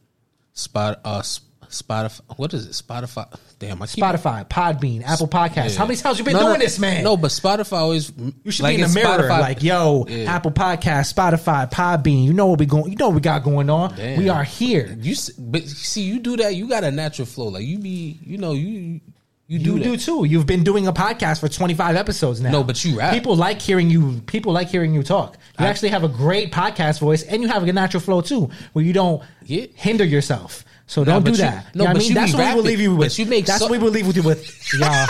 [0.52, 2.20] Spot uh Sp- Spotify.
[2.36, 2.72] What is it?
[2.72, 3.26] Spotify.
[3.58, 5.72] Damn, I keep Spotify, Podbean, Apple Podcasts.
[5.72, 5.78] Yeah.
[5.78, 7.04] How many times you been No, no, doing this, man?
[7.04, 8.12] No, but Spotify always.
[8.44, 10.32] You should like be in the mirror, Spotify- like, yo, Yeah.
[10.34, 12.24] Apple Podcast, Spotify, Podbean.
[12.24, 12.90] You know what we going?
[12.90, 13.94] You know what we got going on.
[13.96, 14.18] Damn.
[14.18, 14.96] We are here.
[15.00, 16.54] You but see, you do that.
[16.56, 17.48] You got a natural flow.
[17.48, 19.00] Like you be, you know, you
[19.46, 20.24] you do You do too.
[20.24, 22.50] You've been doing a podcast for 25 episodes now.
[22.52, 23.12] No, but you rap.
[23.12, 24.20] People like hearing you.
[24.26, 25.36] People like hearing you talk.
[25.58, 28.48] You I- actually have a great podcast voice, and you have a natural flow too,
[28.74, 29.66] where you don't Yeah.
[29.74, 30.64] hinder yourself.
[30.90, 31.72] So don't do but you- that.
[31.74, 32.08] no, you I but mean?
[32.08, 33.08] you That's be what we will rapping, leave you with.
[33.10, 35.06] but you make That's so- what we will leave with you with, y'all.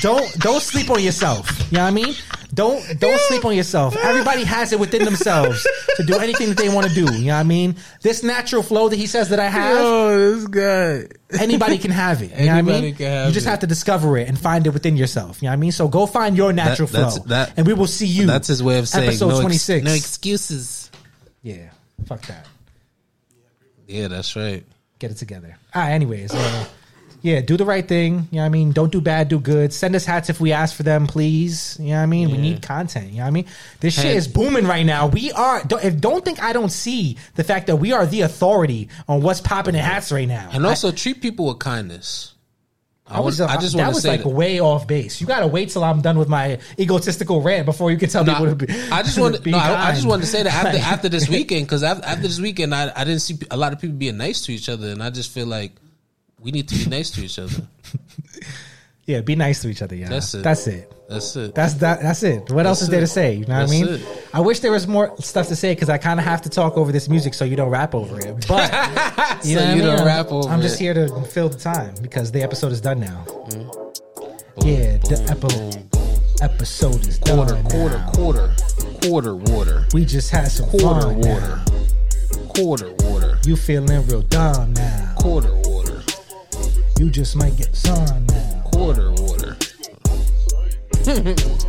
[0.00, 1.50] don't don't sleep on yourself.
[1.70, 2.14] You know what I mean?
[2.54, 3.94] Don't don't sleep on yourself.
[3.96, 7.12] Everybody has it within themselves to do anything that they want to do.
[7.12, 7.76] You know what I mean?
[8.00, 11.08] This natural flow that he says that I have Oh, this guy.
[11.38, 12.30] anybody can have it.
[12.30, 12.94] You know what I Anybody mean?
[12.94, 13.50] can have you just it.
[13.50, 15.42] have to discover it and find it within yourself.
[15.42, 15.72] You know what I mean?
[15.72, 17.26] So go find your natural that's- flow.
[17.26, 18.24] that- and we will see you.
[18.26, 19.84] That's his way of saying episode no, ex- 26.
[19.84, 20.90] no excuses.
[21.42, 21.68] yeah.
[22.06, 22.46] Fuck that.
[23.86, 24.64] Yeah, that's right.
[24.98, 25.56] Get it together.
[25.74, 26.64] Ah, anyways, uh,
[27.22, 28.28] yeah, do the right thing.
[28.30, 28.72] You know what I mean?
[28.72, 29.72] Don't do bad, do good.
[29.72, 31.76] Send us hats if we ask for them, please.
[31.80, 32.30] You know what I mean?
[32.30, 32.42] We Yeah.
[32.42, 33.10] need content.
[33.10, 33.44] You know what I mean?
[33.80, 35.06] This shit is booming right now.
[35.08, 35.62] We are.
[35.64, 39.22] Don't, if, don't think I don't see the fact that we are the authority on
[39.22, 40.50] what's popping in hats right now.
[40.52, 42.34] And also treat people with kindness.
[43.10, 44.28] I, was, I just that want to was like that.
[44.28, 45.20] way off base.
[45.20, 48.32] You gotta wait till I'm done with my egotistical rant before you can tell No,
[48.34, 48.72] people to be.
[48.90, 49.46] I just wanted.
[49.46, 52.04] No, I, I just wanted to say that after Like- after this weekend, because after,
[52.04, 54.68] after this weekend, I, I didn't see a lot of people being nice to each
[54.68, 55.72] other, and I just feel like
[56.40, 57.62] we need to be nice to each other.
[59.06, 59.96] yeah, be nice to each other.
[59.96, 60.42] Yeah, That's it.
[60.42, 60.92] That's it.
[61.08, 61.54] That's it.
[61.54, 62.02] That's that.
[62.02, 62.50] That's it.
[62.50, 63.02] What else That's is there it.
[63.02, 63.32] to say?
[63.34, 63.94] You know That's what I mean?
[63.94, 64.28] it.
[64.34, 66.76] I wish there was more stuff to say because I kind of have to talk
[66.76, 68.46] over this music so you don't rap over it.
[68.48, 68.70] But
[69.44, 69.96] you So know, I you mean?
[69.96, 73.00] don't rap over I'm just here to fill the time because the episode is done
[73.00, 73.24] now.
[73.26, 74.60] Mm-hmm.
[74.60, 76.20] Boom, yeah, the boom, epi- boom, boom.
[76.42, 77.64] Episode is Quarter, done.
[77.64, 78.10] quarter, now.
[78.12, 78.54] quarter,
[79.02, 82.48] quarter water, We just had some quarter fun water, now.
[82.48, 85.14] quarter water, You feeling real dumb now.
[85.18, 86.02] quarter water,
[86.98, 88.62] You just might get sun now.
[88.66, 89.27] quarter water.
[91.04, 91.67] 哼 哼